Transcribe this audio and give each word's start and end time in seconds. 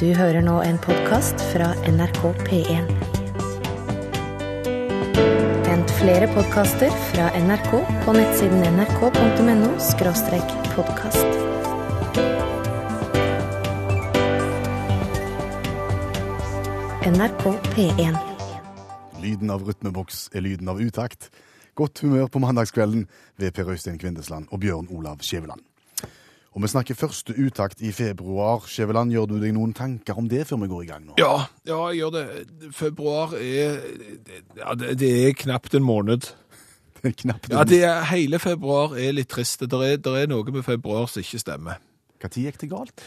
Du 0.00 0.06
hører 0.16 0.40
nå 0.40 0.54
en 0.64 0.78
podkast 0.80 1.42
fra 1.50 1.74
NRK 1.84 2.20
P1. 2.46 2.86
Vent 5.66 5.92
flere 5.98 6.30
podkaster 6.32 6.94
fra 7.10 7.26
NRK 7.36 7.68
på 8.06 8.14
nettsiden 8.16 8.64
nrk.no 8.78 9.74
podkast. 10.72 11.36
NRK 17.04 17.44
P1. 17.76 18.20
Lyden 19.20 19.52
av 19.52 19.68
rytmeboks 19.68 20.30
er 20.32 20.48
lyden 20.48 20.72
av 20.72 20.80
utakt. 20.80 21.28
Godt 21.76 22.06
humør 22.06 22.32
på 22.32 22.40
mandagskvelden 22.40 23.04
ved 23.36 23.52
Per 23.52 23.68
Øystein 23.68 24.00
Kvindesland 24.00 24.48
og 24.48 24.64
Bjørn 24.64 24.88
Olav 24.96 25.20
Skjæveland. 25.20 25.60
Og 26.50 26.62
vi 26.64 26.68
snakker 26.72 26.96
første 26.98 27.34
utakt 27.38 27.78
i 27.86 27.92
februar. 27.94 28.64
Skjæveland, 28.66 29.12
gjør 29.14 29.28
du 29.30 29.36
deg 29.38 29.52
noen 29.54 29.70
tanker 29.76 30.18
om 30.18 30.26
det 30.28 30.48
før 30.48 30.58
vi 30.64 30.68
går 30.72 30.82
i 30.82 30.88
gang 30.88 31.04
nå? 31.06 31.14
Ja, 31.20 31.44
ja, 31.68 31.76
jeg 31.92 32.00
gjør 32.00 32.14
det. 32.16 32.24
Februar 32.74 33.34
er 33.38 33.76
Ja, 34.58 34.74
det, 34.74 34.96
det 34.98 35.10
er 35.28 35.36
knapt 35.38 35.74
en 35.78 35.86
måned. 35.86 36.26
Det 37.00 37.08
er 37.08 37.14
knapt 37.16 37.46
Ja, 37.48 37.62
det 37.64 37.78
er, 37.86 38.02
Hele 38.10 38.36
februar 38.42 38.92
er 38.98 39.14
litt 39.16 39.30
trist. 39.32 39.62
Det 39.62 39.78
er, 39.78 39.96
det 40.02 40.10
er 40.20 40.26
noe 40.28 40.52
med 40.52 40.66
februar 40.66 41.06
som 41.08 41.22
ikke 41.22 41.38
stemmer. 41.40 41.78
Når 42.20 42.34
gikk 42.42 42.58
det 42.60 42.68
galt? 42.68 43.06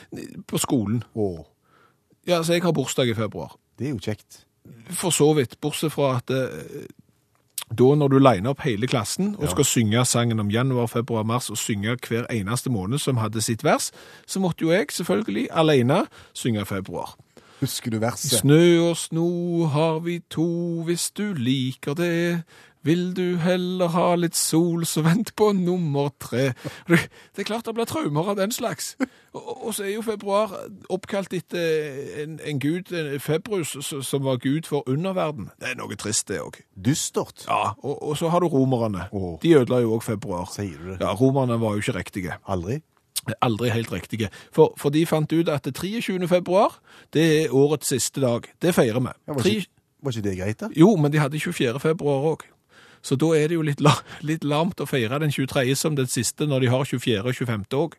På 0.50 0.58
skolen. 0.58 1.04
Å, 1.14 1.28
Ja, 2.26 2.40
så 2.42 2.56
jeg 2.56 2.64
har 2.64 2.74
bursdag 2.74 3.12
i 3.12 3.14
februar. 3.14 3.54
det 3.78 3.90
er 3.90 3.94
jo 3.94 4.00
kjekt. 4.02 4.46
For 4.96 5.12
så 5.12 5.28
vidt, 5.36 5.60
bortsett 5.62 5.92
fra 5.94 6.16
at 6.22 6.32
eh, 6.32 6.88
da 7.80 7.90
når 7.98 8.14
du 8.14 8.18
liner 8.22 8.54
opp 8.54 8.64
hele 8.66 8.88
klassen 8.88 9.34
og 9.40 9.50
skal 9.52 9.68
synge 9.68 10.06
sangen 10.06 10.40
om 10.40 10.52
januar, 10.52 10.88
februar, 10.92 11.26
mars 11.28 11.50
og 11.50 11.58
synge 11.58 11.98
hver 12.08 12.28
eneste 12.32 12.72
måned 12.74 13.02
som 13.02 13.22
hadde 13.22 13.42
sitt 13.42 13.64
vers, 13.64 13.92
så 14.28 14.40
måtte 14.44 14.66
jo 14.66 14.74
jeg 14.74 14.92
selvfølgelig 14.92 15.48
alene 15.52 16.04
synge 16.34 16.66
februar. 16.66 17.16
Husker 17.64 17.92
du 17.92 18.00
verset? 18.04 18.40
Snø 18.42 18.90
og 18.90 18.98
sno 18.98 19.66
har 19.72 20.00
vi 20.04 20.20
to, 20.30 20.84
hvis 20.84 21.12
du 21.16 21.32
liker 21.38 21.96
det. 21.96 22.44
Vil 22.84 23.14
du 23.16 23.38
heller 23.40 23.88
ha 23.94 24.10
litt 24.20 24.36
sol, 24.36 24.84
så 24.86 25.02
vent 25.06 25.32
på 25.40 25.52
nummer 25.56 26.10
tre. 26.20 26.50
Det 26.90 27.44
er 27.44 27.48
klart 27.48 27.66
det 27.66 27.74
blir 27.78 27.88
traumer 27.88 28.34
av 28.34 28.36
den 28.42 28.52
slags. 28.52 28.94
Og, 29.34 29.68
og 29.70 29.76
så 29.78 29.86
er 29.88 29.94
jo 29.96 30.04
februar 30.04 30.52
oppkalt 30.92 31.34
etter 31.34 32.24
en, 32.24 32.40
en 32.44 32.60
gud, 32.60 32.92
en 32.92 33.20
Februs, 33.24 33.72
som 33.88 34.26
var 34.28 34.42
gud 34.44 34.68
for 34.68 34.84
underverden. 34.90 35.48
Det 35.64 35.72
er 35.72 35.80
noe 35.80 35.96
trist, 35.96 36.28
det 36.28 36.42
òg. 36.44 36.60
Dystert, 36.76 37.46
Ja, 37.48 37.74
og, 37.80 37.96
og 38.04 38.18
så 38.20 38.30
har 38.34 38.44
du 38.44 38.48
romerne. 38.52 39.08
Oh. 39.16 39.38
De 39.42 39.56
ødela 39.58 39.80
jo 39.82 39.96
òg 39.98 40.04
februar. 40.04 40.50
sier 40.52 40.76
du 40.78 40.92
det. 40.94 41.00
Ja, 41.02 41.14
Romerne 41.16 41.60
var 41.62 41.78
jo 41.78 41.84
ikke 41.86 41.98
riktige. 42.02 42.36
Aldri? 42.48 42.82
Aldri 43.42 43.70
helt 43.72 43.92
riktige. 43.94 44.28
For, 44.52 44.74
for 44.78 44.92
de 44.92 45.06
fant 45.08 45.32
ut 45.32 45.48
at 45.50 45.64
det 45.64 45.78
23. 45.80 46.28
februar, 46.28 46.76
det 47.16 47.24
er 47.46 47.54
årets 47.56 47.88
siste 47.94 48.20
dag. 48.22 48.50
Det 48.62 48.74
feirer 48.76 49.00
vi. 49.00 49.14
Ja, 49.28 49.34
var, 49.38 49.48
ikke, 49.48 49.72
var 50.04 50.12
ikke 50.18 50.26
det 50.28 50.34
greit, 50.42 50.60
da? 50.60 50.68
Jo, 50.76 50.90
men 51.00 51.14
de 51.14 51.22
hadde 51.24 51.40
24. 51.40 51.80
februar 51.80 52.28
òg. 52.34 52.44
Så 53.04 53.18
da 53.20 53.34
er 53.36 53.50
det 53.52 53.58
jo 53.58 53.62
litt, 53.68 53.82
la, 53.84 53.92
litt 54.24 54.46
larmt 54.48 54.80
å 54.80 54.88
feire 54.88 55.20
den 55.20 55.32
23. 55.34 55.76
som 55.76 55.96
den 55.96 56.08
siste, 56.08 56.48
når 56.48 56.62
de 56.64 56.68
har 56.72 56.86
24. 56.88 57.20
og 57.28 57.36
25. 57.36 57.66
òg. 57.76 57.98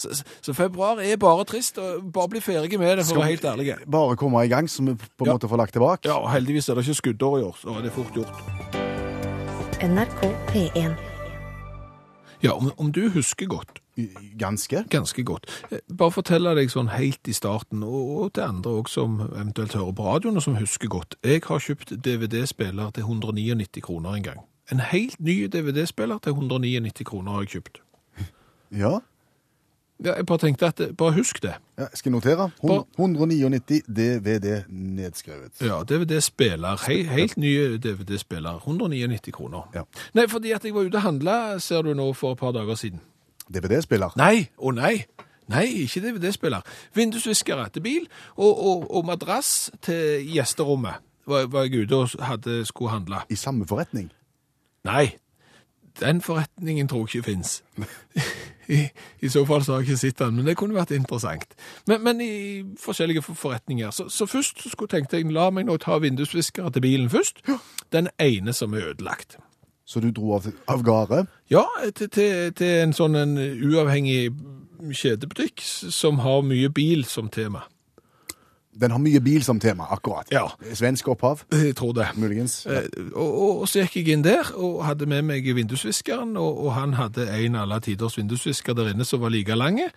Så, 0.00 0.22
så- 0.40 0.54
februar 0.56 0.96
er 1.04 1.18
bare 1.20 1.44
trist. 1.44 1.76
og 1.78 2.06
Bare 2.12 2.28
bli 2.32 2.40
ferdig 2.40 2.78
med 2.80 2.96
det, 2.96 3.04
for 3.04 3.16
å 3.18 3.20
være 3.20 3.34
helt 3.36 3.44
ærlig. 3.44 3.74
Bare 3.90 4.16
komme 4.16 4.40
i 4.46 4.48
gang, 4.48 4.64
så 4.66 4.80
vi 4.86 4.94
på 4.96 5.26
en 5.26 5.26
Ja. 5.26 5.34
måte 5.36 5.48
får 5.50 5.58
lagt 5.60 5.74
tilbake? 5.76 6.08
Ja, 6.08 6.16
og 6.16 6.30
heldigvis 6.32 6.70
er 6.70 6.74
det 6.80 6.86
ikke 6.88 7.02
skuddår 7.02 7.38
i 7.40 7.44
år, 7.44 7.56
så 7.60 7.76
er 7.76 7.82
det 7.82 7.92
fort 7.92 8.14
gjort. 8.16 8.32
NRK 9.84 10.22
P1. 10.48 10.96
Ja, 12.42 12.52
om, 12.56 12.72
om 12.78 12.90
du 12.92 13.10
husker 13.10 13.46
godt, 13.46 13.80
Ganske? 14.38 14.84
ganske 14.90 15.24
godt, 15.24 15.46
bare 15.98 16.14
fortelle 16.14 16.54
deg 16.58 16.72
sånn 16.72 16.92
helt 16.94 17.28
i 17.28 17.34
starten, 17.36 17.82
og, 17.82 18.32
til 18.34 18.46
andre 18.46 18.70
også 18.82 19.00
som 19.00 19.20
eventuelt 19.28 19.74
hører 19.74 19.92
på 19.96 20.06
radioen 20.06 20.40
og 20.40 20.46
som 20.46 20.56
husker 20.56 20.88
godt. 20.88 21.16
Jeg 21.24 21.42
har 21.46 21.58
kjøpt 21.58 21.94
DVD-spiller 22.04 22.90
til 22.96 23.06
199 23.06 23.82
kroner 23.82 24.18
en 24.18 24.26
gang. 24.30 24.42
En 24.72 24.80
helt 24.80 25.20
ny 25.20 25.44
DVD-spiller 25.52 26.18
til 26.18 26.36
199 26.36 27.04
kroner 27.04 27.32
har 27.32 27.46
jeg 27.46 27.56
kjøpt. 27.56 27.80
Ja. 28.70 28.98
Ja, 30.04 30.14
jeg 30.16 30.26
bare 30.26 30.38
tenkte 30.38 30.66
at, 30.66 30.80
bare 30.96 31.12
husk 31.12 31.42
det. 31.42 31.54
ja 31.78 31.86
skal 31.94 32.12
notere? 32.12 32.50
199 32.62 33.82
DVD 33.88 34.62
nedskrevet. 34.68 35.60
Ja, 35.60 35.82
DVD-spiller. 35.82 36.80
He 36.88 37.02
helt 37.04 37.36
nye 37.36 37.76
DVD-spiller. 37.76 38.56
199 38.64 39.32
kroner. 39.32 39.68
Ja. 39.74 39.82
Nei, 40.14 40.28
fordi 40.28 40.52
at 40.56 40.64
jeg 40.64 40.74
var 40.74 40.88
ute 40.88 40.96
og 40.96 41.02
handla, 41.02 41.58
ser 41.58 41.82
du 41.82 41.94
nå, 41.94 42.12
for 42.12 42.32
et 42.32 42.38
par 42.38 42.52
dager 42.52 42.74
siden. 42.74 43.00
DVD-spiller? 43.54 44.16
Nei, 44.20 44.48
å 44.58 44.72
nei. 44.76 45.04
Nei, 45.50 45.66
ikke 45.84 46.02
DVD-spiller. 46.04 46.66
Vindusviskere 46.94 47.68
til 47.74 47.82
bil, 47.82 48.04
og, 48.36 48.52
og, 48.66 48.84
og 48.96 49.06
madrass 49.06 49.70
til 49.82 50.26
gjesterommet. 50.30 51.02
Var, 51.26 51.50
var 51.50 51.66
jeg 51.66 51.84
ute 51.84 51.96
og 51.96 52.22
hadde, 52.26 52.62
skulle 52.66 52.94
handle. 52.94 53.24
I 53.30 53.38
samme 53.38 53.66
forretning? 53.66 54.10
Nei, 54.86 55.10
den 56.00 56.22
forretningen 56.24 56.88
tror 56.88 56.98
jeg 57.08 57.20
ikke 57.20 57.22
fins. 57.32 57.62
I, 58.70 58.86
I 59.20 59.28
så 59.28 59.44
fall 59.46 59.64
så 59.64 59.72
har 59.72 59.80
jeg 59.80 59.88
ikke 59.88 59.96
sett 59.96 60.18
den, 60.18 60.36
men 60.36 60.46
det 60.46 60.56
kunne 60.56 60.74
vært 60.74 60.94
interessant. 60.94 61.54
Men, 61.90 62.04
men 62.06 62.20
i 62.22 62.32
forskjellige 62.78 63.22
forretninger. 63.22 63.90
Så, 63.90 64.08
så 64.08 64.26
først 64.26 64.62
så 64.62 64.70
skulle 64.70 64.88
tenkte 64.92 65.18
jeg, 65.18 65.32
la 65.34 65.48
meg 65.50 65.66
nå 65.66 65.76
ta 65.82 65.98
vindusviskere 65.98 66.70
til 66.70 66.86
bilen 66.86 67.10
først. 67.10 67.42
Den 67.92 68.08
ene 68.22 68.54
som 68.54 68.74
er 68.74 68.92
ødelagt. 68.92 69.38
Så 69.90 69.98
du 70.04 70.10
dro 70.14 70.36
av, 70.36 70.44
av 70.70 70.84
gårde? 70.86 71.24
Ja, 71.50 71.64
til, 71.98 72.06
til, 72.14 72.52
til 72.54 72.76
en 72.84 72.92
sånn 72.94 73.16
en 73.18 73.32
uavhengig 73.40 74.28
kjedebutikk 74.94 75.60
som 75.66 76.20
har 76.22 76.44
mye 76.46 76.70
bil 76.72 77.02
som 77.10 77.26
tema. 77.32 77.64
Den 78.80 78.94
har 78.94 79.00
mye 79.02 79.18
bil 79.20 79.42
som 79.44 79.58
tema, 79.60 79.88
akkurat. 79.92 80.30
Ja. 80.32 80.44
Svensk 80.78 81.08
opphav, 81.10 81.42
Jeg 81.52 81.74
tror 81.76 81.90
det. 81.98 82.06
muligens. 82.16 82.60
Eh, 82.70 82.86
Og, 83.10 83.26
og, 83.26 83.60
og 83.64 83.68
så 83.68 83.82
gikk 83.82 83.96
jeg 83.98 84.14
inn 84.14 84.22
der 84.24 84.52
og 84.54 84.84
hadde 84.86 85.08
med 85.10 85.26
meg 85.26 85.50
vindusviskeren, 85.58 86.36
og, 86.38 86.62
og 86.68 86.72
han 86.78 86.94
hadde 86.96 87.26
en 87.34 87.58
alle 87.58 87.80
tiders 87.82 88.14
vindusvisker 88.16 88.78
der 88.78 88.92
inne 88.94 89.04
som 89.04 89.20
var 89.26 89.34
like 89.34 89.58
lange, 89.58 89.90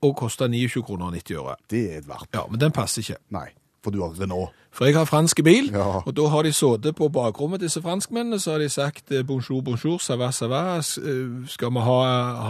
og 0.00 0.16
kosta 0.16 0.48
29 0.48 0.82
kroner 0.88 1.10
og 1.10 1.12
90 1.20 1.36
øre. 1.44 1.56
Det 1.70 1.82
er 1.92 1.98
et 2.00 2.08
verp. 2.08 2.24
Ja, 2.34 2.46
men 2.48 2.60
den 2.64 2.72
passer 2.72 3.04
ikke. 3.04 3.20
Nei, 3.36 3.50
for 3.82 3.90
du 3.90 4.00
har 4.02 4.12
Renault. 4.20 4.50
For 4.72 4.84
jeg 4.86 4.94
har 4.94 5.04
franske 5.08 5.42
bil, 5.42 5.70
Ja. 5.72 6.00
og 6.06 6.14
da 6.16 6.28
har 6.28 6.42
de 6.42 6.52
sittet 6.52 6.94
på 6.96 7.08
bakrommet, 7.10 7.60
disse 7.60 7.80
franskmennene, 7.82 8.38
så 8.38 8.52
har 8.52 8.58
de 8.58 8.68
sagt 8.68 9.10
eh, 9.12 9.22
bonjour, 9.26 9.62
bonjour, 9.62 9.98
ça 9.98 10.16
va, 10.16 10.28
ça 10.30 10.46
va. 10.48 10.76
Eh, 10.78 11.48
Skal 11.48 11.70
vi 11.74 11.80
ha, 11.80 12.00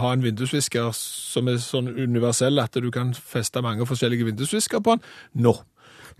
ha 0.01 0.13
en 0.13 0.23
vindusvisker 0.23 0.91
som 0.93 1.47
er 1.47 1.57
sånn 1.57 1.87
universell 1.97 2.59
at 2.59 2.73
du 2.77 2.91
kan 2.91 3.13
feste 3.13 3.61
mange 3.61 3.85
forskjellige 3.87 4.25
vindusvisker 4.25 4.79
på 4.79 4.91
den? 4.97 5.01
Nå. 5.43 5.55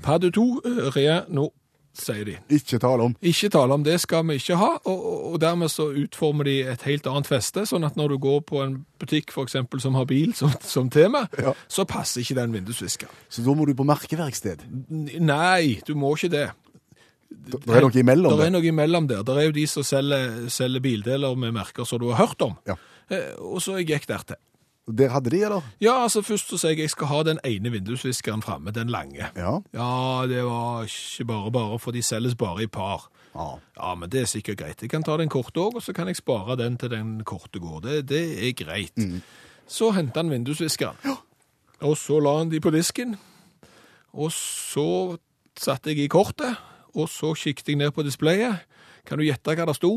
Pas 0.02 0.18
du 0.20 0.32
to, 0.32 0.62
rien, 0.66 0.92
rea, 0.96 1.22
nå, 1.30 1.52
sier 1.98 2.26
de. 2.28 2.38
Ikke 2.54 2.80
tale 2.82 3.04
om. 3.10 3.16
Ikke 3.22 3.50
tale 3.52 3.76
om 3.76 3.84
det 3.86 3.98
skal 4.04 4.24
vi 4.30 4.38
ikke 4.40 4.58
ha, 4.60 4.70
og, 4.88 5.04
og, 5.34 5.36
dermed 5.44 5.72
så 5.74 5.90
utformer 6.04 6.48
de 6.48 6.56
et 6.74 6.86
helt 6.88 7.08
annet 7.12 7.30
feste, 7.30 7.66
sånn 7.70 7.86
at 7.88 8.00
når 8.00 8.16
du 8.16 8.18
går 8.24 8.42
på 8.48 8.62
en 8.64 8.78
butikk 9.02 9.34
for 9.36 9.48
eksempel 9.48 9.82
som 9.84 9.98
har 10.00 10.08
bil 10.10 10.34
som, 10.38 10.54
som 10.64 10.90
tema, 10.94 11.26
Ja. 11.42 11.54
så 11.68 11.86
passer 11.90 12.24
ikke 12.24 12.38
den 12.40 12.56
vindusviskeren. 12.56 13.14
Så 13.30 13.44
da 13.46 13.56
må 13.58 13.68
du 13.68 13.76
på 13.78 13.88
merkeverksted. 13.88 14.64
Nei, 15.20 15.82
du 15.88 15.96
må 16.00 16.14
ikke 16.16 16.32
det. 16.32 16.48
Det 17.32 17.64
er 17.64 17.86
noe 17.86 17.96
imellom 17.96 18.36
Det 18.36 18.48
er 18.50 18.54
noe 18.54 18.68
imellom 18.68 19.08
der. 19.08 19.24
Det 19.24 19.36
er 19.40 19.46
jo 19.48 19.54
de 19.56 19.68
som 19.70 19.86
selger, 19.88 20.50
selger 20.52 20.84
bildeler 20.84 21.36
med 21.40 21.56
merker 21.56 21.88
som 21.88 22.02
du 22.02 22.10
har 22.12 22.26
hørt 22.26 22.44
om. 22.44 22.58
Ja. 22.68 22.76
Eh, 23.12 23.32
og 23.40 23.62
så 23.64 23.78
jeg 23.80 23.88
gikk 23.92 24.08
der 24.12 24.26
til. 24.34 24.40
Der 24.88 25.10
hadde 25.14 25.30
de, 25.30 25.44
eller? 25.46 25.62
Ja, 25.82 26.04
altså 26.04 26.22
først 26.26 26.50
så 26.50 26.58
sier 26.58 26.74
jeg 26.74 26.80
jeg 26.88 26.90
skal 26.90 27.08
ha 27.08 27.20
den 27.24 27.40
ene 27.46 27.70
vindusviskeren 27.72 28.42
framme, 28.42 28.72
den 28.74 28.90
lange. 28.90 29.28
Ja. 29.38 29.60
Ja, 29.74 30.26
det 30.28 30.42
var 30.46 30.84
ikke 30.90 31.26
bare 31.30 31.52
bare, 31.52 31.80
for 31.80 31.92
de 31.92 32.02
selges 32.04 32.36
bare 32.36 32.64
i 32.64 32.68
par. 32.68 33.10
ja. 33.36 33.60
Ja, 33.78 33.96
men 33.96 34.10
det 34.10 34.22
er 34.22 34.26
sikkert 34.26 34.58
greit. 34.58 34.82
Jeg 34.82 34.90
kan 34.90 35.04
ta 35.04 35.18
den 35.18 35.30
korte 35.30 35.60
òg, 35.60 35.76
og 35.76 35.82
så 35.86 35.94
kan 35.94 36.08
jeg 36.08 36.16
spare 36.18 36.56
den 36.58 36.78
til 36.78 36.90
den 36.90 37.24
korte 37.24 37.60
går. 37.60 37.80
Det, 37.82 38.10
det 38.10 38.48
er 38.48 38.52
greit. 38.54 38.98
Så 39.68 39.92
henta 39.92 40.20
han 40.20 40.30
vindusviskeren. 40.32 40.98
Og 41.82 41.98
så 41.98 42.20
la 42.20 42.38
han 42.38 42.52
de 42.52 42.60
på 42.60 42.70
disken. 42.74 43.16
Og 44.14 44.32
så 44.32 45.18
satte 45.58 45.90
jeg 45.90 46.04
i 46.04 46.08
kortet, 46.12 46.58
og 46.94 47.10
så 47.10 47.34
kikket 47.34 47.68
jeg 47.70 47.76
ned 47.80 47.92
på 47.92 48.04
displayet. 48.04 48.66
Kan 49.06 49.18
du 49.18 49.24
gjette 49.26 49.56
hva 49.56 49.66
det 49.66 49.76
sto? 49.78 49.94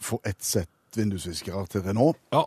For 0.00 0.20
et 0.26 0.42
sett 0.44 0.68
vindusviskere 0.96 1.66
til 1.66 1.82
Renault. 1.86 2.18
Ja, 2.32 2.44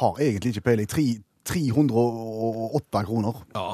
Har 0.00 0.20
egentlig 0.20 0.54
ikke 0.56 0.64
peiling. 0.70 0.88
Tre- 0.88 1.22
308 1.44 3.04
kroner. 3.08 3.42
ja. 3.54 3.70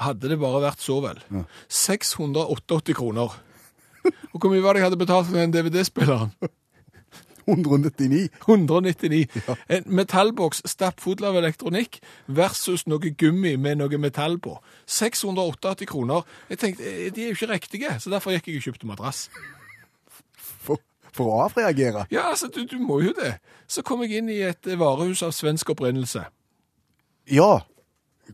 Hadde 0.00 0.30
det 0.32 0.38
bare 0.40 0.62
vært 0.62 0.80
så 0.80 0.94
vel. 1.04 1.18
Ja. 1.30 1.42
688 1.68 2.94
kroner. 2.96 3.34
Og 4.32 4.40
hvor 4.40 4.48
mye 4.48 4.62
var 4.64 4.72
det 4.72 4.80
jeg 4.80 4.86
hadde 4.88 4.96
betalt 4.96 5.26
for 5.28 5.36
den 5.36 5.52
DVD-spilleren? 5.52 6.30
199. 7.44 8.30
199. 8.48 9.26
En 9.68 9.84
metallboks 9.98 10.62
stappfull 10.70 11.20
av 11.28 11.36
elektronikk 11.40 11.98
versus 12.32 12.86
noe 12.88 13.12
gummi 13.12 13.56
med 13.60 13.76
noe 13.82 13.98
metall 14.00 14.38
på. 14.40 14.56
688 14.88 15.84
kroner. 15.90 16.24
Jeg 16.48 16.58
tenkte, 16.64 16.86
eh, 16.88 17.10
De 17.12 17.24
er 17.26 17.32
jo 17.34 17.36
ikke 17.36 17.52
riktige, 17.52 17.92
så 18.00 18.08
derfor 18.10 18.32
gikk 18.32 18.48
jeg 18.48 18.56
og 18.62 18.68
kjøpte 18.70 18.86
madrass. 18.88 19.28
For, 21.12 21.26
å 21.26 21.40
avreagere. 21.48 22.06
Ja, 22.14 22.28
altså, 22.30 22.48
du, 22.54 22.64
du 22.70 22.78
må 22.78 23.00
jo 23.02 23.12
det. 23.16 23.36
Så 23.70 23.82
kom 23.86 24.02
jeg 24.04 24.18
inn 24.20 24.28
i 24.30 24.40
et 24.46 24.66
varehus 24.78 25.22
av 25.26 25.32
svensk 25.36 25.70
opprinnelse. 25.74 26.24
Ja. 27.30 27.60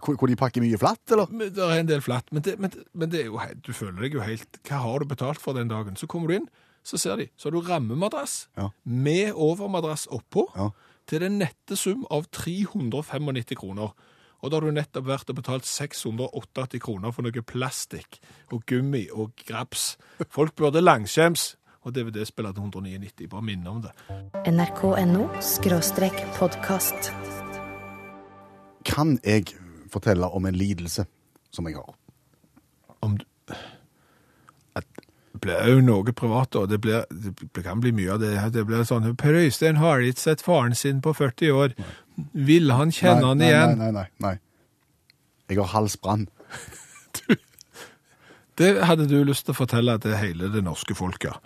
hvor, 0.00 0.16
hvor 0.16 0.28
de 0.28 0.36
pakker 0.36 0.60
mye 0.64 0.78
flatt, 0.80 1.02
eller? 1.12 1.26
Men 1.32 1.52
Det 1.56 1.64
er 1.64 1.80
en 1.80 1.88
del 1.88 2.00
flatt, 2.04 2.30
men, 2.32 2.42
det, 2.44 2.58
men, 2.60 2.72
men 2.94 3.10
det 3.12 3.20
er 3.22 3.30
jo, 3.30 3.40
du 3.64 3.72
føler 3.76 4.00
deg 4.06 4.14
jo 4.18 4.24
helt 4.24 4.58
Hva 4.68 4.82
har 4.84 5.00
du 5.02 5.06
betalt 5.10 5.40
for 5.42 5.56
den 5.56 5.68
dagen? 5.72 5.96
Så 5.96 6.06
kommer 6.10 6.28
du 6.32 6.36
inn, 6.40 6.48
så 6.86 6.98
ser 7.00 7.16
de. 7.20 7.28
Så 7.36 7.48
har 7.48 7.56
du 7.56 7.64
rammemadrass 7.66 8.48
Ja. 8.56 8.70
med 8.84 9.32
overmadrass 9.34 10.06
oppå 10.12 10.46
Ja. 10.56 10.70
til 11.06 11.20
den 11.24 11.38
nette 11.38 11.76
sum 11.76 12.04
av 12.10 12.28
395 12.30 13.56
kroner. 13.58 13.92
Og 14.44 14.50
da 14.52 14.58
har 14.60 14.66
du 14.68 14.74
nettopp 14.76 15.06
vært 15.08 15.30
og 15.32 15.36
betalt 15.40 15.64
688 15.66 16.78
kroner 16.84 17.10
for 17.14 17.24
noe 17.24 17.42
plastikk 17.42 18.18
og 18.52 18.64
gummi 18.68 19.06
og 19.10 19.32
graps. 19.48 19.96
Folk 20.30 20.54
burde 20.60 20.82
langskjems. 20.84 21.54
Og 21.86 21.94
DVD-spiller 21.94 22.52
til 22.52 22.64
199, 22.66 23.28
bare 23.30 23.42
minne 23.46 23.70
om 23.70 23.82
det. 23.84 23.92
nrk.no 24.50 25.28
podkast. 26.38 27.12
Kan 28.84 29.18
jeg 29.22 29.54
fortelle 29.92 30.26
om 30.26 30.46
en 30.46 30.54
lidelse 30.54 31.06
som 31.54 31.68
jeg 31.68 31.78
har? 31.78 31.94
om 33.00 33.16
du 33.18 33.24
Det 34.76 35.40
blir 35.40 35.68
jo 35.68 35.80
noe 35.84 36.12
privat, 36.16 36.56
og 36.56 36.68
Det, 36.68 36.80
blir, 36.80 37.04
det 37.54 37.62
kan 37.62 37.80
bli 37.80 37.92
mye 37.92 38.12
av 38.12 38.20
det. 38.20 38.32
Det 38.52 38.64
blir 38.66 38.82
sånn 38.88 39.16
Per 39.20 39.36
Øystein 39.36 39.76
har 39.76 40.00
ikke 40.00 40.20
sett 40.20 40.42
faren 40.42 40.74
sin 40.74 41.02
på 41.04 41.12
40 41.14 41.50
år. 41.52 41.74
Vil 42.32 42.72
han 42.72 42.90
kjenne 42.90 43.26
han 43.26 43.38
nei, 43.38 43.52
igjen? 43.52 43.78
Nei, 43.78 43.90
nei, 43.92 43.92
nei, 43.92 44.08
nei. 44.18 44.34
Jeg 45.48 45.60
har 45.60 45.70
halsbrann. 45.76 46.26
Det 48.56 48.70
hadde 48.88 49.04
du 49.04 49.18
lyst 49.28 49.44
til 49.44 49.52
å 49.52 49.58
fortelle 49.58 49.98
til 50.00 50.16
hele 50.16 50.48
det 50.48 50.62
norske 50.64 50.94
folket. 50.96 51.36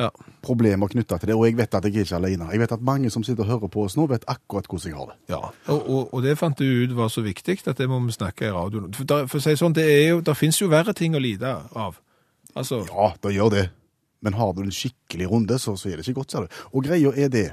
Ja. 0.00 0.08
Problemer 0.42 0.88
knytta 0.88 1.18
til 1.20 1.28
det, 1.30 1.36
og 1.36 1.44
jeg 1.44 1.58
vet 1.58 1.74
at 1.76 1.84
jeg 1.84 1.92
er 1.98 2.06
ikke 2.06 2.16
alene. 2.16 2.46
Jeg 2.54 2.62
vet 2.62 2.72
at 2.72 2.84
mange 2.88 3.10
som 3.12 3.24
sitter 3.26 3.44
og 3.44 3.50
hører 3.50 3.72
på 3.74 3.82
oss 3.84 3.96
nå, 3.98 4.06
vet 4.08 4.24
akkurat 4.32 4.68
hvordan 4.70 4.88
jeg 4.88 4.96
har 4.96 5.10
det. 5.12 5.16
ja. 5.34 5.40
Og, 5.74 5.80
og, 5.82 6.14
og 6.14 6.22
det 6.24 6.36
fant 6.40 6.58
du 6.58 6.64
ut 6.64 6.94
var 6.96 7.12
så 7.12 7.24
viktig 7.26 7.58
at 7.66 7.76
det 7.78 7.88
må 7.90 7.98
vi 8.06 8.16
snakke 8.16 8.48
i 8.48 8.54
radioen. 8.54 8.94
For, 8.96 9.04
der, 9.10 9.28
for 9.28 9.42
å 9.42 9.44
si 9.44 9.56
sånn, 9.60 9.76
det 9.76 9.84
er 9.84 10.06
jo, 10.14 10.22
der 10.24 10.38
finnes 10.38 10.60
jo 10.62 10.70
verre 10.72 10.94
ting 10.96 11.14
å 11.18 11.22
lide 11.22 11.52
av. 11.76 12.00
Altså, 12.56 12.82
Ja, 12.88 13.12
det 13.22 13.34
gjør 13.36 13.52
det. 13.58 13.66
Men 14.24 14.34
har 14.36 14.52
du 14.56 14.62
en 14.64 14.72
skikkelig 14.74 15.28
runde, 15.30 15.58
så, 15.60 15.76
så 15.80 15.88
er 15.88 15.96
det 16.00 16.08
ikke 16.08 16.20
godt, 16.22 16.32
ser 16.34 16.44
du. 16.48 16.56
Og 16.72 16.84
greia 16.84 17.12
er 17.16 17.30
det 17.32 17.48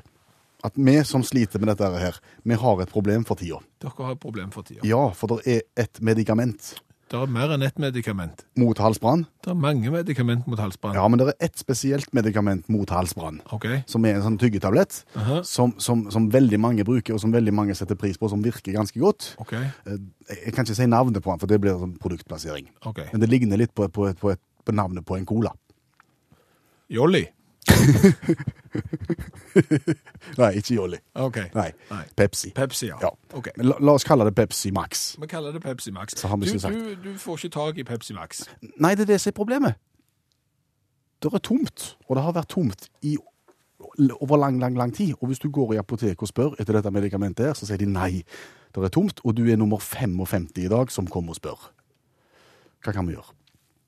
at 0.66 0.74
vi 0.76 0.96
som 1.06 1.22
sliter 1.24 1.62
med 1.62 1.70
dette 1.70 1.88
her, 2.02 2.18
vi 2.44 2.58
har 2.58 2.82
et 2.82 2.92
problem 2.92 3.24
for 3.28 3.40
tida. 3.40 3.60
dere 3.84 3.94
har 4.08 4.16
et 4.16 4.20
problem 4.20 4.50
for 4.52 4.66
tida. 4.68 4.82
Ja, 4.88 5.04
for 5.16 5.36
det 5.36 5.46
er 5.46 5.62
et 5.84 6.02
medikament 6.02 6.74
Det 7.08 7.16
er 7.16 7.30
mer 7.32 7.54
enn 7.56 7.62
ett 7.64 7.78
medikament. 7.80 8.42
mot 8.60 8.78
halsbrann. 8.84 9.22
Det 9.44 9.52
er 9.54 9.56
mange 9.56 9.92
medikament 9.94 10.48
mot 10.48 10.60
halsbrann. 10.60 10.94
Ja, 10.98 11.06
men 11.08 11.20
det 11.22 11.28
er 11.30 11.46
ett 11.48 11.56
spesielt 11.58 12.10
medikament 12.14 12.68
mot 12.70 12.90
halsbrann. 12.92 13.38
OK? 13.56 13.66
Som 13.88 14.04
er 14.06 14.18
en 14.18 14.26
sånn 14.26 14.36
tyggetablett 14.42 15.06
Aha. 15.16 15.38
som, 15.48 15.72
som, 15.80 16.10
som 16.12 16.28
veldig 16.34 16.60
mange 16.60 16.84
bruker, 16.84 17.14
og 17.16 17.22
som 17.24 17.32
veldig 17.32 17.54
mange 17.56 17.76
setter 17.80 17.96
pris 17.96 18.18
på, 18.20 18.28
som 18.28 18.44
virker 18.44 18.76
ganske 18.76 19.00
godt. 19.00 19.30
OK? 19.40 19.54
Eh, 19.54 19.98
Jeg 20.44 20.54
kan 20.54 20.66
ikke 20.68 20.76
si 20.76 20.86
navnet 20.92 21.24
på 21.24 21.32
den, 21.32 21.40
for 21.40 21.48
det 21.48 21.62
blir 21.64 21.80
sånn 21.80 21.96
produktplassering. 22.04 22.68
ok. 22.86 23.00
Men 23.14 23.22
det 23.24 23.30
ligner 23.32 23.58
litt 23.64 23.72
på, 23.74 23.88
på, 23.88 24.12
på, 24.20 24.36
på 24.68 24.76
navnet 24.76 25.06
på 25.08 25.16
en 25.16 25.26
cola. 25.26 25.54
Jolly? 26.92 27.24
Nei, 30.42 30.52
ikke 30.60 30.76
Jolly. 30.76 31.00
Okay. 31.14 31.48
Nei, 31.56 31.72
Nei. 31.92 32.04
Pepsi. 32.16 32.52
Pepsi, 32.56 32.88
ja. 32.92 32.98
Ja. 33.02 33.10
Okay. 33.34 33.54
Men 33.58 33.72
La, 33.72 33.78
la 33.80 33.96
oss 33.98 34.06
kalle 34.08 34.28
det 34.28 34.36
Pepsi 34.38 34.72
Max. 34.76 35.16
Vi 35.22 35.30
kaller 35.32 35.56
det 35.56 35.62
Pepsi 35.64 35.92
Max. 35.92 36.14
Du, 36.14 36.28
du, 36.68 36.96
du 37.04 37.18
får 37.22 37.46
ikke 37.46 37.54
tak 37.58 37.78
i 37.78 37.88
Pepsi 37.88 38.14
Max. 38.18 38.44
Nei, 38.78 38.96
det 38.96 39.08
er 39.08 39.14
det 39.14 39.22
som 39.24 39.34
er 39.34 39.38
problemet. 39.40 39.80
Det 41.24 41.34
er 41.34 41.42
tomt, 41.42 41.96
og 42.06 42.16
det 42.16 42.24
har 42.24 42.36
vært 42.38 42.54
tomt 42.54 42.90
i 43.02 43.18
over 44.22 44.38
lang, 44.38 44.60
lang, 44.60 44.78
lang 44.78 44.94
tid. 44.94 45.16
Og 45.22 45.28
hvis 45.28 45.40
du 45.40 45.50
går 45.50 45.74
i 45.74 45.82
apoteket 45.82 46.22
og 46.22 46.30
spør 46.30 46.56
etter 46.60 46.78
dette 46.78 46.92
medikamentet 46.94 47.46
her, 47.46 47.58
så 47.58 47.66
sier 47.66 47.82
de 47.82 47.90
nei, 47.90 48.22
det 48.76 48.84
er 48.84 48.94
tomt, 48.94 49.22
og 49.26 49.34
du 49.38 49.48
er 49.50 49.58
nummer 49.58 49.82
55 49.82 50.52
i 50.62 50.70
dag 50.70 50.92
som 50.94 51.10
kommer 51.10 51.34
og 51.34 51.40
spør. 51.40 51.70
Hva 52.86 52.94
kan 52.94 53.08
vi 53.08 53.16
gjøre? 53.18 53.34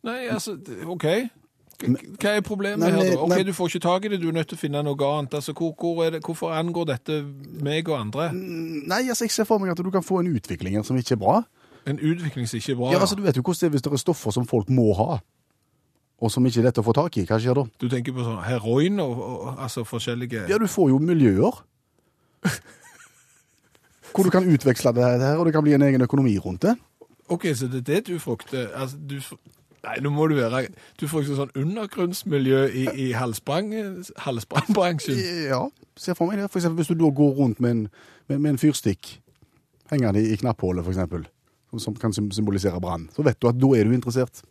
Nei, 0.09 0.19
altså, 0.31 0.55
OK. 0.87 1.05
Hva 1.79 2.33
er 2.35 2.41
problemet 2.43 2.81
Nei, 2.83 2.89
her, 2.91 3.13
da? 3.13 3.19
Ok, 3.23 3.29
nei- 3.31 3.43
Du 3.47 3.53
får 3.55 3.69
ikke 3.71 3.79
tak 3.85 4.05
i 4.05 4.09
det, 4.11 4.19
du 4.21 4.27
er 4.27 4.33
nødt 4.35 4.49
til 4.51 4.57
å 4.57 4.59
finne 4.59 4.81
noe 4.83 4.95
annet. 5.15 5.33
Altså, 5.39 5.53
hvor, 5.55 5.71
hvor 5.79 6.09
det, 6.11 6.19
Hvorfor 6.25 6.51
angår 6.51 6.85
dette 6.91 7.21
meg 7.63 7.87
og 7.87 7.99
andre? 7.99 8.33
Nei, 8.33 9.05
altså, 9.07 9.23
jeg 9.23 9.31
ser 9.31 9.47
for 9.47 9.57
meg 9.63 9.71
at 9.71 9.77
du 9.79 9.89
kan 9.91 10.03
få 10.03 10.19
en 10.19 10.33
utvikling 10.35 10.75
her 10.75 10.83
som 10.83 10.97
ikke 10.99 11.15
er 11.15 11.21
bra. 11.23 11.37
En 11.87 11.99
utvikling 11.99 12.47
som 12.51 12.59
ikke 12.59 12.73
er 12.75 12.75
bra? 12.81 12.91
Ja, 12.91 12.99
altså, 12.99 13.15
Du 13.15 13.23
vet 13.23 13.37
jo 13.37 13.41
hvordan 13.41 13.59
det 13.61 13.67
er 13.69 13.75
hvis 13.77 13.81
det 13.87 13.93
er 13.93 14.03
stoffer 14.03 14.31
som 14.35 14.45
folk 14.47 14.69
må 14.69 14.91
ha, 14.99 15.19
og 16.19 16.31
som 16.31 16.45
ikke 16.45 16.59
er 16.59 16.67
lett 16.67 16.81
å 16.81 16.83
få 16.83 16.93
tak 16.93 17.15
i. 17.17 17.23
Hva 17.29 17.39
skjer 17.39 17.55
da? 17.55 17.63
Du 17.79 17.87
tenker 17.87 18.11
på 18.17 18.25
sånn 18.27 18.43
heroin 18.43 18.99
og, 18.99 19.15
og 19.23 19.55
altså 19.63 19.85
forskjellige 19.87 20.49
Ja, 20.51 20.57
du 20.59 20.67
får 20.67 20.89
jo 20.91 20.99
miljøer. 20.99 21.61
Hvor 24.09 24.25
du 24.25 24.29
kan 24.33 24.43
utveksle 24.51 24.91
det 24.97 25.05
her, 25.21 25.37
og 25.37 25.45
det 25.45 25.53
kan 25.53 25.63
bli 25.63 25.73
en 25.77 25.85
egen 25.85 26.01
økonomi 26.01 26.35
rundt 26.43 26.61
det. 26.65 26.75
OK, 27.29 27.45
så 27.55 27.67
det 27.69 27.83
er 27.83 27.87
det 27.93 28.07
du 28.07 28.19
frykter? 28.19 28.67
Altså, 28.75 28.97
du 28.97 29.19
Nei, 29.85 29.95
nå 30.03 30.09
må 30.11 30.25
du 30.27 30.35
være 30.35 30.65
Du 30.99 31.05
får 31.07 31.23
ikke 31.23 31.37
sånn 31.37 31.53
undergrunnsmiljø 31.61 32.61
i, 32.75 32.85
i 33.07 33.07
halsbrang, 33.15 33.69
halsbrannbransjen? 34.25 35.19
Ja, 35.49 35.61
ser 35.99 36.17
for 36.19 36.27
meg 36.29 36.41
det. 36.41 36.49
For 36.51 36.59
eksempel 36.61 36.83
hvis 36.83 36.91
du 36.91 36.97
da 36.99 37.11
går 37.15 37.35
rundt 37.39 37.61
med 37.63 37.75
en, 37.75 37.83
med, 38.27 38.39
med 38.39 38.49
en 38.55 38.61
fyrstikk 38.61 39.15
hengende 39.91 40.21
i, 40.21 40.33
i 40.33 40.39
knapphullet, 40.41 40.85
eksempel, 40.91 41.23
som, 41.71 41.79
som 41.81 41.95
kan 42.01 42.13
symbolisere 42.13 42.81
brann, 42.83 43.07
så 43.15 43.25
vet 43.25 43.39
du 43.41 43.47
at 43.49 43.57
da 43.57 43.71
er 43.77 43.87
du 43.89 43.95
interessert. 43.95 44.43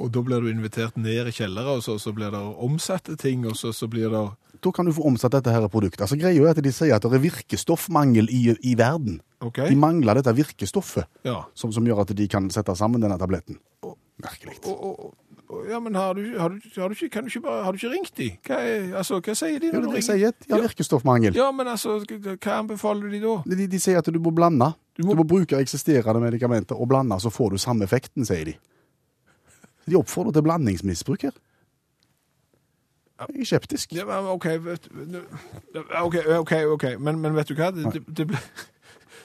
Og 0.00 0.08
da 0.10 0.22
blir 0.24 0.40
du 0.40 0.48
invitert 0.48 0.96
ned 0.96 1.28
i 1.28 1.34
kjellere, 1.36 1.76
og 1.76 1.82
så, 1.84 1.98
så 2.00 2.14
blir 2.16 2.32
det 2.32 2.40
omsatte 2.64 3.16
ting, 3.20 3.44
og 3.46 3.58
så, 3.60 3.74
så 3.76 3.88
blir 3.92 4.08
det 4.10 4.22
Da 4.64 4.70
kan 4.72 4.86
du 4.88 4.92
få 4.96 5.04
omsatt 5.10 5.34
dette 5.36 5.52
her 5.52 5.66
produktet. 5.68 6.00
Altså 6.06 6.16
Greia 6.16 6.46
er 6.46 6.54
at 6.54 6.62
de 6.64 6.72
sier 6.72 6.94
at 6.96 7.04
det 7.04 7.18
er 7.18 7.24
virkestoffmangel 7.26 8.30
i, 8.32 8.44
i 8.62 8.72
verden. 8.78 9.20
Okay. 9.42 9.68
De 9.68 9.76
mangler 9.76 10.14
dette 10.20 10.32
virkestoffet 10.38 11.04
Ja. 11.26 11.42
som, 11.58 11.72
som 11.74 11.84
gjør 11.86 12.04
at 12.04 12.14
de 12.16 12.28
kan 12.30 12.46
sette 12.54 12.74
sammen 12.78 13.02
denne 13.02 13.18
tabletten. 13.20 13.58
Og, 13.82 13.98
og, 14.22 15.14
ja, 15.68 15.78
men 15.84 15.94
har 15.98 16.14
du, 16.16 16.22
har, 16.38 16.48
du, 16.54 16.68
har, 16.80 16.88
du 16.88 16.94
ikke, 16.96 17.08
kan 17.12 17.24
du 17.26 17.28
ikke 17.32 17.42
bare, 17.44 17.64
har 17.66 17.72
du 17.74 17.80
ikke 17.80 17.90
ringt 17.92 18.14
de? 18.16 18.28
Hva, 18.46 18.58
er, 18.64 18.86
altså, 18.96 19.18
hva 19.20 19.34
sier 19.36 19.58
de 19.60 19.68
når 19.72 19.88
er 19.90 19.98
jeg 20.00 20.06
ringer? 20.08 20.32
De 20.46 20.54
har 20.54 20.62
virkestoffmangel. 20.64 21.36
Ja, 21.36 21.50
men 21.52 21.68
altså, 21.68 21.98
hva 22.08 22.56
anbefaler 22.60 23.12
de 23.12 23.20
da? 23.24 23.34
De, 23.52 23.66
de 23.74 23.80
sier 23.82 24.00
at 24.00 24.08
du 24.08 24.20
må 24.22 24.32
blande. 24.32 24.70
Du 24.96 25.04
må- 25.08 25.16
må, 25.16 25.24
bruke 25.28 25.56
eksisterende 25.60 26.20
medikamenter 26.20 26.76
og 26.76 26.88
blande, 26.88 27.18
så 27.20 27.30
får 27.32 27.50
du 27.56 27.58
samme 27.60 27.84
effekten, 27.84 28.24
sier 28.28 28.44
de. 28.52 28.56
De 29.88 29.96
oppfordrer 29.98 30.32
til 30.36 30.44
blandingsmisbruk 30.46 31.22
her. 31.28 31.36
Jeg 33.22 33.40
er 33.40 33.44
skeptisk. 33.46 33.92
Ja, 33.94 34.04
men 34.08 34.26
OK, 34.32 34.46
vet, 34.64 34.88
nå- 34.92 35.26
OK, 36.02 36.16
ok, 36.38 36.52
ok, 36.74 36.84
men, 36.98 37.20
men 37.22 37.34
vet 37.36 37.48
du 37.52 37.54
hva? 37.54 37.68
Det, 37.74 37.92
det, 37.94 38.02
det 38.18 38.26
ble, 38.32 38.40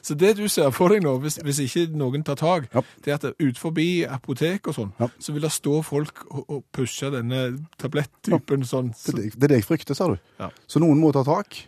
så 0.01 0.15
det 0.17 0.35
du 0.37 0.47
ser 0.47 0.69
for 0.71 0.89
deg 0.89 1.01
nå, 1.03 1.17
hvis, 1.19 1.37
hvis 1.43 1.59
ikke 1.65 1.87
noen 1.97 2.23
tar 2.23 2.35
tak, 2.35 2.67
Ja. 2.73 2.81
det 3.03 3.11
er 3.13 3.15
at 3.29 3.35
ut 3.39 3.57
forbi 3.57 4.05
apotek 4.05 4.67
og 4.67 4.75
sånn, 4.75 4.91
Ja. 4.99 5.07
så 5.19 5.33
vil 5.33 5.41
det 5.41 5.51
stå 5.51 5.83
folk 5.83 6.25
og, 6.31 6.45
og 6.49 6.63
pushe 6.73 7.09
denne 7.11 7.59
tablettypen 7.77 8.63
sånn. 8.63 8.93
Det, 9.05 9.13
er 9.13 9.17
det- 9.17 9.33
det 9.39 9.43
er 9.43 9.47
det 9.47 9.57
jeg 9.61 9.65
frykter, 9.65 9.95
sa 9.95 10.07
du. 10.07 10.17
Ja. 10.39 10.49
Så 10.67 10.79
noen 10.79 10.99
må 10.99 11.11
ta 11.13 11.23
tak 11.23 11.67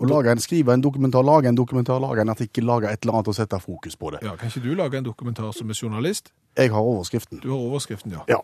og 0.00 0.08
lage 0.08 0.30
en, 0.30 0.38
skrive 0.38 0.72
en 0.72 0.80
dokumentar, 0.80 1.22
lage 1.24 1.46
en 1.48 1.56
dokumentar, 1.56 1.98
lage 2.00 2.20
en 2.20 2.28
artikkel, 2.30 2.64
lage 2.64 2.84
et 2.90 3.02
eller 3.04 3.14
annet 3.14 3.28
og 3.28 3.34
sette 3.34 3.58
fokus 3.60 3.96
på 3.96 4.12
det. 4.12 4.20
Ja, 4.22 4.36
kan 4.36 4.48
ikke 4.48 4.62
du 4.62 4.74
lage 4.74 4.94
en 4.98 5.04
dokumentar 5.04 5.52
som 5.52 5.68
er 5.70 5.74
journalist? 5.74 6.30
Jeg 6.56 6.70
har 6.70 6.80
overskriften. 6.80 7.40
Du 7.42 7.48
har 7.50 7.58
overskriften, 7.58 8.12
ja. 8.12 8.20
Ja. 8.28 8.38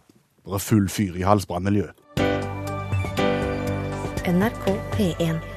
Det 0.44 0.52
er 0.54 0.58
full 0.58 0.88
fyr 0.88 1.14
i 1.16 1.22
halsbrannmiljøet. 1.22 1.94
NRK 4.26 4.66
P1. 4.96 5.53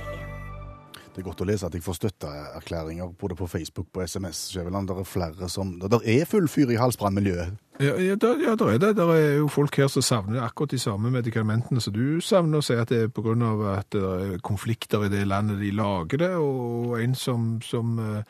Det 1.17 1.23
er 1.23 1.31
godt 1.31 1.39
å 1.41 1.45
lese 1.49 1.65
at 1.65 1.73
jeg 1.73 1.81
får 1.81 1.95
støtteerklæringer 1.97 3.07
både 3.17 3.33
på 3.39 3.47
Facebook 3.49 3.87
og 3.97 4.03
SMS. 4.05 4.51
Skjæveland. 4.51 4.85
Det 4.85 4.99
er 5.01 5.07
flere 5.09 5.47
som 5.49 5.71
Det 5.81 5.97
er 6.05 6.27
full 6.29 6.45
fyr 6.45 6.69
i 6.69 6.77
halsbrannmiljøet. 6.77 7.55
Ja, 7.81 7.95
ja, 7.97 8.13
der, 8.21 8.43
ja, 8.45 8.53
der 8.53 8.69
er 8.75 8.77
det. 8.77 8.91
Der 8.99 9.13
er 9.15 9.33
jo 9.39 9.47
folk 9.49 9.73
her 9.81 9.89
som 9.89 10.05
savner 10.05 10.43
akkurat 10.45 10.75
de 10.75 10.79
samme 10.79 11.09
medikamentene 11.09 11.81
som 11.81 11.95
du 11.95 12.21
savner, 12.21 12.61
og 12.61 12.67
sier 12.67 12.83
at 12.83 12.93
det 12.93 12.99
er 13.01 13.09
på 13.09 13.25
av 13.33 13.65
at 13.71 13.89
det 13.97 14.03
er 14.03 14.37
konflikter 14.45 15.07
i 15.07 15.09
det 15.09 15.25
landet 15.25 15.57
de 15.57 15.71
lager 15.73 16.21
det, 16.21 16.29
og 16.37 17.01
en 17.01 17.15
som, 17.15 17.49
som 17.65 17.97
eh, 17.97 18.21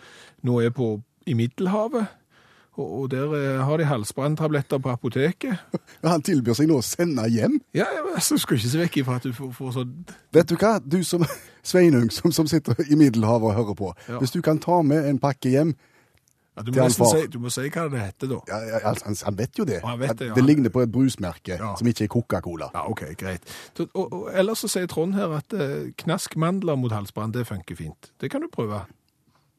nå 0.47 0.61
er 0.63 0.71
på 0.71 1.01
i 1.27 1.35
Middelhavet, 1.35 2.07
og, 2.77 3.09
der 3.11 3.33
eh, 3.33 3.65
har 3.65 3.81
de 3.81 3.87
halsbranntabletter 3.89 4.77
på 4.77 4.93
apoteket. 4.93 5.57
Ja, 6.03 6.11
han 6.13 6.21
tilbyr 6.21 6.53
seg 6.53 6.69
nå 6.69 6.77
å 6.77 6.85
sende 6.85 7.23
hjem. 7.31 7.57
Ja, 7.75 7.87
ja, 7.95 8.03
altså, 8.13 8.37
skal 8.37 8.59
ikke 8.59 8.69
se 8.69 8.79
vekk 8.83 8.97
ifra 9.01 9.17
at 9.17 9.25
du 9.25 9.31
får, 9.33 9.49
får 9.57 9.71
sånn 9.79 9.93
Vet 10.35 10.51
du 10.51 10.53
hva? 10.59 10.75
Du 10.83 10.99
som 11.07 11.25
Sveinung, 11.67 12.11
som, 12.13 12.31
som 12.35 12.47
sitter 12.47 12.77
i 12.85 12.97
Middelhavet 12.99 13.49
og 13.49 13.57
hører 13.57 13.77
på. 13.79 13.93
Ja. 14.07 14.19
Hvis 14.21 14.35
du 14.35 14.43
kan 14.45 14.61
ta 14.61 14.83
med 14.85 15.09
en 15.09 15.17
pakke 15.21 15.51
hjem 15.51 15.73
ja, 16.57 16.63
du, 16.63 16.71
Til 16.71 16.79
må 16.79 16.85
han 16.87 16.95
far. 16.97 17.11
si, 17.13 17.27
du 17.29 17.37
må 17.41 17.51
si 17.53 17.65
hva 17.69 17.83
det 17.93 17.99
heter, 18.01 18.29
da. 18.31 18.37
ja, 18.49 18.79
altså, 18.89 19.05
han, 19.05 19.17
han 19.27 19.35
vet 19.37 19.59
jo 19.59 19.65
det. 19.69 19.77
Han 19.83 19.99
vet 20.01 20.15
det, 20.17 20.29
ja. 20.31 20.37
det 20.37 20.45
ligner 20.45 20.73
på 20.73 20.81
et 20.81 20.93
brusmerke 20.93 21.57
som 21.61 21.89
ikke 21.91 22.07
er 22.07 22.11
Coca-Cola. 22.13 22.71
Ja, 22.73 22.85
OK, 22.89 23.03
greit. 23.19 23.45
Og, 23.77 23.89
og, 23.91 24.05
og, 24.07 24.23
ellers 24.33 24.63
så 24.65 24.71
sier 24.73 24.89
Trond 24.89 25.13
her 25.17 25.35
at 25.37 25.53
eh, 25.53 25.91
knask 26.01 26.37
mandler 26.39 26.79
mot 26.79 26.93
halsbrann, 26.93 27.35
det 27.35 27.45
funker 27.49 27.77
fint. 27.77 28.09
Det 28.21 28.31
kan 28.33 28.41
du 28.41 28.49
prøve. 28.53 28.81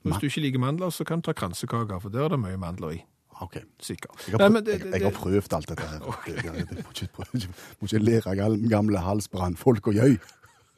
Hvis 0.04 0.12
Ma- 0.14 0.18
du 0.22 0.26
ikke 0.28 0.40
liker 0.44 0.58
mandler, 0.62 0.90
så 0.94 1.04
kan 1.04 1.20
du 1.20 1.26
ta 1.28 1.32
kransekaker, 1.36 1.98
for 2.00 2.08
der 2.14 2.24
er 2.24 2.28
det 2.34 2.38
mye 2.40 2.56
mandler 2.60 2.90
i. 2.94 3.00
Ok. 3.40 3.56
Sikkert. 3.82 4.14
Jeg 4.26 4.34
har, 4.34 4.38
Nei, 4.38 4.48
prøvd, 4.48 4.52
men 4.52 4.64
det, 4.66 4.78
jeg, 4.80 4.92
jeg 4.94 5.02
har 5.04 5.14
prøvd 5.14 5.52
alt 5.58 5.68
dette 5.68 5.86
her. 5.86 6.00
Jeg, 6.26 6.36
jeg, 6.44 6.54
jeg, 6.58 6.66
må, 6.84 6.90
ikke, 6.94 7.08
prøve- 7.14 7.48
må 7.80 7.86
ikke 7.90 8.00
lære 8.02 8.68
gamle 8.70 8.98
halsbrannfolk 9.04 9.90
å 9.92 9.94
gjøy. 9.98 10.18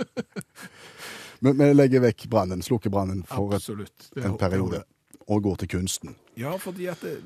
Men 1.41 1.57
vi 1.57 1.71
legger 1.73 2.03
vekk 2.05 2.27
brannen, 2.33 2.61
slukker 2.65 2.93
brannen 2.93 3.23
for 3.29 3.55
et, 3.57 4.09
en 4.21 4.35
periode, 4.41 4.83
og 5.29 5.43
gå 5.45 5.57
til 5.61 5.69
kunsten. 5.77 6.17
Ja, 6.39 6.57
fordi 6.57 6.87
at 6.91 7.03
det, 7.05 7.19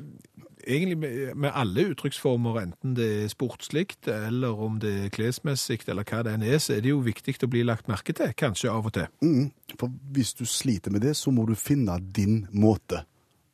egentlig 0.66 0.98
med, 0.98 1.34
med 1.34 1.50
alle 1.54 1.86
uttrykksformer, 1.92 2.60
enten 2.60 2.96
det 2.96 3.08
er 3.24 3.32
sportslikt, 3.32 4.08
eller 4.08 4.60
om 4.66 4.78
det 4.80 4.92
er 5.04 5.12
klesmessig, 5.14 5.80
eller 5.88 6.06
hva 6.08 6.22
det 6.24 6.34
enn 6.34 6.46
er, 6.46 6.58
så 6.62 6.76
er 6.76 6.84
det 6.84 6.92
jo 6.94 7.02
viktig 7.04 7.36
å 7.44 7.50
bli 7.50 7.64
lagt 7.66 7.88
merke 7.90 8.16
til, 8.16 8.32
kanskje 8.36 8.72
av 8.72 8.88
og 8.90 8.96
til. 8.96 9.08
Mm. 9.24 9.50
For 9.80 9.92
hvis 10.14 10.34
du 10.38 10.44
sliter 10.48 10.94
med 10.94 11.04
det, 11.04 11.16
så 11.18 11.32
må 11.34 11.46
du 11.48 11.54
finne 11.58 11.98
din 12.16 12.44
måte 12.52 13.04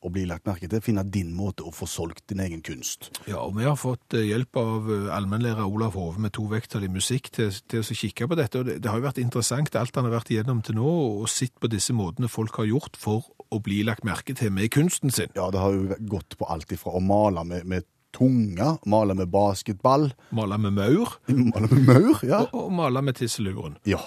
å 0.00 0.11
bli 0.12 0.25
lagt 0.28 0.47
merke 0.49 0.69
til. 0.71 0.83
Finne 0.85 1.04
din 1.04 1.33
måte 1.37 1.64
å 1.66 1.73
få 1.75 1.88
solgt 1.90 2.25
din 2.33 2.40
egen 2.42 2.62
kunst. 2.64 3.11
Ja, 3.28 3.42
og 3.42 3.57
vi 3.59 3.66
har 3.69 3.76
fått 3.80 4.16
eh, 4.16 4.28
hjelp 4.30 4.57
av 4.61 4.90
eh, 4.90 5.09
allmennlærer 5.16 5.69
Olav 5.69 5.97
Hove 5.99 6.23
med 6.25 6.35
to 6.37 6.47
vekttall 6.50 6.87
i 6.87 6.92
musikk 6.92 7.30
til, 7.37 7.52
til 7.71 7.85
å 7.85 7.99
kikke 8.02 8.28
på 8.30 8.38
dette, 8.40 8.61
og 8.61 8.69
det, 8.69 8.78
det 8.85 8.90
har 8.90 9.00
jo 9.00 9.09
vært 9.09 9.21
interessant 9.23 9.76
alt 9.76 9.97
han 9.99 10.09
har 10.09 10.16
vært 10.19 10.33
igjennom 10.33 10.62
til 10.66 10.78
nå, 10.80 10.90
og 11.21 11.28
sett 11.30 11.57
på 11.61 11.71
disse 11.73 11.95
måtene 11.97 12.30
folk 12.33 12.61
har 12.62 12.71
gjort 12.71 12.99
for 13.00 13.28
å 13.50 13.61
bli 13.62 13.83
lagt 13.87 14.07
merke 14.07 14.37
til 14.37 14.52
med 14.54 14.71
kunsten 14.73 15.12
sin. 15.12 15.33
Ja, 15.37 15.50
det 15.52 15.61
har 15.62 15.75
jo 15.75 15.99
gått 16.11 16.38
på 16.38 16.49
alt 16.50 16.73
ifra 16.73 16.95
å 16.97 17.02
male 17.04 17.45
med, 17.47 17.66
med 17.69 17.88
tunga, 18.16 18.76
male 18.90 19.14
med 19.19 19.30
basketball, 19.30 20.11
Male 20.35 20.59
med 20.59 20.75
maur, 20.78 21.19
male 21.52 21.69
med 21.71 21.85
maur, 21.87 22.25
ja. 22.26 22.47
og, 22.49 22.66
og 22.66 22.73
male 22.80 23.04
med 23.04 23.21
tisseluren. 23.21 23.76
ja. 23.88 24.00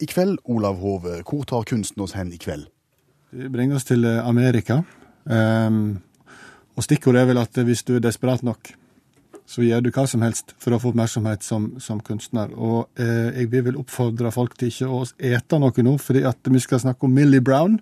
I 0.00 0.06
kveld, 0.08 0.38
Olav 0.48 0.78
Hove, 0.80 1.18
hvor 1.28 1.44
tar 1.44 1.66
kunsten 1.68 2.00
oss 2.00 2.14
hen 2.16 2.32
i 2.32 2.38
kveld? 2.40 2.70
Det 3.30 3.50
bringer 3.52 3.76
oss 3.76 3.84
til 3.86 4.04
eh, 4.08 4.18
Amerika. 4.26 4.80
Ehm, 5.30 6.00
og 6.76 6.86
stikkordet 6.86 7.22
er 7.22 7.30
vel 7.30 7.40
at 7.42 7.58
hvis 7.66 7.84
du 7.86 7.96
er 7.96 8.04
desperat 8.04 8.44
nok, 8.46 8.72
så 9.50 9.64
gjør 9.66 9.82
du 9.82 9.90
hva 9.90 10.04
som 10.06 10.22
helst 10.22 10.52
for 10.62 10.74
å 10.74 10.78
få 10.78 10.92
oppmerksomhet 10.92 11.42
som, 11.42 11.72
som 11.82 11.98
kunstner. 12.06 12.52
Og 12.54 13.00
eh, 13.02 13.40
jeg 13.40 13.50
vil 13.50 13.64
vel 13.66 13.80
oppfordre 13.80 14.30
folk 14.34 14.54
til 14.58 14.70
ikke 14.70 14.90
å 14.90 15.00
ete 15.16 15.58
noe 15.58 15.86
nå, 15.86 15.96
fordi 15.98 16.22
at 16.28 16.50
vi 16.52 16.62
skal 16.62 16.82
snakke 16.84 17.08
om 17.08 17.16
Millie 17.16 17.42
Brown. 17.42 17.80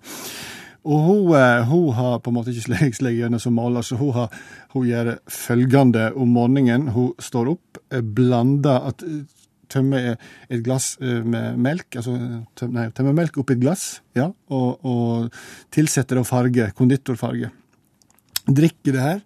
Og 0.89 1.03
hun, 1.05 1.35
eh, 1.37 1.67
hun 1.69 1.93
har 1.99 2.23
på 2.25 2.33
en 2.33 2.39
måte 2.39 2.55
ikke 2.55 2.79
slått 2.79 3.13
gjennom 3.13 3.43
som 3.43 3.57
maler, 3.59 3.85
så 3.85 3.99
hun, 4.01 4.15
har, 4.17 4.33
hun 4.73 4.89
gjør 4.89 5.13
følgende 5.29 6.09
om 6.17 6.33
morgenen. 6.39 6.89
Hun 6.97 7.13
står 7.21 7.53
opp, 7.53 7.83
eh, 7.93 8.01
blander 8.01 8.89
at 8.89 9.05
tømmer 9.73 10.15
et 10.15 10.63
glass 10.65 10.97
eh, 11.03 11.23
med 11.25 11.59
melk, 11.63 11.99
altså 12.01 12.17
tøm, 12.59 12.75
nei, 12.77 12.89
tømmer 12.95 13.17
melk 13.17 13.39
oppi 13.41 13.57
et 13.57 13.63
glass, 13.63 13.87
ja, 14.19 14.29
og, 14.55 14.87
og 14.87 15.41
tilsetter 15.75 16.21
da 16.21 16.27
farge, 16.29 16.71
konditorfarge. 16.79 17.51
Drikker 18.49 18.97
det 18.97 19.05
her, 19.05 19.21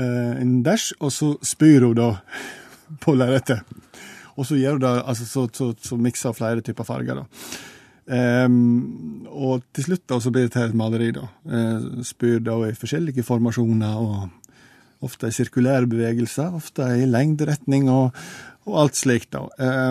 eh, 0.00 0.34
en 0.42 0.58
dæsj, 0.66 0.92
og 1.00 1.14
så 1.14 1.32
spyr 1.46 1.88
hun 1.88 1.96
da 1.98 2.10
på 3.04 3.16
lerretet. 3.16 3.62
Og 4.36 4.44
så 4.48 4.58
gjør 4.60 4.76
hun 4.76 4.84
da, 4.84 4.98
altså 5.06 5.28
så, 5.28 5.46
så, 5.54 5.72
så 5.80 5.96
mikser 6.00 6.34
hun 6.34 6.40
flere 6.40 6.64
typer 6.64 6.86
farger, 6.88 7.22
da. 7.22 7.26
Um, 8.06 9.26
og 9.26 9.64
til 9.74 9.88
slutt 9.88 10.04
da 10.06 10.20
så 10.22 10.30
blir 10.30 10.44
det 10.46 10.52
til 10.54 10.68
et 10.68 10.76
maleri, 10.78 11.08
da. 11.16 11.24
Uh, 11.42 12.04
spyr 12.06 12.38
da 12.44 12.54
i 12.68 12.76
forskjellige 12.78 13.24
formasjoner, 13.26 13.96
og 13.98 14.28
ofte 15.06 15.30
i 15.30 15.34
sirkulære 15.34 15.88
bevegelser, 15.90 16.54
ofte 16.56 16.86
i 17.00 17.08
lengderetning 17.08 17.90
og, 17.92 18.14
og 18.66 18.78
alt 18.82 18.98
slikt, 18.98 19.30
da. 19.36 19.44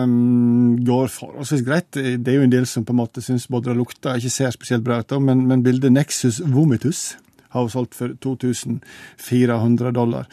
um, 0.04 0.76
går 0.84 1.08
forholdsvis 1.12 1.64
greit. 1.64 1.96
Det 1.96 2.28
er 2.28 2.38
jo 2.38 2.44
en 2.44 2.52
del 2.52 2.66
som 2.68 2.84
på 2.84 2.92
en 2.92 3.00
måte 3.00 3.24
syns 3.24 3.48
både 3.48 3.70
det 3.72 3.78
lukter 3.78 4.20
ikke 4.20 4.32
ser 4.34 4.52
spesielt 4.52 4.84
bra 4.84 5.00
ut, 5.00 5.16
men, 5.22 5.46
men 5.48 5.64
bildet 5.64 5.94
Nexus 5.94 6.42
Vomitus 6.44 7.16
har 7.54 7.64
hun 7.64 7.72
solgt 7.72 7.96
for 7.96 8.12
2400 8.20 9.92
dollar. 9.96 10.28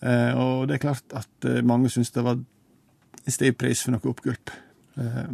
Uh, 0.00 0.32
og 0.38 0.68
det 0.70 0.78
er 0.78 0.84
klart 0.86 1.16
at 1.18 1.48
eh, 1.48 1.64
mange 1.66 1.90
syns 1.92 2.14
det 2.14 2.24
var 2.24 2.38
en 2.38 3.34
stiv 3.34 3.58
pris 3.58 3.82
for 3.84 3.92
noe 3.96 4.12
oppgulp. 4.14 4.52
Ja, 4.96 5.26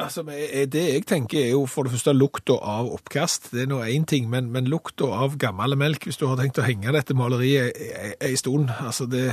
Altså, 0.00 0.22
Det 0.22 0.74
jeg 0.74 1.06
tenker 1.06 1.38
er 1.38 1.50
jo 1.50 1.66
for 1.66 1.84
det 1.84 1.92
første 1.92 2.12
lukta 2.14 2.56
av 2.62 2.88
oppkast. 2.94 3.50
Det 3.52 3.62
er 3.62 3.68
nå 3.70 3.82
én 3.82 4.06
ting, 4.06 4.30
men, 4.30 4.50
men 4.52 4.70
lukta 4.70 5.04
av 5.04 5.36
gammel 5.38 5.76
melk, 5.76 6.06
hvis 6.06 6.16
du 6.16 6.26
har 6.26 6.38
tenkt 6.38 6.58
å 6.58 6.66
henge 6.66 6.94
dette 6.94 7.14
maleriet 7.14 7.76
ei 8.22 8.34
stund 8.40 8.70
altså 8.80 9.06
det, 9.10 9.26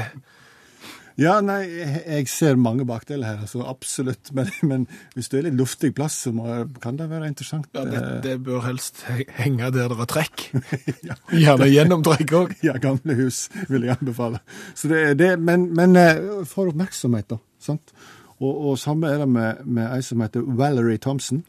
Ja, 1.21 1.37
nei, 1.45 1.61
jeg 1.69 2.27
ser 2.31 2.57
mange 2.59 2.85
bakdeler 2.89 3.29
her, 3.29 3.41
altså 3.45 3.63
absolutt. 3.69 4.31
Men, 4.35 4.49
men 4.67 4.87
hvis 5.15 5.29
du 5.31 5.37
er 5.37 5.47
litt 5.47 5.59
luftig 5.59 5.93
plass, 5.97 6.17
så 6.25 6.33
må, 6.35 6.47
kan 6.81 6.97
det 6.99 7.09
være 7.11 7.29
interessant. 7.31 7.69
ja, 7.77 7.85
det, 7.87 8.01
Eh, 8.01 8.21
det 8.23 8.35
bør 8.45 8.63
helst 8.65 9.03
henge 9.37 9.71
der 9.73 9.91
det 9.91 9.99
er 9.99 10.09
trekk. 10.09 10.47
ja. 11.09 11.17
Gjerne 11.31 11.69
gjennomtrekk 11.69 12.35
òg. 12.37 12.55
ja, 12.67 12.75
gamle 12.81 13.17
hus 13.19 13.45
vil 13.69 13.87
jeg 13.87 13.97
anbefale. 13.99 14.41
Så 14.73 14.91
det, 14.91 15.01
er 15.11 15.17
det, 15.19 15.31
men, 15.39 15.69
men 15.77 15.95
eh, 15.99 16.43
for 16.49 16.71
oppmerksomhet, 16.71 17.29
da. 17.31 17.39
sant? 17.61 17.93
Og, 18.41 18.71
og 18.71 18.77
samme 18.81 19.09
er 19.11 19.21
det 19.21 19.29
med, 19.29 19.65
med 19.65 19.89
ei 19.91 20.01
som 20.05 20.21
heter 20.23 20.45
Valerie 20.45 21.01
Thompson, 21.01 21.43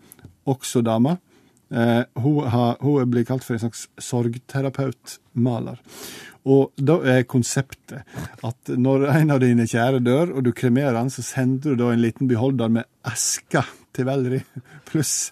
også 0.49 0.83
dame. 0.85 1.17
Eh, 1.73 2.03
hun, 2.21 2.43
har, 2.53 2.77
hun 2.85 3.09
blir 3.11 3.25
kalt 3.25 3.47
for 3.47 3.57
en 3.57 3.65
slags 3.65 3.87
sorgterapeut-maler. 4.11 5.81
Og 6.43 6.73
da 6.75 6.97
er 7.07 7.27
konseptet 7.31 8.03
at 8.43 8.73
når 8.75 9.07
en 9.13 9.35
av 9.35 9.41
dine 9.43 9.67
kjære 9.69 10.03
dør, 10.03 10.35
og 10.35 10.47
du 10.47 10.51
kremerer 10.57 10.99
han, 10.99 11.11
så 11.13 11.23
sender 11.23 11.73
du 11.73 11.85
da 11.85 11.93
en 11.93 12.03
liten 12.03 12.31
beholder 12.31 12.73
med 12.81 12.89
aske 13.07 13.63
til 13.95 14.09
Valerie, 14.09 14.63
pluss 14.89 15.31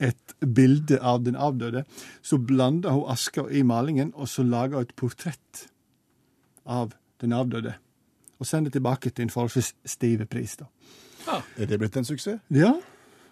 et 0.00 0.34
bilde 0.40 0.98
av 1.00 1.22
den 1.24 1.36
avdøde. 1.36 1.84
Så 2.22 2.40
blander 2.40 2.92
hun 2.96 3.08
aska 3.12 3.46
i 3.48 3.62
malingen, 3.64 4.12
og 4.16 4.28
så 4.28 4.44
lager 4.44 4.80
hun 4.80 4.88
et 4.88 4.96
portrett 4.96 5.66
av 6.68 6.92
den 7.20 7.32
avdøde. 7.36 7.74
Og 8.40 8.48
sender 8.48 8.72
tilbake 8.72 9.12
til 9.12 9.28
en 9.28 9.32
forholdsvis 9.32 9.74
stive 9.84 10.28
pris, 10.28 10.56
da. 10.60 10.68
Er 11.60 11.68
det 11.68 11.76
blitt 11.80 11.96
en 12.00 12.08
suksess? 12.08 12.40
Ja, 12.52 12.72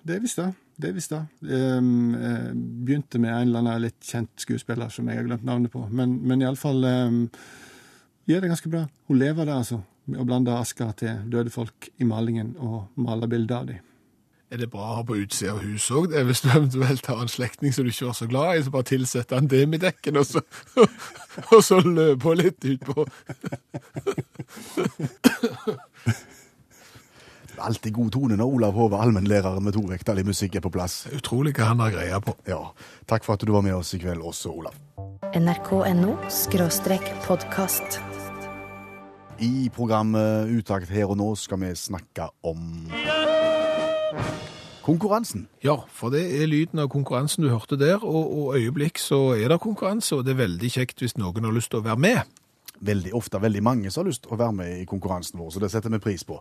det 0.09 0.23
visste 0.23 0.47
visst 0.79 1.13
det. 1.13 1.25
Det 1.39 1.51
jeg. 1.51 1.77
Um, 1.79 2.15
eh, 2.15 2.53
begynte 2.87 3.19
med 3.19 3.35
en 3.35 3.49
eller 3.49 3.59
annen 3.65 3.83
litt 3.89 3.99
kjent 4.05 4.31
skuespiller 4.41 4.89
som 4.95 5.09
jeg 5.09 5.21
har 5.21 5.27
glemt 5.27 5.45
navnet 5.45 5.73
på. 5.73 5.83
Men, 5.91 6.21
men 6.23 6.43
iallfall 6.45 6.85
um, 6.85 7.25
gjør 8.31 8.45
det 8.45 8.53
ganske 8.53 8.73
bra. 8.73 8.87
Hun 9.11 9.19
lever 9.21 9.49
det, 9.49 9.57
altså. 9.59 9.83
Å 10.09 10.25
blande 10.25 10.55
aska 10.57 10.93
til 10.97 11.27
døde 11.29 11.53
folk 11.53 11.91
i 12.01 12.07
malingen 12.09 12.55
og 12.65 12.87
male 12.97 13.29
bilder 13.29 13.57
av 13.59 13.69
dem. 13.69 13.85
Er 14.49 14.63
det 14.63 14.71
bra 14.73 14.81
å 14.81 14.95
ha 14.97 15.03
på 15.05 15.19
utsida 15.21 15.53
av 15.53 15.59
huset 15.61 15.93
òg, 15.93 16.15
hvis 16.25 16.41
du 16.41 16.49
eventuelt 16.49 17.11
har 17.11 17.19
en 17.21 17.29
slektning 17.29 17.75
som 17.77 17.85
du 17.85 17.91
ikke 17.93 18.07
var 18.09 18.17
så 18.17 18.29
glad 18.31 18.57
i, 18.57 18.63
så 18.65 18.73
bare 18.73 18.89
tilsetter 18.89 19.37
han 19.37 19.51
det 19.53 19.61
med 19.69 19.85
dekken, 19.85 20.17
og 20.17 20.25
så, 20.25 20.41
og 21.53 21.61
så 21.67 21.83
løper 21.85 22.31
hun 22.31 22.41
litt 22.41 22.65
utpå. 22.73 23.05
Alltid 27.69 27.93
god 27.93 28.13
tone 28.15 28.37
når 28.41 28.49
Olav 28.49 28.73
Hove, 28.73 28.97
allmennlæreren 28.97 29.61
med 29.65 29.75
to 29.77 29.83
vekttall 29.91 30.23
i 30.23 30.25
musikk, 30.25 30.55
er 30.57 30.63
på 30.65 30.71
plass. 30.73 31.03
Utrolig 31.13 31.53
hva 31.59 31.67
han 31.69 31.83
har 31.85 31.93
greia 31.93 32.21
på. 32.25 32.33
Ja, 32.49 32.63
Takk 33.09 33.27
for 33.27 33.37
at 33.37 33.45
du 33.45 33.53
var 33.53 33.65
med 33.67 33.75
oss 33.77 33.93
i 33.93 34.01
kveld 34.01 34.25
også, 34.25 34.55
Olav. 34.57 34.77
nrk.no 35.37 36.15
podkast. 37.27 37.99
I 39.45 39.69
programmet 39.75 40.49
Utakt 40.49 40.89
her 40.89 41.13
og 41.13 41.19
nå 41.21 41.29
skal 41.37 41.61
vi 41.61 41.75
snakke 41.77 42.31
om 42.43 42.89
konkurransen. 44.89 45.45
Ja, 45.61 45.77
for 45.93 46.09
det 46.09 46.25
er 46.41 46.49
lyden 46.49 46.81
av 46.81 46.89
konkurransen 46.89 47.45
du 47.45 47.51
hørte 47.53 47.77
der, 47.77 48.01
og, 48.01 48.33
og 48.33 48.57
øyeblikk 48.57 48.97
så 48.97 49.35
er 49.37 49.53
det 49.53 49.61
konkurranse, 49.61 50.17
og 50.17 50.25
det 50.25 50.33
er 50.33 50.41
veldig 50.47 50.73
kjekt 50.73 51.05
hvis 51.05 51.19
noen 51.21 51.45
har 51.45 51.53
lyst 51.53 51.75
til 51.75 51.83
å 51.83 51.87
være 51.91 52.01
med. 52.01 52.41
Veldig 52.81 53.13
ofte 53.19 53.43
veldig 53.45 53.63
mange 53.63 53.93
som 53.93 54.07
har 54.07 54.09
lyst 54.09 54.25
til 54.25 54.33
å 54.33 54.41
være 54.41 54.57
med 54.57 54.75
i 54.81 54.89
konkurransen 54.89 55.37
vår, 55.37 55.53
så 55.53 55.61
det 55.61 55.75
setter 55.77 55.93
vi 55.93 56.01
pris 56.09 56.25
på. 56.25 56.41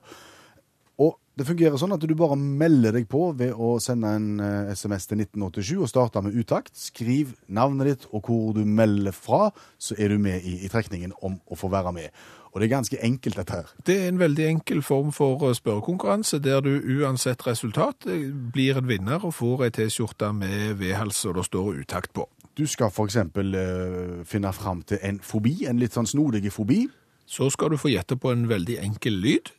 Det 1.38 1.46
fungerer 1.46 1.78
sånn 1.78 1.94
at 1.94 2.02
du 2.02 2.16
bare 2.18 2.34
melder 2.34 2.96
deg 2.96 3.04
på 3.12 3.28
ved 3.38 3.54
å 3.54 3.76
sende 3.84 4.10
en 4.18 4.40
eh, 4.42 4.72
SMS 4.74 5.06
til 5.06 5.20
1987 5.22 5.76
og 5.76 5.90
starte 5.92 6.24
med 6.26 6.34
utakt. 6.34 6.74
Skriv 6.74 7.36
navnet 7.54 7.92
ditt 7.92 8.08
og 8.10 8.26
hvor 8.26 8.56
du 8.56 8.64
melder 8.66 9.14
fra, 9.14 9.52
så 9.78 9.94
er 10.02 10.16
du 10.16 10.18
med 10.24 10.42
i, 10.42 10.56
i 10.66 10.72
trekningen 10.74 11.14
om 11.22 11.36
å 11.46 11.58
få 11.60 11.70
være 11.70 11.94
med. 11.94 12.24
Og 12.50 12.58
det 12.58 12.66
er 12.66 12.72
ganske 12.72 13.02
enkelt, 13.06 13.38
dette 13.38 13.54
her. 13.54 13.70
Det 13.86 14.00
er 14.02 14.10
en 14.10 14.18
veldig 14.18 14.48
enkel 14.48 14.82
form 14.82 15.12
for 15.14 15.46
eh, 15.46 15.54
spørrekonkurranse, 15.54 16.40
der 16.42 16.64
du 16.66 16.72
uansett 16.98 17.46
resultat 17.46 18.10
eh, 18.10 18.32
blir 18.34 18.82
en 18.82 18.90
vinner 18.90 19.22
og 19.22 19.36
får 19.38 19.68
ei 19.68 19.76
T-skjorte 19.78 20.32
med 20.34 20.80
vedhals 20.82 21.22
og 21.30 21.38
det 21.38 21.46
står 21.52 21.84
utakt 21.84 22.16
på. 22.18 22.26
Du 22.58 22.66
skal 22.66 22.90
f.eks. 22.90 23.20
Uh, 23.38 24.26
finne 24.26 24.50
fram 24.58 24.82
til 24.90 24.98
en 25.06 25.22
fobi, 25.22 25.68
en 25.70 25.78
litt 25.78 25.94
sånn 25.94 26.10
snodig 26.10 26.50
fobi. 26.50 26.88
Så 27.30 27.52
skal 27.54 27.70
du 27.70 27.78
få 27.78 27.92
gjette 27.94 28.18
på 28.18 28.34
en 28.34 28.48
veldig 28.50 28.80
enkel 28.82 29.22
lyd. 29.22 29.54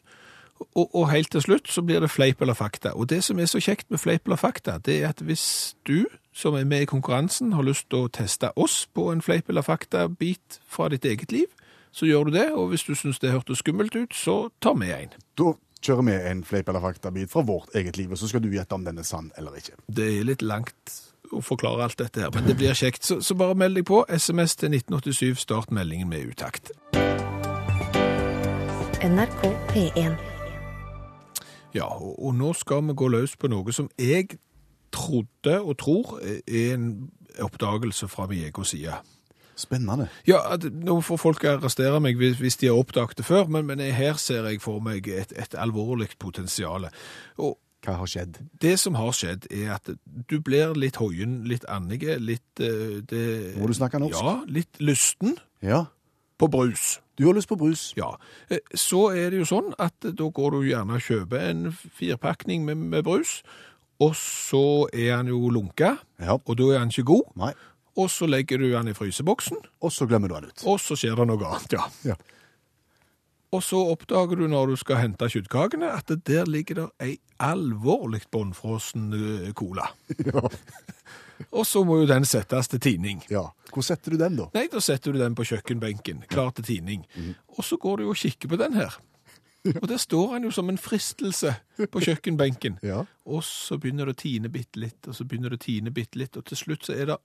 Og, 0.74 0.94
og 0.94 1.10
helt 1.10 1.30
til 1.32 1.42
slutt 1.42 1.68
så 1.70 1.82
blir 1.82 2.00
det 2.00 2.10
fleip 2.10 2.42
eller 2.42 2.54
fakta. 2.54 2.94
Og 2.94 3.08
det 3.10 3.22
som 3.24 3.38
er 3.38 3.46
så 3.50 3.60
kjekt 3.62 3.90
med 3.90 4.00
fleip 4.02 4.26
eller 4.26 4.40
fakta, 4.40 4.78
det 4.78 5.02
er 5.02 5.12
at 5.12 5.22
hvis 5.24 5.74
du 5.86 6.06
som 6.32 6.54
er 6.54 6.64
med 6.64 6.82
i 6.82 6.90
konkurransen 6.90 7.52
har 7.52 7.66
lyst 7.66 7.88
til 7.90 8.06
å 8.06 8.10
teste 8.14 8.52
oss 8.56 8.84
på 8.94 9.08
en 9.12 9.22
fleip 9.24 9.48
eller 9.50 9.66
fakta-bit 9.66 10.60
fra 10.70 10.88
ditt 10.92 11.04
eget 11.04 11.32
liv, 11.34 11.48
så 11.92 12.06
gjør 12.06 12.28
du 12.28 12.36
det. 12.36 12.50
Og 12.52 12.68
hvis 12.72 12.86
du 12.86 12.94
syns 12.94 13.18
det 13.18 13.32
hørtes 13.34 13.58
skummelt 13.64 13.96
ut, 13.96 14.14
så 14.14 14.48
ta 14.62 14.74
med 14.74 14.94
en. 14.94 15.16
Da 15.38 15.52
kjører 15.82 16.06
vi 16.06 16.16
en 16.30 16.44
fleip 16.46 16.68
eller 16.68 16.84
fakta-bit 16.84 17.32
fra 17.32 17.42
vårt 17.46 17.74
eget 17.74 17.98
liv, 17.98 18.12
og 18.12 18.18
så 18.18 18.30
skal 18.30 18.42
du 18.42 18.50
gjette 18.52 18.74
om 18.74 18.86
den 18.86 18.98
er 18.98 19.06
sann 19.06 19.32
eller 19.38 19.58
ikke. 19.58 19.78
Det 19.86 20.08
er 20.18 20.26
litt 20.26 20.42
langt 20.42 20.98
å 21.34 21.42
forklare 21.44 21.84
alt 21.84 21.98
dette 22.00 22.22
her, 22.22 22.32
men 22.34 22.46
det 22.48 22.56
blir 22.58 22.74
kjekt. 22.76 23.04
Så, 23.04 23.20
så 23.20 23.36
bare 23.38 23.58
meld 23.58 23.76
deg 23.78 23.86
på. 23.88 24.04
SMS 24.08 24.56
til 24.56 24.72
1987, 24.78 25.42
start 25.42 25.74
meldingen 25.74 26.08
med 26.08 26.32
utakt. 26.32 26.72
NRK 29.04 29.44
P1. 29.74 30.37
Ja, 31.74 31.86
og, 31.86 32.16
og 32.24 32.34
nå 32.38 32.52
skal 32.56 32.84
vi 32.88 32.96
gå 32.96 33.08
løs 33.12 33.36
på 33.36 33.50
noe 33.52 33.72
som 33.76 33.90
jeg 34.00 34.38
trodde 34.94 35.58
og 35.60 35.76
tror 35.78 36.16
er 36.24 36.74
en 36.74 37.10
oppdagelse 37.44 38.08
fra 38.08 38.26
egen 38.32 38.64
side. 38.64 38.96
Spennende. 39.58 40.06
Ja, 40.26 40.38
nå 40.70 41.00
får 41.02 41.18
folk 41.18 41.44
arrestere 41.50 41.98
meg 42.00 42.16
hvis, 42.20 42.36
hvis 42.38 42.56
de 42.60 42.68
har 42.70 42.78
oppdaget 42.78 43.18
det 43.18 43.26
før, 43.26 43.48
men, 43.50 43.66
men 43.66 43.80
her 43.82 44.14
ser 44.22 44.46
jeg 44.46 44.60
for 44.62 44.78
meg 44.80 45.08
et, 45.10 45.32
et 45.34 45.56
alvorlig 45.58 46.12
potensial. 46.22 46.86
Og 47.42 47.58
Hva 47.84 47.96
har 47.98 48.10
skjedd? 48.10 48.38
det 48.62 48.76
som 48.78 48.94
har 48.98 49.10
skjedd, 49.14 49.48
er 49.50 49.74
at 49.76 49.90
du 50.30 50.36
blir 50.46 50.78
litt 50.78 50.96
hoien, 51.02 51.40
litt 51.50 51.66
andige, 51.68 52.16
litt 52.22 52.62
eh, 52.62 53.02
det, 53.02 53.24
Må 53.58 53.66
du 53.66 53.74
snakke 53.74 53.98
norsk? 54.02 54.18
Ja, 54.18 54.38
litt 54.46 54.78
lysten 54.80 55.36
Ja. 55.62 55.84
På 56.38 56.48
brus. 56.50 57.00
Du 57.18 57.26
har 57.26 57.34
lyst 57.34 57.48
på 57.50 57.56
brus? 57.58 57.92
Ja. 57.98 58.12
Eh, 58.50 58.58
Så 58.74 59.08
er 59.16 59.30
det 59.30 59.40
jo 59.40 59.44
sånn 59.48 59.72
at 59.78 59.94
da 60.00 60.28
går 60.30 60.50
du 60.54 60.60
gjerne 60.68 60.94
og 60.98 61.02
kjøper 61.02 61.48
en 61.50 61.72
firpakning 61.72 62.64
med, 62.64 62.76
med 62.78 63.04
brus, 63.04 63.42
og 64.00 64.14
så 64.14 64.86
er 64.94 65.16
han 65.16 65.26
jo 65.26 65.50
lunka, 65.50 65.96
Ja. 66.22 66.38
og 66.38 66.56
da 66.56 66.70
er 66.74 66.78
han 66.78 66.88
ikke 66.94 67.04
god, 67.10 67.24
Nei. 67.36 67.52
og 67.98 68.08
så 68.14 68.28
legger 68.30 68.58
du 68.62 68.68
han 68.76 68.86
i 68.88 68.94
fryseboksen, 68.94 69.56
Og 69.82 69.90
så 69.92 70.06
glemmer 70.06 70.28
du 70.28 70.34
den 70.34 70.44
ut. 70.52 70.62
og 70.66 70.78
så 70.78 70.94
skjer 70.94 71.16
det 71.18 71.26
noe 71.26 71.44
annet, 71.44 71.72
ja. 71.72 71.82
Ja. 72.04 72.14
Og 73.50 73.62
så 73.64 73.78
oppdager 73.90 74.36
du 74.36 74.46
når 74.46 74.66
du 74.68 74.76
skal 74.76 74.96
hente 75.00 75.24
kjøttkakene, 75.26 75.88
at 75.96 76.06
det 76.06 76.22
der 76.28 76.44
ligger 76.44 76.74
det 76.74 76.88
ei 77.00 77.14
alvorlig 77.40 78.22
bånnfrossen 78.30 79.12
eh, 79.46 79.52
cola. 79.54 79.88
Ja. 80.26 80.48
Og 81.52 81.66
så 81.66 81.84
må 81.86 82.00
jo 82.00 82.06
den 82.10 82.24
settes 82.28 82.68
til 82.68 82.80
tining. 82.80 83.22
ja. 83.30 83.46
Hvor 83.68 83.84
setter 83.84 84.14
du 84.14 84.16
den, 84.16 84.36
da? 84.38 84.46
Nei, 84.56 84.64
da 84.72 84.80
setter 84.80 85.12
du 85.12 85.18
den 85.20 85.34
på 85.36 85.44
kjøkkenbenken, 85.44 86.22
klar 86.30 86.50
til 86.56 86.64
tining. 86.64 87.02
Og 87.58 87.64
så 87.64 87.76
går 87.76 88.00
du 88.00 88.08
og 88.08 88.16
kikker 88.16 88.48
på 88.48 88.56
den 88.56 88.72
her. 88.78 88.96
Og 89.68 89.88
der 89.90 89.98
står 90.00 90.32
han 90.32 90.46
jo 90.46 90.50
som 90.54 90.70
en 90.72 90.78
fristelse 90.80 91.52
på 91.92 92.00
kjøkkenbenken. 92.00 92.78
Ja. 92.86 93.02
Og 93.28 93.42
så 93.44 93.76
begynner 93.78 94.08
det 94.08 94.16
å 94.16 94.20
tine 94.22 94.48
bitte 94.48 94.80
litt, 94.80 95.00
og 95.04 95.14
så 95.18 95.26
begynner 95.28 95.52
det 95.52 95.60
å 95.60 95.64
tine 95.66 95.92
bitte 95.94 96.20
litt, 96.20 96.38
og 96.38 96.46
til 96.48 96.60
slutt 96.62 96.88
så 96.88 96.96
er 96.96 97.10
det 97.12 97.18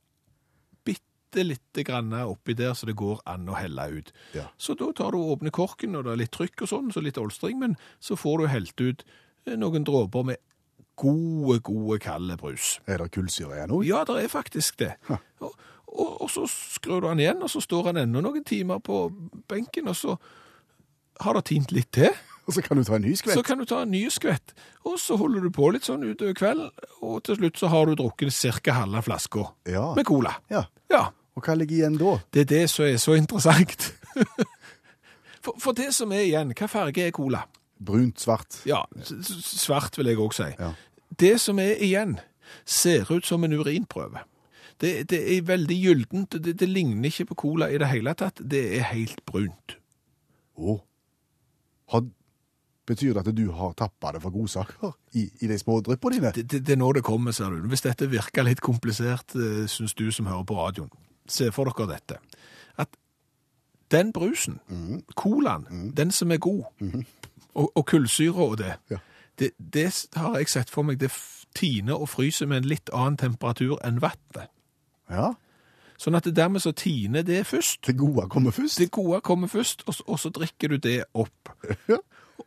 bitte 0.84 1.46
lite 1.48 1.86
grann 1.88 2.12
oppi 2.20 2.54
der 2.58 2.74
så 2.78 2.90
det 2.90 2.98
går 3.00 3.22
an 3.30 3.48
å 3.50 3.58
helle 3.58 3.88
ut. 3.96 4.12
Ja. 4.36 4.50
Så 4.58 4.76
da 4.78 4.92
tar 4.98 5.16
du 5.16 5.22
og 5.22 5.38
åpner 5.38 5.56
korken, 5.56 5.96
og 5.96 6.04
det 6.06 6.14
er 6.18 6.24
litt 6.26 6.36
trykk 6.36 6.66
og 6.66 6.74
sånn, 6.74 6.92
så 6.94 7.02
litt 7.06 7.22
olstring, 7.22 7.62
men 7.64 7.78
så 8.04 8.20
får 8.20 8.44
du 8.44 8.52
helt 8.52 8.84
ut 8.84 9.06
eh, 9.48 9.56
noen 9.56 9.88
dråper 9.88 10.28
med 10.34 10.44
gode, 10.96 11.60
gode 11.66 12.00
kalde 12.00 12.38
brus. 12.38 12.80
Er 12.88 12.98
det 13.04 13.12
kullsyre 13.16 13.56
igjen 13.58 13.72
òg? 13.74 13.86
Ja, 13.88 14.04
det 14.08 14.20
er 14.24 14.28
faktisk 14.32 14.78
det. 14.80 14.92
Og, 15.10 15.54
og, 15.88 16.22
og 16.22 16.30
så 16.32 16.46
skrur 16.50 17.02
du 17.04 17.08
han 17.10 17.20
igjen, 17.22 17.42
og 17.44 17.50
så 17.50 17.62
står 17.64 17.92
han 17.92 17.98
ennå 18.04 18.22
noen 18.26 18.44
timer 18.48 18.80
på 18.84 19.08
benken, 19.50 19.88
og 19.92 19.96
så 20.00 20.16
har 21.22 21.34
det 21.38 21.46
tint 21.52 21.72
litt 21.76 21.92
til. 21.94 22.10
Og 22.44 22.52
så 22.52 22.60
kan 22.60 22.76
du 22.76 22.84
ta 22.84 22.98
en 22.98 23.06
ny 23.06 23.14
skvett. 23.16 23.38
Så 23.38 23.42
kan 23.48 23.56
du 23.56 23.64
ta 23.64 23.78
en 23.86 23.92
ny 23.94 24.02
skvett, 24.12 24.52
og 24.84 24.98
så 25.00 25.16
holder 25.16 25.46
du 25.46 25.52
på 25.56 25.70
litt 25.72 25.86
sånn 25.88 26.02
utover 26.04 26.34
kvelden, 26.36 26.74
og 27.00 27.22
til 27.24 27.38
slutt 27.38 27.56
så 27.62 27.70
har 27.72 27.88
du 27.88 27.94
drukket 27.96 28.36
ca. 28.60 28.74
halve 28.82 29.00
flaska 29.06 29.46
Ja. 29.72 29.94
med 29.96 30.04
cola. 30.06 30.34
ja. 30.52 30.66
Ja, 30.92 31.06
Og 31.38 31.42
hva 31.48 31.56
ligger 31.56 31.78
igjen 31.78 31.96
da? 31.98 32.18
det 32.36 32.42
er 32.42 32.50
det 32.52 32.70
som 32.70 32.84
er 32.84 32.98
så 33.00 33.16
interessant. 33.16 33.94
For, 35.44 35.56
for 35.60 35.72
det 35.72 35.94
som 35.96 36.12
er 36.12 36.26
igjen, 36.28 36.52
hva 36.52 36.68
farge 36.68 37.08
er 37.08 37.12
cola? 37.16 37.46
Brunt, 37.86 38.22
svart? 38.22 38.62
Ja, 38.70 38.84
svart 39.04 39.98
vil 40.00 40.12
jeg 40.12 40.22
òg 40.22 40.36
si. 40.38 40.50
Ja. 40.60 40.74
Det 41.20 41.36
som 41.42 41.60
er 41.62 41.76
igjen, 41.84 42.18
ser 42.66 43.10
ut 43.12 43.26
som 43.28 43.44
en 43.44 43.54
urinprøve. 43.54 44.24
Det, 44.82 45.10
det 45.10 45.20
er 45.36 45.46
veldig 45.48 45.78
gyldent, 45.78 46.36
det, 46.44 46.58
det 46.60 46.68
ligner 46.70 47.12
ikke 47.12 47.30
på 47.32 47.40
cola 47.46 47.70
i 47.72 47.78
det 47.80 47.92
hele 47.92 48.16
tatt, 48.18 48.42
det 48.42 48.64
er 48.80 48.90
helt 48.90 49.22
brunt. 49.30 49.78
Å. 50.58 50.76
Har, 51.94 52.04
betyr 52.90 53.14
det 53.14 53.24
at 53.24 53.38
du 53.38 53.46
har 53.56 53.76
tappa 53.80 54.14
det 54.16 54.24
for 54.24 54.34
godsaker 54.34 54.96
i, 55.20 55.28
i 55.46 55.50
de 55.50 55.60
små 55.62 55.80
dryppene 55.86 56.18
dine? 56.18 56.34
Det, 56.36 56.60
det, 56.60 56.76
er 56.76 56.82
nå 56.82 56.92
det 56.98 57.06
kommer, 57.06 57.36
ser 57.36 57.54
du. 57.54 57.70
Hvis 57.72 57.86
dette 57.86 58.10
virker 58.12 58.48
litt 58.48 58.64
komplisert, 58.66 59.38
eh, 59.38 59.64
syns 59.72 59.96
du 60.00 60.10
som 60.12 60.28
hører 60.32 60.48
på 60.50 60.58
radioen, 60.58 60.92
se 61.30 61.52
for 61.54 61.70
dere 61.70 61.94
dette. 61.94 62.20
At 62.82 62.98
den 63.94 64.12
brusen, 64.12 64.58
colaen, 65.16 65.94
den 65.96 66.12
som 66.12 66.32
er 66.34 66.42
god, 66.42 66.66
og, 67.56 67.72
og 67.76 67.86
kullsyre 67.86 68.34
og 68.50 68.58
det, 68.58 68.74
Ja. 68.92 68.98
det, 69.40 69.52
det 69.74 69.88
har 70.16 70.38
jeg 70.38 70.50
sett 70.50 70.70
for 70.70 70.84
meg, 70.84 71.00
det 71.00 71.12
tiner 71.56 71.94
og 72.02 72.10
fryser 72.10 72.48
med 72.50 72.58
en 72.64 72.70
litt 72.70 72.90
annen 72.94 73.18
temperatur 73.18 73.78
enn 73.86 74.00
vannet. 74.02 74.50
Ja. 75.10 75.34
Sånn 76.02 76.16
at 76.18 76.26
det 76.26 76.34
dermed 76.36 76.62
så 76.64 76.72
tiner 76.74 77.22
det 77.24 77.44
først. 77.48 77.84
Det 77.86 77.94
gode 77.98 78.26
kommer 78.30 78.52
først? 78.52 78.80
Det 78.80 78.90
gode 78.92 79.22
kommer 79.22 79.48
først, 79.48 79.84
og, 79.88 79.94
så- 79.94 80.04
og 80.08 80.20
så 80.20 80.30
drikker 80.34 80.70
du 80.74 80.78
det 80.78 81.04
opp. 81.14 81.50
Ja. 81.88 81.98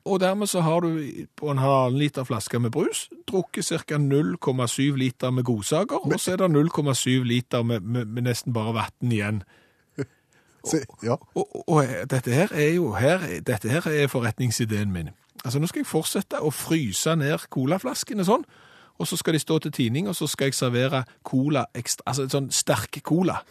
Og 0.05 0.19
dermed 0.21 0.47
så 0.51 0.61
har 0.61 0.81
du 0.81 0.99
på 1.37 1.51
en 1.51 1.59
halvannen 1.63 1.99
liter 1.99 2.25
flaske 2.27 2.59
med 2.59 2.71
brus 2.75 3.09
drukket 3.31 3.65
ca. 3.65 3.97
0,7 3.99 4.97
liter 4.99 5.31
med 5.31 5.45
godsaker, 5.45 6.03
og 6.07 6.21
så 6.21 6.33
er 6.33 6.37
det 6.37 6.51
0,7 6.51 7.23
liter 7.25 7.63
med, 7.63 7.81
med, 7.81 8.05
med 8.07 8.23
nesten 8.27 8.53
bare 8.53 8.75
vann 8.75 9.13
igjen. 9.13 9.43
Se, 10.67 10.83
ja. 11.07 11.17
Og, 11.35 11.45
og, 11.57 11.65
og 11.69 12.11
dette 12.11 12.35
her 12.35 12.53
er 12.53 12.73
jo 12.75 12.93
her, 12.99 13.25
dette 13.47 13.71
her 13.71 13.87
er 13.91 14.11
forretningsideen 14.11 14.93
min. 14.93 15.13
Altså 15.45 15.61
Nå 15.63 15.69
skal 15.71 15.85
jeg 15.85 15.91
fortsette 15.91 16.41
å 16.43 16.51
fryse 16.51 17.13
ned 17.19 17.47
colaflaskene 17.55 18.27
sånn, 18.27 18.47
og 18.97 19.09
så 19.09 19.19
skal 19.21 19.37
de 19.37 19.43
stå 19.43 19.59
til 19.63 19.75
tining, 19.77 20.09
og 20.09 20.17
så 20.17 20.27
skal 20.31 20.51
jeg 20.51 20.57
servere 20.59 21.05
cola 21.27 21.67
ekstra, 21.77 22.07
altså 22.11 22.27
sånn 22.33 22.49
sterk 22.55 22.99
cola. 23.07 23.43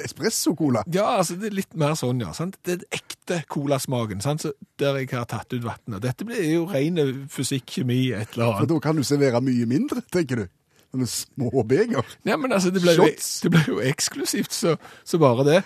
Espresso-cola. 0.00 0.82
Ja, 0.94 1.18
altså 1.18 1.36
det 1.36 1.50
er 1.50 1.56
litt 1.58 1.74
mer 1.78 1.92
sånn, 1.98 2.22
ja. 2.24 2.30
Sant? 2.36 2.56
Det 2.64 2.72
er 2.72 2.78
den 2.80 2.96
ekte 2.96 3.42
colasmaken, 3.52 4.22
sant? 4.24 4.46
Så 4.46 4.54
der 4.80 4.96
jeg 5.02 5.10
har 5.12 5.26
tatt 5.28 5.52
ut 5.52 5.64
vannet. 5.64 6.00
Dette 6.04 6.24
blir 6.24 6.40
jo 6.46 6.64
ren 6.70 6.96
fysikk, 7.30 7.66
kjemi, 7.76 8.06
et 8.16 8.32
eller 8.38 8.62
For 8.62 8.70
da 8.70 8.78
kan 8.82 8.96
du 8.96 9.04
servere 9.06 9.42
mye 9.44 9.68
mindre, 9.68 10.00
tenker 10.12 10.44
du. 10.44 10.46
Sånne 10.90 11.06
små 11.06 11.62
beger. 11.70 12.02
Ja, 12.26 12.34
men 12.34 12.50
altså, 12.50 12.72
det 12.74 12.80
ble 12.82 12.96
jo, 12.96 13.04
det 13.06 13.50
ble 13.54 13.60
jo 13.68 13.76
eksklusivt, 13.86 14.50
så, 14.50 14.72
så 15.06 15.20
bare 15.22 15.44
det. 15.46 15.58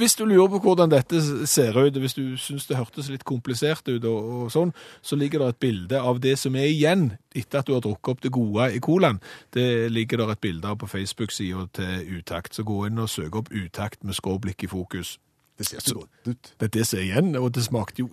Hvis 0.00 0.16
du 0.16 0.22
lurer 0.24 0.48
på 0.54 0.60
hvordan 0.64 0.92
dette 0.94 1.20
ser 1.44 1.76
ut, 1.76 1.98
hvis 2.00 2.16
du 2.16 2.38
syns 2.40 2.64
det 2.70 2.78
hørtes 2.78 3.10
litt 3.12 3.26
komplisert 3.28 3.84
ut 3.90 4.06
og, 4.08 4.30
og 4.46 4.54
sånn, 4.54 4.72
så 5.04 5.20
ligger 5.20 5.44
det 5.44 5.50
et 5.52 5.60
bilde 5.66 6.00
av 6.00 6.22
det 6.24 6.32
som 6.40 6.56
er 6.56 6.70
igjen 6.72 7.10
etter 7.36 7.60
at 7.60 7.68
du 7.68 7.74
har 7.76 7.84
drukket 7.84 8.14
opp 8.14 8.24
det 8.24 8.32
gode 8.32 8.70
i 8.72 8.80
colaen. 8.80 9.20
Det 9.52 9.68
ligger 9.92 10.24
der 10.24 10.32
et 10.32 10.44
bilde 10.48 10.72
av 10.72 10.80
på 10.80 10.88
Facebook-sida 10.88 11.68
til 11.76 12.16
Utakt, 12.16 12.56
så 12.56 12.64
gå 12.64 12.86
inn 12.88 13.04
og 13.04 13.12
søk 13.12 13.36
opp 13.36 13.52
Utakt 13.52 14.00
med 14.00 14.16
skråblikk 14.16 14.64
i 14.64 14.72
fokus. 14.72 15.18
Det 15.60 15.68
ser 15.68 15.84
så 15.84 16.00
godt 16.00 16.30
ut. 16.32 16.54
Det 16.56 16.70
er 16.70 16.76
det 16.80 16.86
som 16.88 16.98
er 17.02 17.10
igjen, 17.10 17.34
og 17.36 17.52
det 17.52 17.68
smakte 17.68 18.00
jo 18.00 18.08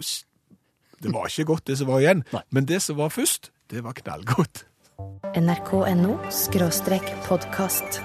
Det 0.99 1.13
var 1.13 1.31
ikke 1.31 1.53
godt, 1.53 1.67
det 1.67 1.77
som 1.79 1.87
var 1.87 2.03
igjen. 2.03 2.27
Nei. 2.33 2.43
Men 2.51 2.67
det 2.67 2.81
som 2.83 2.97
var 2.99 3.13
først, 3.13 3.53
det 3.71 3.87
var 3.87 3.95
knallgodt. 3.95 4.65
nrk.no 5.37 6.15
skråstrek 6.33 7.05
podkast. 7.27 7.99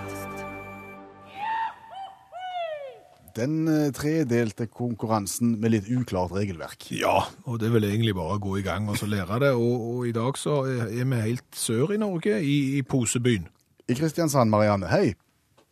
Den 3.33 3.65
eh, 3.69 3.89
tredelte 3.97 4.67
konkurransen 4.69 5.55
med 5.63 5.73
litt 5.73 5.89
uklart 5.89 6.35
regelverk. 6.37 6.91
Ja, 6.93 7.23
og 7.49 7.63
det 7.63 7.71
er 7.71 7.75
vel 7.79 7.89
egentlig 7.89 8.13
bare 8.19 8.37
å 8.37 8.43
gå 8.43 8.59
i 8.61 8.67
gang 8.67 8.91
og 8.93 9.01
så 9.01 9.09
lære 9.09 9.41
det. 9.41 9.55
Og, 9.57 9.87
og 9.89 10.11
i 10.11 10.13
dag 10.13 10.37
så 10.37 10.59
er 10.69 10.91
er 10.91 11.09
vi 11.09 11.23
helt 11.31 11.49
sør 11.57 11.95
i 11.97 12.01
Norge, 12.03 12.37
i, 12.45 12.59
i 12.77 12.85
Posebyen. 12.85 13.49
I 13.89 13.97
Kristiansand, 13.97 14.53
Marianne, 14.53 14.91
hei. 14.93 15.15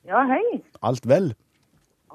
Ja, 0.09 0.25
hei. 0.31 0.63
Alt 0.81 1.05
vel? 1.05 1.35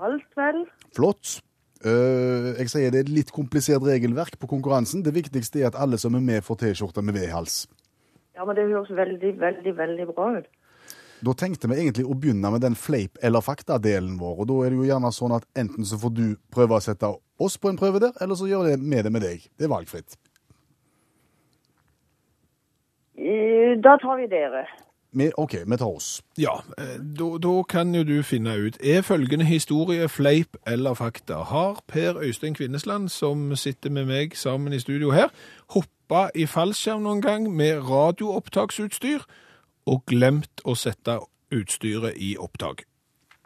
Alt 0.02 0.26
vel? 0.36 0.66
Flott. 0.98 1.40
Uh, 1.86 2.56
jeg 2.58 2.72
sier 2.72 2.90
det 2.90 3.04
er 3.04 3.06
et 3.06 3.14
litt 3.14 3.32
komplisert 3.36 3.86
regelverk 3.86 4.40
på 4.42 4.50
konkurransen. 4.50 5.06
Det 5.06 5.14
viktigste 5.14 5.62
er 5.62 5.70
at 5.70 5.78
alle 5.78 6.02
som 6.02 6.18
er 6.18 6.26
med, 6.26 6.42
får 6.42 6.64
T-skjorte 6.64 7.06
med 7.06 7.20
V-hals. 7.20 7.68
Ja, 8.36 8.46
men 8.46 8.56
det 8.58 8.68
høres 8.68 8.92
veldig, 8.92 9.34
veldig, 9.40 9.74
veldig 9.78 10.08
bra 10.14 10.30
ut. 10.40 10.48
Da 11.26 11.34
tenkte 11.34 11.70
vi 11.72 11.78
egentlig 11.80 12.04
å 12.06 12.16
begynne 12.20 12.52
med 12.52 12.62
den 12.62 12.76
fleip- 12.76 13.18
eller 13.24 13.42
fakta-delen 13.42 14.18
vår. 14.20 14.40
og 14.44 14.48
Da 14.48 14.58
er 14.66 14.70
det 14.74 14.80
jo 14.82 14.90
gjerne 14.90 15.12
sånn 15.16 15.36
at 15.36 15.46
enten 15.56 15.88
så 15.88 15.98
får 15.98 16.14
du 16.14 16.26
prøve 16.52 16.76
å 16.76 16.84
sette 16.84 17.08
oss 17.40 17.58
på 17.58 17.70
en 17.72 17.78
prøve 17.80 18.02
der, 18.04 18.12
eller 18.22 18.36
så 18.36 18.50
gjør 18.50 18.68
det 18.70 18.80
med 18.80 19.06
det 19.06 19.12
med 19.16 19.22
deg. 19.24 19.48
Det 19.58 19.66
er 19.66 19.72
valgfritt. 19.72 20.18
Eh, 23.18 23.80
Da 23.82 23.98
tar 23.98 24.18
vi 24.18 24.28
dere. 24.28 24.66
OK, 25.16 25.54
vi 25.66 25.78
tar 25.78 25.96
oss. 25.96 26.24
Ja, 26.38 26.64
eh, 26.78 27.00
da, 27.00 27.38
da 27.38 27.64
kan 27.64 27.96
jo 27.96 28.04
du 28.04 28.24
finne 28.24 28.56
ut. 28.68 28.78
Er 28.84 29.02
følgende 29.02 29.46
historie 29.46 30.10
fleip 30.10 30.58
eller 30.68 30.94
fakta? 30.94 31.34
Har 31.34 31.80
Per 31.88 32.18
Øystein 32.20 32.54
Kvinnesland, 32.54 33.10
som 33.10 33.56
sitter 33.56 33.90
med 33.90 34.06
meg 34.06 34.36
sammen 34.36 34.74
i 34.74 34.80
studio 34.80 35.12
her, 35.12 35.32
hoppa 35.72 36.30
i 36.36 36.46
fallskjerm 36.46 37.08
noen 37.08 37.22
gang 37.22 37.48
med 37.48 37.80
radioopptaksutstyr 37.88 39.24
og 39.88 40.04
glemt 40.06 40.62
å 40.66 40.76
sette 40.76 41.20
utstyret 41.52 42.18
i 42.18 42.36
opptak? 42.38 42.84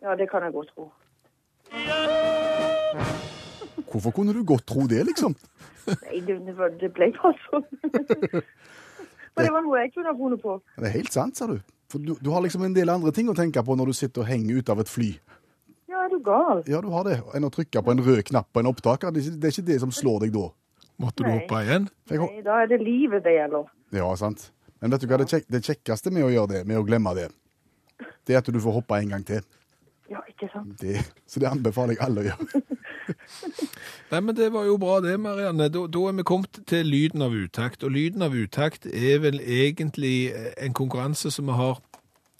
Ja, 0.02 0.16
det 0.16 0.30
kan 0.32 0.44
jeg 0.44 0.54
godt 0.54 0.74
tro. 0.74 0.90
Hvorfor 3.92 4.12
kunne 4.12 4.34
du 4.34 4.44
godt 4.44 4.66
tro 4.68 4.88
det, 4.88 5.06
liksom? 5.06 5.36
Nei, 5.86 6.20
det, 6.26 6.40
det 6.46 6.74
det 6.82 6.92
ble 6.94 7.14
bare 7.22 7.38
sånn. 7.46 8.42
Men 9.36 9.46
det 9.46 9.52
var 9.54 9.62
noe 9.66 9.80
jeg 9.84 9.94
kunne 9.94 10.12
ha 10.12 10.16
funnet 10.18 10.42
på. 10.42 10.56
Det 10.78 10.88
er 10.90 10.96
helt 10.98 11.12
sant, 11.14 11.38
sa 11.38 11.48
du. 11.48 11.60
For 11.90 12.00
du, 12.00 12.14
du 12.22 12.30
har 12.32 12.42
liksom 12.46 12.64
en 12.68 12.74
del 12.76 12.90
andre 12.90 13.12
ting 13.16 13.30
å 13.32 13.36
tenke 13.38 13.64
på 13.66 13.76
når 13.78 13.92
du 13.92 13.94
sitter 13.98 14.22
og 14.22 14.28
henger 14.30 14.60
ut 14.62 14.70
av 14.70 14.80
et 14.84 14.90
fly. 14.92 15.10
Ja, 15.90 16.04
er 16.06 16.10
du 16.14 16.20
gal? 16.22 16.64
Ja, 16.70 16.82
du 16.86 16.90
har 16.94 17.04
det. 17.08 17.18
Enn 17.34 17.48
å 17.48 17.50
trykke 17.54 17.82
på 17.86 17.92
en 17.96 18.04
rød 18.06 18.24
knapp 18.30 18.50
på 18.54 18.62
en 18.62 18.70
opptaker. 18.70 19.12
Det 19.12 19.24
er 19.24 19.30
ikke- 19.32 19.40
det 19.40 19.48
er 19.48 19.54
ikke 19.56 19.66
det 19.72 19.80
som 19.82 19.92
slår 19.92 20.20
deg 20.26 20.34
da. 20.34 20.48
Måtte 21.00 21.24
du 21.24 21.30
hoppe 21.32 21.64
igjen? 21.66 21.88
For 22.06 22.18
Nei, 22.18 22.42
da 22.46 22.62
er 22.62 22.68
det 22.68 22.82
livet 22.82 23.24
det 23.24 23.34
gjelder. 23.40 23.66
ja, 23.92 24.16
sant. 24.16 24.52
Men 24.82 24.92
vet 24.92 25.02
du 25.02 25.08
hva 25.08 25.18
det, 25.18 25.28
kjek, 25.28 25.46
det 25.50 25.64
kjekkeste 25.64 26.12
med 26.12 26.24
å 26.24 26.30
gjøre 26.32 26.48
det, 26.50 26.68
med 26.68 26.78
å 26.78 26.86
glemme 26.86 27.14
det, 27.16 27.32
det 28.26 28.34
er 28.36 28.38
at 28.38 28.46
du 28.46 28.60
får 28.60 28.74
hoppe 28.82 28.96
en 29.02 29.10
gang 29.10 29.24
til. 29.26 29.42
Ja, 30.10 30.22
Ikke 30.30 30.48
sant? 30.54 30.78
Det, 30.80 30.96
så 31.28 31.40
det 31.40 31.50
anbefaler 31.50 31.96
jeg 31.98 32.02
alle 32.02 32.22
å 32.22 32.24
gjøre. 32.30 32.62
Nei, 34.12 34.20
men 34.20 34.36
det 34.38 34.52
var 34.54 34.66
jo 34.68 34.78
bra 34.82 35.00
det, 35.04 35.18
Marianne. 35.22 35.70
Da, 35.74 35.86
da 35.88 36.06
er 36.10 36.18
vi 36.18 36.26
kommet 36.28 36.62
til 36.70 36.88
lyden 36.90 37.22
av 37.26 37.36
utakt. 37.36 37.84
Og 37.84 37.94
lyden 37.96 38.26
av 38.26 38.36
utakt 38.36 38.88
er 38.90 39.22
vel 39.24 39.40
egentlig 39.42 40.32
en 40.58 40.76
konkurranse 40.78 41.32
som 41.32 41.50
vi 41.50 41.58
har 41.60 41.80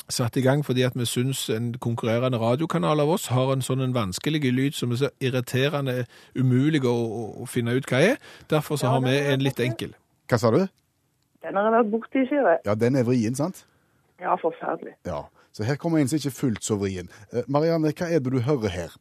satt 0.10 0.38
i 0.38 0.42
gang 0.42 0.64
fordi 0.66 0.84
at 0.88 0.96
vi 0.98 1.06
syns 1.06 1.44
en 1.54 1.74
konkurrerende 1.78 2.40
radiokanal 2.42 3.00
av 3.00 3.12
oss 3.14 3.28
har 3.34 3.52
en 3.54 3.62
sånn 3.62 3.84
en 3.86 3.94
vanskelig 3.94 4.42
lyd 4.50 4.78
som 4.78 4.94
er 4.94 5.02
så 5.04 5.10
irriterende 5.22 6.06
umulig 6.36 6.82
å, 6.88 6.96
å, 7.44 7.46
finne 7.50 7.78
ut 7.78 7.90
hva 7.90 8.02
er. 8.14 8.22
Derfor 8.50 8.80
så 8.80 8.90
Ja, 8.90 8.96
har 8.98 9.06
vi 9.06 9.18
en 9.34 9.44
litt 9.46 9.60
enkel. 9.62 9.94
Hva 10.30 10.40
sa 10.42 10.52
du? 10.54 10.64
Den 11.44 11.56
har 11.56 11.70
jeg 11.70 11.76
vært 11.78 11.92
borti, 11.94 12.24
sier 12.28 12.48
jeg. 12.54 12.64
Ja, 12.66 12.76
den 12.76 12.98
er 13.00 13.06
vrien, 13.08 13.36
sant? 13.38 13.64
Ja, 14.20 14.36
forferdelig. 14.42 14.98
Ja. 15.08 15.28
Så 15.56 15.64
her 15.64 15.78
kommer 15.80 16.00
en 16.00 16.10
som 16.10 16.20
ikke 16.20 16.30
er 16.30 16.38
fullt 16.38 16.66
så 16.66 16.76
vrien. 16.80 17.10
Eh, 17.34 17.46
Marianne, 17.48 17.94
hva 17.96 18.10
er 18.10 18.20
det 18.20 18.34
du 18.34 18.42
hører 18.46 18.74
her? 18.74 18.98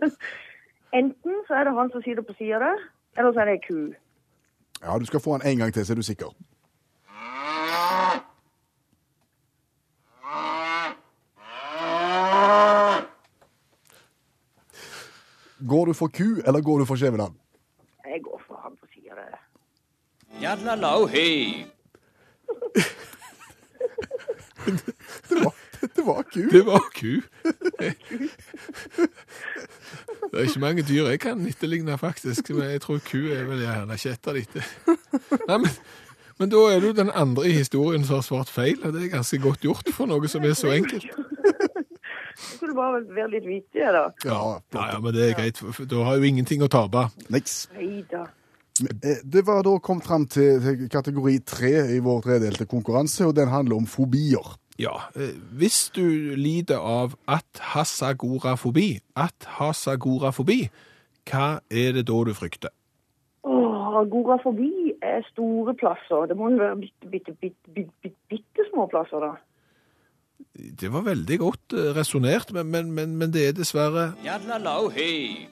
Enten 1.00 1.34
så 1.46 1.54
er 1.54 1.64
det 1.64 1.74
han 1.78 1.90
som 1.92 2.02
sitter 2.02 2.22
på 2.22 2.32
sida 2.38 2.58
der, 2.58 2.78
eller 3.18 3.32
så 3.32 3.40
er 3.40 3.44
det 3.44 3.52
ei 3.58 3.66
ku. 3.68 3.94
Ja, 4.82 4.98
du 4.98 5.04
skal 5.06 5.20
få 5.20 5.32
han 5.32 5.42
en 5.46 5.58
gang 5.58 5.74
til, 5.74 5.86
så 5.86 5.92
er 5.92 5.96
du 5.96 6.02
sikker. 6.02 6.30
Går 15.68 15.84
du 15.84 15.92
for 15.92 16.08
ku, 16.18 16.28
eller 16.46 16.60
går 16.62 16.78
du 16.78 16.84
for 16.84 16.96
Skjæveland? 16.96 17.34
Jeg 18.06 18.20
går 18.24 18.42
for 18.46 18.60
han 18.64 18.76
på 18.80 18.86
sida 18.94 19.14
der. 19.14 19.36
Yadlalau 20.50 21.06
hey. 21.06 21.64
Det 25.30 25.36
var, 25.44 25.54
det 25.96 26.02
var 26.06 26.22
ku. 26.22 26.40
Det 26.50 26.66
var 26.66 26.82
ku. 26.94 27.12
Det 30.30 30.38
er 30.38 30.42
ikke 30.42 30.60
mange 30.60 30.82
dyr 30.82 31.06
jeg 31.08 31.20
kan 31.22 31.46
etterligne, 31.46 31.98
faktisk. 31.98 32.50
Men 32.50 32.70
jeg 32.70 32.80
tror 32.82 32.98
ku 33.06 33.18
er 33.30 33.44
vel 33.48 33.62
gjerne 33.62 33.96
kjetta 33.98 34.34
disse. 34.36 34.62
Nei, 35.46 35.56
men, 35.62 35.70
men 36.42 36.50
da 36.52 36.64
er 36.74 36.82
du 36.82 36.90
den 36.98 37.10
andre 37.14 37.46
i 37.48 37.54
historien 37.60 38.04
som 38.04 38.18
har 38.18 38.26
svart 38.26 38.50
feil, 38.50 38.82
og 38.84 38.92
det 38.94 39.04
er 39.06 39.14
ganske 39.14 39.38
godt 39.42 39.62
gjort 39.64 39.88
for 39.94 40.10
noe 40.10 40.28
som 40.30 40.44
er 40.44 40.58
så 40.58 40.74
enkelt. 40.74 41.06
Du 41.14 42.44
skulle 42.56 42.74
bare 42.74 43.00
være 43.06 43.30
litt 43.36 43.46
vittig, 43.46 43.86
da. 43.94 44.04
Ja, 44.26 44.42
Ja, 44.74 44.84
ja, 44.94 44.98
men 45.02 45.14
det 45.14 45.30
er 45.30 45.38
greit, 45.38 45.62
da 45.90 46.04
har 46.10 46.18
jo 46.18 46.26
ingenting 46.26 46.62
å 46.66 46.68
tape. 46.72 47.06
niks. 47.30 47.68
Nei 47.78 48.02
da. 48.10 48.26
Eh, 48.26 48.39
Det 48.80 49.42
var 49.46 49.62
da 49.66 49.76
kommet 49.82 50.06
fram 50.06 50.26
til, 50.30 50.88
kategori 50.92 51.38
tre 51.46 51.72
i 51.96 52.00
vår 52.04 52.24
tredelte 52.26 52.66
konkurranse, 52.70 53.26
og 53.26 53.36
den 53.36 53.52
handler 53.52 53.80
om 53.80 53.88
fobier. 53.88 54.56
Ja, 54.80 54.94
eh, 55.16 55.36
hvis 55.60 55.90
du 55.92 56.04
lider 56.40 56.80
av 56.80 57.12
at-hasagorafobi, 57.28 59.00
at-hasagorafobi, 59.16 60.60
hva 61.28 61.60
er 61.68 61.92
det 61.98 62.06
da 62.08 62.22
du 62.24 62.32
frykter? 62.36 62.72
Åh, 63.44 64.00
agorafobi 64.00 64.94
er 65.04 65.20
store 65.28 65.74
plasser. 65.76 66.26
Det 66.30 66.36
må 66.36 66.48
jo 66.54 66.62
være 66.62 66.80
bitte, 66.80 67.12
bitte, 67.12 67.36
bitte, 67.42 67.74
bitte, 67.76 68.16
bitte, 68.32 68.68
små 68.72 68.88
plasser, 68.88 69.20
da. 69.20 69.36
Det 70.80 70.88
var 70.92 71.04
veldig 71.04 71.38
godt 71.38 71.76
resonnert, 71.76 71.96
resonert, 72.00 72.52
men, 72.56 72.70
men, 72.72 72.92
men, 72.96 73.16
men 73.20 73.32
det 73.32 73.48
er 73.48 73.56
dessverre 73.56 74.14
Yadlalau 74.24 74.88
hey. 74.92 75.46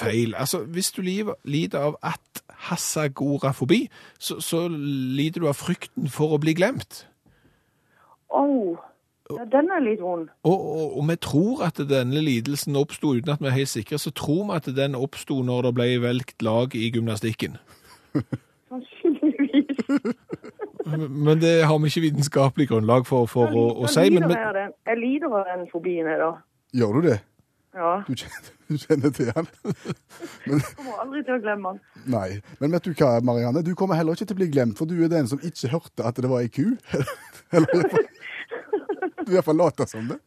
Feil. 0.00 0.34
Altså, 0.34 0.64
hvis 0.64 0.92
du 0.92 1.02
lider 1.02 1.78
av 1.78 1.96
at-hasagorafobi, 2.02 3.86
så, 4.18 4.40
så 4.40 4.66
lider 4.68 5.44
du 5.44 5.48
av 5.50 5.58
frykten 5.58 6.10
for 6.12 6.36
å 6.36 6.40
bli 6.42 6.56
glemt. 6.58 7.04
Åh, 8.34 8.76
ja, 9.30 9.44
den 9.50 9.70
er 9.74 9.82
litt 9.82 10.02
vond. 10.02 10.28
Og, 10.46 10.54
og, 10.54 10.98
og 10.98 11.08
vi 11.08 11.16
tror 11.22 11.62
at 11.66 11.80
denne 11.90 12.22
lidelsen 12.22 12.78
oppsto, 12.78 13.14
uten 13.16 13.32
at 13.34 13.42
vi 13.42 13.50
er 13.50 13.56
helt 13.58 13.72
sikre, 13.72 13.98
så 13.98 14.12
tror 14.14 14.44
vi 14.50 14.58
at 14.58 14.68
den 14.76 14.94
oppsto 14.98 15.40
når 15.42 15.68
det 15.68 15.72
ble 15.78 15.88
velgt 16.04 16.44
lag 16.46 16.74
i 16.78 16.90
gymnastikken. 16.94 17.58
Sannsynligvis. 18.70 19.82
Men 21.26 21.40
det 21.42 21.56
har 21.66 21.78
vi 21.82 21.90
ikke 21.90 22.04
vitenskapelig 22.06 22.68
grunnlag 22.70 23.06
for, 23.08 23.26
for 23.30 23.50
å, 23.50 23.64
å 23.82 23.90
si. 23.90 24.06
Jeg 24.06 24.14
Men, 24.14 24.28
lider 24.30 24.60
men. 24.60 24.74
Jeg 24.86 24.98
lider 25.00 25.32
av 25.34 25.48
den 25.50 25.64
fobien 25.72 26.06
jeg, 26.06 26.18
da. 26.20 26.28
Gjør 26.78 27.00
du 27.00 27.08
det? 27.08 27.16
Ja. 27.76 28.02
Du 28.08 28.14
kjenner, 28.16 28.52
du 28.68 28.76
kjenner 28.80 29.10
til 29.10 29.32
han? 29.36 29.48
Kommer 30.76 31.00
aldri 31.02 31.22
til 31.26 31.36
å 31.36 31.40
glemme 31.44 31.72
han. 31.74 31.80
Nei. 32.08 32.28
Men 32.60 32.72
vet 32.72 32.88
du 32.88 32.94
hva, 32.96 33.18
Marianne? 33.20 33.64
Du 33.66 33.74
kommer 33.76 33.98
heller 34.00 34.16
ikke 34.16 34.30
til 34.30 34.38
å 34.38 34.40
bli 34.40 34.52
glemt, 34.54 34.78
for 34.80 34.88
du 34.88 34.96
er 35.04 35.12
den 35.12 35.28
som 35.28 35.42
ikke 35.44 35.72
hørte 35.74 36.06
at 36.08 36.16
det 36.16 36.30
var 36.32 36.44
ei 36.46 36.52
ku. 36.52 36.72
Eller 37.56 37.84
du 39.26 39.32
i 39.32 39.34
hvert 39.34 39.44
fall 39.44 39.58
later 39.58 39.88
som 39.90 40.06
det. 40.08 40.20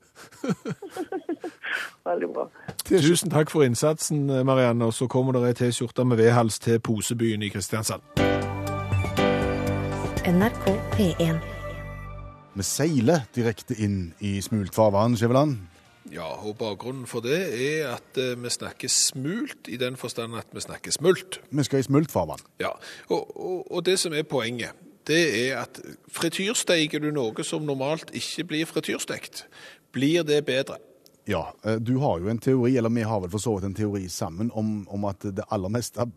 Veldig 2.03 2.27
bra. 2.35 2.45
tusen 2.83 3.31
takk 3.31 3.51
for 3.51 3.63
innsatsen, 3.63 4.25
Marianne. 4.45 4.85
Og 4.85 4.93
så 4.93 5.07
kommer 5.07 5.37
det 5.37 5.45
ei 5.47 5.55
T-skjorte 5.55 6.03
med 6.05 6.19
vedhals 6.19 6.59
til 6.59 6.81
Posebyen 6.83 7.43
i 7.47 7.49
Kristiansand. 7.53 8.03
NRK 10.27 10.67
P1. 10.97 11.39
Vi 12.59 12.65
seiler 12.67 13.23
direkte 13.35 13.77
inn 13.79 14.11
i 14.19 14.41
smult 14.43 14.75
farvann, 14.75 15.15
Skjæveland. 15.15 15.68
Ja, 16.09 16.25
og 16.41 16.57
bakgrunnen 16.57 17.05
for 17.09 17.21
det 17.21 17.37
er 17.53 17.91
at 17.93 18.17
eh, 18.17 18.33
vi 18.39 18.49
snakker 18.49 18.89
smult 18.89 19.69
i 19.69 19.77
den 19.77 19.97
forstand 19.99 20.37
at 20.39 20.49
vi 20.53 20.63
snakker 20.63 20.93
smult. 20.95 21.39
Vi 21.53 21.65
skal 21.67 21.83
i 21.83 21.85
smultfarvann. 21.85 22.41
Ja, 22.61 22.71
og, 23.09 23.29
og, 23.37 23.71
og 23.71 23.85
det 23.85 23.99
som 24.01 24.15
er 24.17 24.25
poenget, 24.25 24.73
det 25.09 25.21
er 25.49 25.63
at 25.63 25.81
frityrsteiker 26.13 27.01
du 27.01 27.11
noe 27.13 27.45
som 27.45 27.65
normalt 27.65 28.13
ikke 28.17 28.47
blir 28.51 28.69
frityrstekt, 28.69 29.45
blir 29.93 30.25
det 30.25 30.41
bedre. 30.49 30.79
Ja, 31.29 31.51
eh, 31.63 31.77
du 31.77 31.99
har 32.01 32.17
jo 32.23 32.31
en 32.31 32.41
teori, 32.41 32.75
eller 32.77 32.93
vi 32.93 33.05
har 33.05 33.21
vel 33.21 33.29
for 33.29 33.43
så 33.43 33.55
vidt 33.57 33.69
en 33.69 33.77
teori 33.77 34.07
sammen, 34.09 34.49
om, 34.53 34.87
om 34.89 35.05
at 35.09 35.29
det 35.29 35.45
aller 35.53 35.69
meste 35.73 36.09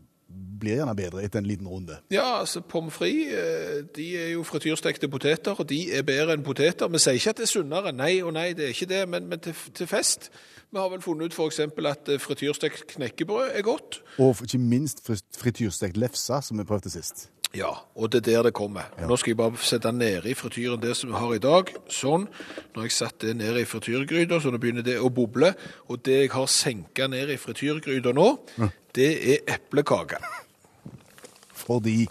blir 0.62 0.78
gjerne 0.78 0.94
bedre 0.96 1.24
etter 1.26 1.42
en 1.42 1.48
liten 1.48 1.68
runde. 1.68 1.98
Ja, 2.14 2.38
altså 2.40 2.60
pommes 2.60 2.94
frites, 2.94 3.34
eh, 3.34 3.82
de 3.96 4.08
er 4.18 4.30
jo 4.36 4.44
frityrstekte 4.46 5.10
poteter, 5.10 5.58
og 5.58 5.68
de 5.68 5.80
er 5.92 6.06
bedre 6.06 6.36
enn 6.36 6.46
poteter. 6.46 6.88
Vi 6.92 7.02
sier 7.02 7.18
ikke 7.18 7.34
at 7.34 7.42
det 7.42 7.48
er 7.48 7.52
sunnere, 7.52 7.92
nei 7.96 8.14
og 8.22 8.34
nei, 8.38 8.52
det 8.58 8.68
er 8.68 8.74
ikke 8.76 8.90
det, 8.94 9.02
men, 9.08 9.28
men 9.30 9.42
til, 9.42 9.58
til 9.74 9.90
fest. 9.90 10.30
Vi 10.72 10.80
har 10.80 10.88
vel 10.88 11.02
funnet 11.04 11.34
ut 11.34 11.46
eksempel 11.46 11.90
at 11.90 12.08
eh, 12.08 12.20
frityrstekt 12.22 12.86
knekkebrød 12.94 13.52
er 13.52 13.62
godt. 13.66 14.02
Og 14.18 14.44
ikke 14.46 14.58
minst 14.58 15.04
frityrstekt 15.38 15.96
lefse, 16.00 16.42
som 16.42 16.58
vi 16.58 16.64
prøvde 16.64 16.90
sist. 16.90 17.28
Ja, 17.52 17.68
og 17.94 18.12
det 18.12 18.22
er 18.22 18.30
der 18.30 18.42
det 18.42 18.54
kommer. 18.56 18.86
Nå 19.08 19.16
skal 19.20 19.30
jeg 19.30 19.36
bare 19.36 19.60
sette 19.60 19.90
nede 19.92 20.30
i 20.30 20.34
frityren 20.34 20.80
det 20.80 20.94
som 20.96 21.10
vi 21.10 21.18
har 21.20 21.34
i 21.36 21.40
dag. 21.42 21.68
Sånn. 21.92 22.24
Nå 22.72 22.80
har 22.80 22.88
jeg 22.88 22.94
satte 22.96 23.28
det 23.28 23.36
ned 23.42 23.58
i 23.60 23.66
frityrgryta, 23.68 24.38
så 24.40 24.48
nå 24.48 24.60
begynner 24.62 24.86
det 24.86 24.96
å 24.96 25.10
boble. 25.12 25.52
Og 25.92 26.00
det 26.06 26.16
jeg 26.22 26.32
har 26.32 26.48
senka 26.48 27.10
ned 27.12 27.34
i 27.34 27.36
frityrgryta 27.36 28.14
nå, 28.16 28.28
det 28.94 29.10
er 29.34 29.54
eplekake. 29.54 30.16
Fordi 31.54 32.08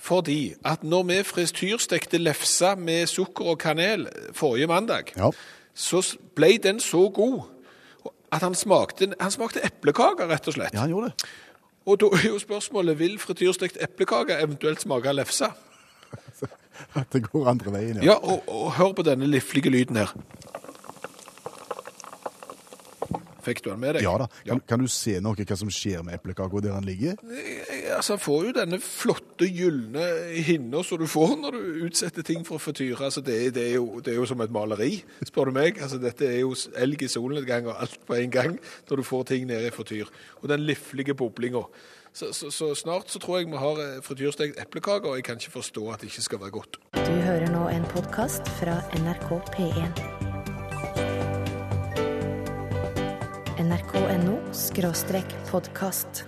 Fordi 0.00 0.54
at 0.64 0.82
når 0.84 1.02
vi 1.02 1.22
frityrstekte 1.22 2.18
lefse 2.18 2.76
med 2.76 3.06
sukker 3.06 3.44
og 3.52 3.58
kanel 3.58 4.06
forrige 4.32 4.66
mandag, 4.66 5.12
Ja. 5.16 5.30
så 5.74 6.16
ble 6.34 6.56
den 6.62 6.80
så 6.80 7.08
god 7.14 7.42
at 8.32 8.40
han 8.42 8.54
smakte, 8.54 9.12
han 9.20 9.30
smakte 9.30 9.60
eplekake, 9.64 10.26
rett 10.28 10.46
og 10.48 10.54
slett. 10.54 10.72
Ja, 10.74 10.80
han 10.80 10.90
gjorde 10.90 11.06
det. 11.10 11.24
Og 11.86 12.00
da 12.00 12.06
er 12.06 12.28
jo 12.28 12.38
spørsmålet, 12.38 12.98
vil 12.98 13.18
frityrstekt 13.18 13.76
eplekake 13.82 14.36
eventuelt 14.42 14.80
smake 14.80 15.12
lefse? 15.12 15.48
At 16.94 17.12
det 17.12 17.22
går 17.30 17.48
andre 17.50 17.72
veien, 17.72 17.96
ja. 17.96 18.02
Ja, 18.12 18.14
og, 18.14 18.42
og 18.48 18.72
hør 18.72 18.92
på 18.92 19.02
denne 19.02 19.26
liflige 19.26 19.70
lyden 19.70 19.96
her. 19.96 20.14
Fikk 23.44 23.64
du 23.64 23.70
den 23.72 23.80
med 23.82 23.98
deg? 23.98 24.06
Ja 24.06 24.16
da. 24.20 24.28
Kan, 24.46 24.62
kan 24.68 24.82
du 24.82 24.90
se 24.90 25.18
noe 25.22 25.36
hva 25.38 25.58
som 25.58 25.72
skjer 25.72 26.04
med 26.06 26.18
eplekaka 26.20 26.64
der 26.64 26.76
den 26.78 26.88
ligger? 26.90 27.20
Eh, 27.30 27.80
Altså, 27.90 28.14
jeg 28.14 28.20
får 28.20 28.44
jo 28.46 28.52
denne 28.54 28.78
flotte, 28.80 29.46
gylne 29.50 30.04
hinna 30.46 30.82
som 30.86 31.00
du 31.00 31.06
får 31.10 31.34
når 31.40 31.56
du 31.56 31.86
utsetter 31.88 32.24
ting 32.26 32.44
for 32.46 32.62
frityr. 32.62 33.02
Altså, 33.02 33.22
det, 33.24 33.54
det, 33.56 33.66
er 33.70 33.74
jo, 33.78 34.00
det 34.04 34.14
er 34.14 34.20
jo 34.20 34.26
som 34.30 34.40
et 34.40 34.54
maleri, 34.54 35.02
spør 35.26 35.50
du 35.50 35.56
meg. 35.58 35.80
Altså, 35.82 35.98
Dette 36.02 36.28
er 36.28 36.40
jo 36.40 36.54
elg 36.80 37.02
i 37.04 37.10
solnedgang 37.10 37.68
og 37.68 37.80
alt 37.82 37.98
på 38.06 38.18
en 38.20 38.32
gang 38.32 38.58
når 38.90 39.02
du 39.02 39.06
får 39.06 39.26
ting 39.32 39.48
ned 39.50 39.66
i 39.66 39.74
frityr. 39.74 40.12
Og 40.40 40.48
den 40.52 40.64
liflige 40.68 41.14
boblinga. 41.18 41.64
Så, 42.12 42.32
så, 42.34 42.50
så 42.50 42.72
snart 42.74 43.10
så 43.10 43.20
tror 43.22 43.38
jeg 43.38 43.50
vi 43.52 43.60
har 43.60 43.82
eh, 43.84 44.00
frityrstekt 44.02 44.58
eplekake, 44.58 45.06
og 45.06 45.20
jeg 45.20 45.28
kan 45.28 45.38
ikke 45.38 45.58
forstå 45.60 45.84
at 45.92 46.02
det 46.02 46.10
ikke 46.10 46.26
skal 46.26 46.42
være 46.42 46.56
godt. 46.56 46.80
Du 46.96 47.12
hører 47.28 47.52
nå 47.52 47.68
en 47.70 47.86
podkast 47.94 48.50
fra 48.58 48.80
NRK 48.98 49.30
P1. 49.54 50.19
nrk.no 53.80 54.36
podkast. 55.48 56.24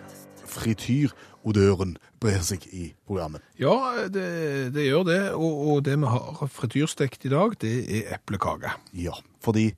Frityrodøren 0.49 1.97
brer 2.21 2.41
seg 2.45 2.65
i 2.73 2.87
programmet. 3.07 3.45
Ja, 3.61 3.75
det, 4.13 4.73
det 4.75 4.87
gjør 4.87 5.05
det. 5.09 5.21
Og, 5.37 5.61
og 5.69 5.85
det 5.85 5.99
vi 6.01 6.13
har 6.13 6.51
frityrstekt 6.53 7.27
i 7.29 7.33
dag, 7.33 7.57
det 7.61 7.75
er 7.85 8.15
eplekake. 8.17 8.73
Ja, 8.97 9.19
fordi 9.45 9.73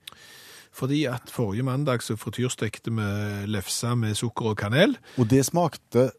Fordi 0.75 1.05
at 1.07 1.31
forrige 1.31 1.63
mandag 1.63 2.03
så 2.03 2.17
frityrstekte 2.17 2.91
vi 2.91 3.11
lefse 3.47 3.95
med 3.95 4.15
sukker 4.15 4.53
og 4.53 4.57
kanel. 4.59 4.97
Og 5.19 5.31
det 5.31 5.45
smakte 5.47 6.11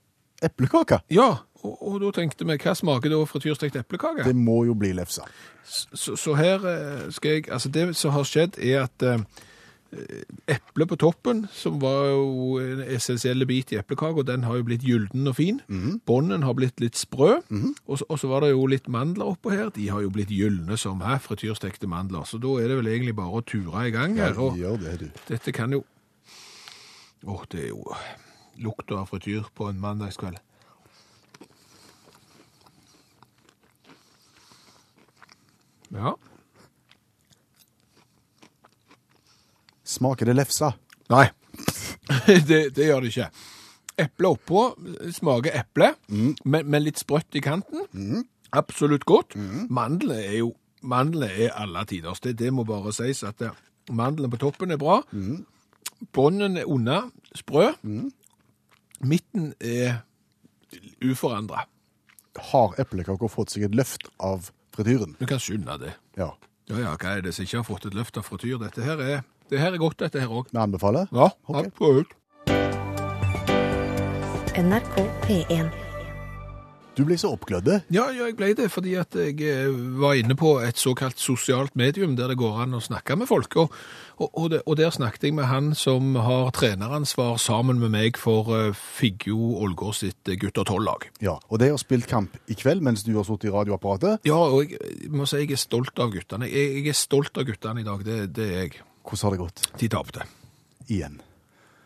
Eplekake. 0.44 1.00
Ja, 1.10 1.38
og, 1.64 2.00
da 2.02 2.10
tenkte 2.12 2.46
vi, 2.46 2.58
hva 2.60 2.74
smaker 2.76 3.10
da 3.10 3.22
frityrstekt 3.26 3.76
eplekake? 3.80 4.26
Det 4.28 4.36
må 4.36 4.66
jo 4.68 4.76
bli 4.76 4.92
lefse. 4.94 5.24
Så, 5.64 6.16
så 6.20 6.36
her 6.36 6.64
eh, 6.68 7.06
skal 7.16 7.38
jeg 7.38 7.48
Altså, 7.50 7.70
det 7.70 7.96
som 7.96 8.12
har 8.12 8.28
skjedd, 8.28 8.60
er 8.60 8.84
at 8.84 9.04
eh, 9.04 9.24
eplet 10.52 10.90
på 10.92 10.98
toppen, 11.00 11.46
som 11.54 11.80
var 11.82 12.10
jo 12.12 12.58
en 12.62 12.84
essensiell 12.96 13.46
bit 13.48 13.74
i 13.74 13.80
eplekaka, 13.80 14.26
den 14.28 14.44
har 14.48 14.60
jo 14.60 14.68
blitt 14.68 14.86
gylden 14.86 15.28
og 15.32 15.38
fin. 15.40 15.62
Bånden 16.06 16.44
har 16.44 16.54
blitt 16.58 16.80
litt 16.84 16.98
sprø. 17.00 17.40
og, 17.86 17.98
så, 18.00 18.06
og 18.10 18.20
så 18.20 18.30
var 18.32 18.46
det 18.46 18.52
jo 18.54 18.68
litt 18.72 18.88
mandler 18.92 19.34
oppå 19.36 19.54
her. 19.56 19.70
De 19.76 19.90
har 19.90 20.02
jo 20.06 20.14
blitt 20.14 20.34
gylne 20.34 20.78
som 20.78 21.02
her, 21.06 21.20
frityrstekte 21.24 21.88
mandler. 21.88 22.26
Så 22.30 22.38
da 22.42 22.58
er 22.62 22.70
det 22.72 22.80
vel 22.82 22.92
egentlig 22.94 23.16
bare 23.18 23.40
å 23.40 23.46
ture 23.46 23.88
i 23.88 23.94
gang 23.96 24.18
her. 24.20 24.38
Og 24.38 24.58
ja, 24.60 24.76
det, 24.78 24.98
du. 25.00 25.08
dette 25.30 25.56
kan 25.56 25.72
jo 25.76 25.84
Åh, 27.26 27.42
det 27.50 27.64
er 27.64 27.70
jo 27.72 27.82
lukta 28.62 29.00
av 29.00 29.08
frityr 29.10 29.48
på 29.58 29.66
en 29.72 29.80
mandagskveld. 29.82 30.38
Ja. 35.96 36.14
Smaker 39.96 40.30
det 40.30 40.36
lefse? 40.38 40.74
Nei, 41.14 41.28
det, 42.50 42.62
det 42.76 42.90
gjør 42.90 43.06
det 43.06 43.14
ikke. 43.14 43.30
Eple 44.06 44.32
oppå 44.36 44.62
smaker 45.16 45.56
eple, 45.56 45.94
men, 46.12 46.66
men 46.68 46.84
litt 46.84 47.00
sprøtt 47.00 47.38
i 47.40 47.44
kanten. 47.46 48.26
Absolutt 48.56 49.06
godt. 49.08 49.38
Mandlene 49.72 50.20
er 50.26 50.40
jo 50.42 50.52
mandelen 50.86 51.30
er 51.30 51.54
alle 51.58 51.86
tiders. 51.90 52.20
Det, 52.22 52.36
det 52.40 52.52
må 52.54 52.66
bare 52.68 52.94
sies 52.96 53.24
at 53.26 53.40
det, 53.42 53.52
mandlene 53.90 54.30
på 54.32 54.42
toppen 54.42 54.74
er 54.76 54.82
bra. 54.82 55.00
Bånden 56.14 56.60
er 56.60 56.70
unna, 56.70 57.06
sprø. 57.36 57.72
Midten 59.06 59.54
er 59.60 60.02
uforandra. 61.04 61.66
Har 62.52 62.76
eplekaker 62.82 63.32
fått 63.32 63.54
seg 63.56 63.70
et 63.70 63.78
løft 63.78 64.10
av 64.20 64.50
frityren? 64.76 65.16
Du 65.20 65.26
kan 65.30 65.40
skynde 65.42 65.78
det. 65.82 65.96
Ja. 66.20 66.34
Ja, 66.66 66.80
ja, 66.82 66.92
hva 66.98 67.12
er 67.14 67.22
det 67.22 67.36
som 67.36 67.46
ikke 67.46 67.60
har 67.62 67.68
fått 67.68 67.86
et 67.86 67.96
løft 67.96 68.18
av 68.18 68.26
frityr? 68.26 68.58
Dette 68.64 68.84
her 68.84 69.02
er, 69.04 69.20
det 69.50 69.60
her 69.62 69.74
er 69.74 69.82
godt, 69.82 70.00
dette 70.00 70.20
her 70.20 70.32
òg. 70.32 70.52
Vi 70.52 70.58
anbefaler? 70.62 71.08
Ja, 71.14 71.30
Ok. 71.48 71.66
absolutt. 71.66 72.14
NRK 74.56 75.02
P1. 75.26 75.74
Du 76.96 77.02
ble 77.04 77.18
så 77.20 77.34
oppglødd. 77.36 77.68
Ja, 77.92 78.06
ja, 78.16 78.30
jeg 78.30 78.38
ble 78.40 78.54
det 78.56 78.70
fordi 78.72 78.94
at 78.96 79.12
jeg 79.20 79.36
eh, 79.44 79.68
var 80.00 80.16
inne 80.16 80.32
på 80.40 80.54
et 80.64 80.80
såkalt 80.80 81.20
sosialt 81.20 81.76
medium 81.76 82.14
der 82.16 82.32
det 82.32 82.38
går 82.40 82.62
an 82.64 82.78
å 82.78 82.80
snakke 82.80 83.18
med 83.20 83.28
folk. 83.28 83.52
Og, 83.60 83.74
og, 84.16 84.30
og, 84.32 84.46
det, 84.54 84.62
og 84.64 84.78
der 84.80 84.94
snakket 84.96 85.28
jeg 85.28 85.36
med 85.36 85.50
han 85.52 85.74
som 85.76 86.16
har 86.16 86.54
treneransvar 86.56 87.36
sammen 87.44 87.84
med 87.84 87.92
meg 87.98 88.16
for 88.16 88.48
uh, 88.48 88.72
Figgjo 88.72 89.58
Ålgård 89.68 90.00
sitt 90.00 90.32
eh, 90.32 90.40
gutter 90.40 90.64
12-lag. 90.64 91.10
Ja, 91.20 91.36
og 91.52 91.60
de 91.60 91.74
har 91.74 91.84
spilt 91.84 92.08
kamp 92.08 92.40
i 92.48 92.56
kveld 92.56 92.80
mens 92.88 93.04
du 93.04 93.12
har 93.18 93.28
sittet 93.28 93.52
i 93.52 93.56
radioapparatet. 93.58 94.24
Ja, 94.32 94.40
og 94.40 94.64
jeg, 94.72 94.80
jeg 95.04 95.12
må 95.12 95.28
si 95.28 95.44
jeg 95.44 95.52
er 95.52 95.66
stolt 95.68 96.00
av 96.00 96.16
guttene. 96.16 96.48
Jeg, 96.48 96.78
jeg 96.80 96.96
er 96.96 97.02
stolt 97.04 97.36
av 97.36 97.52
guttene 97.52 97.84
i 97.84 97.90
dag, 97.92 98.08
det, 98.08 98.22
det 98.40 98.52
er 98.54 98.62
jeg. 98.70 98.86
Hvordan 99.06 99.24
har 99.30 99.36
det 99.38 99.44
gått? 99.44 99.68
De 99.82 99.90
tapte. 99.94 100.26
Igjen. 100.90 101.20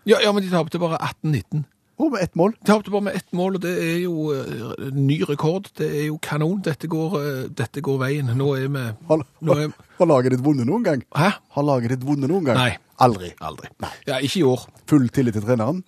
Ja, 0.09 0.17
ja, 0.23 0.31
men 0.33 0.43
de 0.45 0.49
tapte 0.53 0.79
bare 0.81 0.97
18-19. 1.23 1.65
Og 1.99 2.13
med 2.13 2.21
ett 2.23 2.35
mål. 2.39 2.53
De 2.55 2.69
tapte 2.71 2.91
bare 2.93 3.03
med 3.09 3.15
ett 3.19 3.33
mål, 3.35 3.57
og 3.57 3.61
det 3.65 3.73
er 3.83 3.97
jo 4.05 4.29
eh, 4.31 4.85
ny 4.95 5.17
rekord. 5.27 5.65
Det 5.75 5.89
er 5.99 6.05
jo 6.07 6.15
kanon. 6.23 6.61
Dette 6.63 6.87
går, 6.87 7.15
eh, 7.19 7.41
dette 7.51 7.81
går 7.83 7.97
veien. 7.99 8.29
Nå 8.39 8.53
er 8.55 8.69
vi 8.71 8.83
Har, 9.09 9.25
Nå 9.43 9.55
har, 9.57 9.65
er, 9.65 9.73
har 9.99 10.07
laget 10.07 10.31
ditt 10.37 10.45
vunnet 10.45 10.69
noen 10.69 10.85
gang? 10.87 11.03
Hæ? 11.11 11.33
Har 11.57 11.67
laget 11.67 11.91
ditt 11.97 12.05
vunnet 12.07 12.31
noen 12.31 12.47
gang? 12.47 12.55
Nei. 12.61 12.77
Aldri. 13.03 13.29
Aldri. 13.43 13.67
Ja, 14.07 14.17
ikke 14.23 14.39
i 14.41 14.47
år. 14.47 14.63
Full 14.91 15.05
tillit 15.15 15.35
til 15.37 15.43
treneren? 15.47 15.83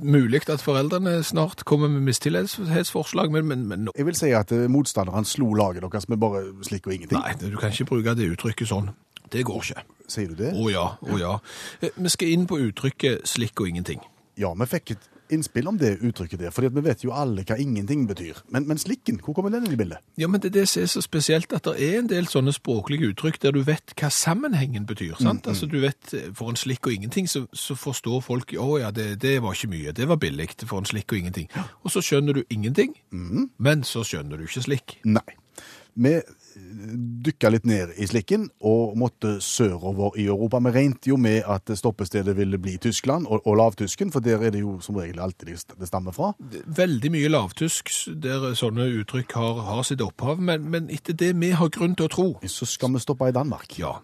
Mulig 0.00 0.40
at 0.48 0.62
foreldrene 0.64 1.18
snart 1.28 1.64
kommer 1.68 1.90
med 1.92 2.04
mistillitsforslag, 2.06 3.32
men, 3.32 3.44
men, 3.48 3.66
men 3.68 3.84
nå- 3.88 3.92
Jeg 3.96 4.06
vil 4.08 4.16
si 4.16 4.30
at 4.36 4.52
eh, 4.52 4.64
motstanderen 4.72 5.24
slo 5.28 5.50
laget 5.56 5.84
deres 5.84 6.08
med 6.12 6.20
bare 6.22 6.44
slik 6.64 6.86
og 6.88 6.94
ingenting. 6.96 7.20
Nei, 7.20 7.34
du 7.40 7.56
kan 7.60 7.72
ikke 7.72 7.88
bruke 7.90 8.14
det 8.16 8.30
uttrykket 8.32 8.68
sånn. 8.72 8.92
Det 9.32 9.44
går 9.48 9.62
ikke. 9.64 9.84
Sier 10.12 10.28
du 10.32 10.36
det? 10.42 10.52
Å 10.52 10.68
ja, 10.72 10.86
å 11.02 11.18
ja. 11.20 11.36
Eh, 11.80 11.94
Vi 11.96 12.12
skal 12.12 12.28
inn 12.34 12.46
på 12.46 12.60
uttrykket 12.60 13.24
'slikk 13.24 13.60
og 13.60 13.68
ingenting'. 13.72 14.02
Ja, 14.36 14.52
vi 14.54 14.66
fikk 14.66 14.90
et 14.96 15.08
innspill 15.32 15.68
om 15.68 15.78
det 15.78 15.98
uttrykket 16.04 16.38
der, 16.38 16.50
fordi 16.52 16.68
vi 16.76 16.82
vet 16.84 17.04
jo 17.04 17.12
alle 17.16 17.44
hva 17.48 17.56
ingenting 17.60 18.06
betyr. 18.08 18.42
Men, 18.52 18.66
men 18.68 18.78
slikken, 18.80 19.20
hvor 19.24 19.34
kommer 19.36 19.50
den 19.50 19.64
inn 19.64 19.72
i 19.72 19.78
bildet? 19.80 20.02
Ja, 20.20 20.28
men 20.28 20.40
det 20.40 20.52
det 20.52 20.62
er 20.62 20.86
så 20.86 21.00
spesielt, 21.00 21.52
at 21.56 21.64
det 21.64 21.80
er 21.80 21.98
en 21.98 22.08
del 22.10 22.28
sånne 22.28 22.52
språklige 22.52 23.08
uttrykk 23.12 23.40
der 23.42 23.54
du 23.56 23.62
vet 23.64 23.94
hva 23.96 24.10
sammenhengen 24.12 24.86
betyr. 24.86 25.16
sant? 25.20 25.46
Altså, 25.48 25.66
du 25.66 25.80
vet, 25.80 26.14
eh, 26.14 26.28
For 26.34 26.50
en 26.50 26.56
slikk 26.56 26.86
og 26.86 26.92
ingenting, 26.92 27.28
så, 27.28 27.46
så 27.52 27.74
forstår 27.74 28.20
folk 28.20 28.52
å 28.58 28.78
ja, 28.80 28.90
det, 28.90 29.20
det 29.22 29.42
var 29.42 29.56
ikke 29.56 29.72
mye, 29.72 29.92
det 29.92 30.08
var 30.08 30.16
billig 30.16 30.50
for 30.66 30.78
en 30.78 30.84
slikk 30.84 31.12
og 31.12 31.18
ingenting. 31.18 31.48
Og 31.84 31.90
så 31.90 32.00
skjønner 32.04 32.32
du 32.34 32.44
ingenting, 32.50 32.94
men 33.10 33.82
så 33.84 34.04
skjønner 34.04 34.36
du 34.36 34.44
ikke 34.44 34.62
slikk. 34.68 34.98
Nei. 35.04 35.24
Vi 35.94 36.20
dykka 37.24 37.50
litt 37.52 37.66
ned 37.68 37.94
i 37.96 38.06
slikken 38.08 38.48
og 38.60 38.96
måtte 39.00 39.36
sørover 39.44 40.18
i 40.20 40.26
Europa. 40.26 40.60
Vi 40.62 40.72
regnet 40.74 41.08
jo 41.08 41.16
med 41.20 41.42
at 41.48 41.72
stoppestedet 41.78 42.36
ville 42.36 42.58
bli 42.58 42.76
Tyskland 42.82 43.26
og, 43.26 43.46
og 43.46 43.56
lavtysken, 43.60 44.12
for 44.12 44.24
der 44.24 44.42
er 44.42 44.54
det 44.54 44.62
jo 44.62 44.78
som 44.80 44.96
regel 44.96 45.20
alltid 45.20 45.54
det- 45.54 45.88
stammer 45.88 46.12
fra. 46.12 46.32
Veldig 46.66 47.10
mye 47.12 47.28
lavtysk 47.28 47.90
der 48.22 48.52
sånne 48.58 48.88
uttrykk 49.02 49.32
har, 49.36 49.60
har 49.66 49.82
sitt 49.82 50.00
opphav, 50.00 50.40
men, 50.40 50.70
men 50.70 50.88
etter 50.90 51.16
det 51.16 51.34
vi 51.40 51.52
har 51.56 51.72
grunn 51.72 51.96
til 51.96 52.06
å 52.06 52.12
tro, 52.12 52.28
Så 52.46 52.66
skal 52.66 52.92
vi 52.92 53.00
stoppe 53.00 53.28
i 53.28 53.32
Danmark. 53.32 53.78
Ja. 53.78 53.98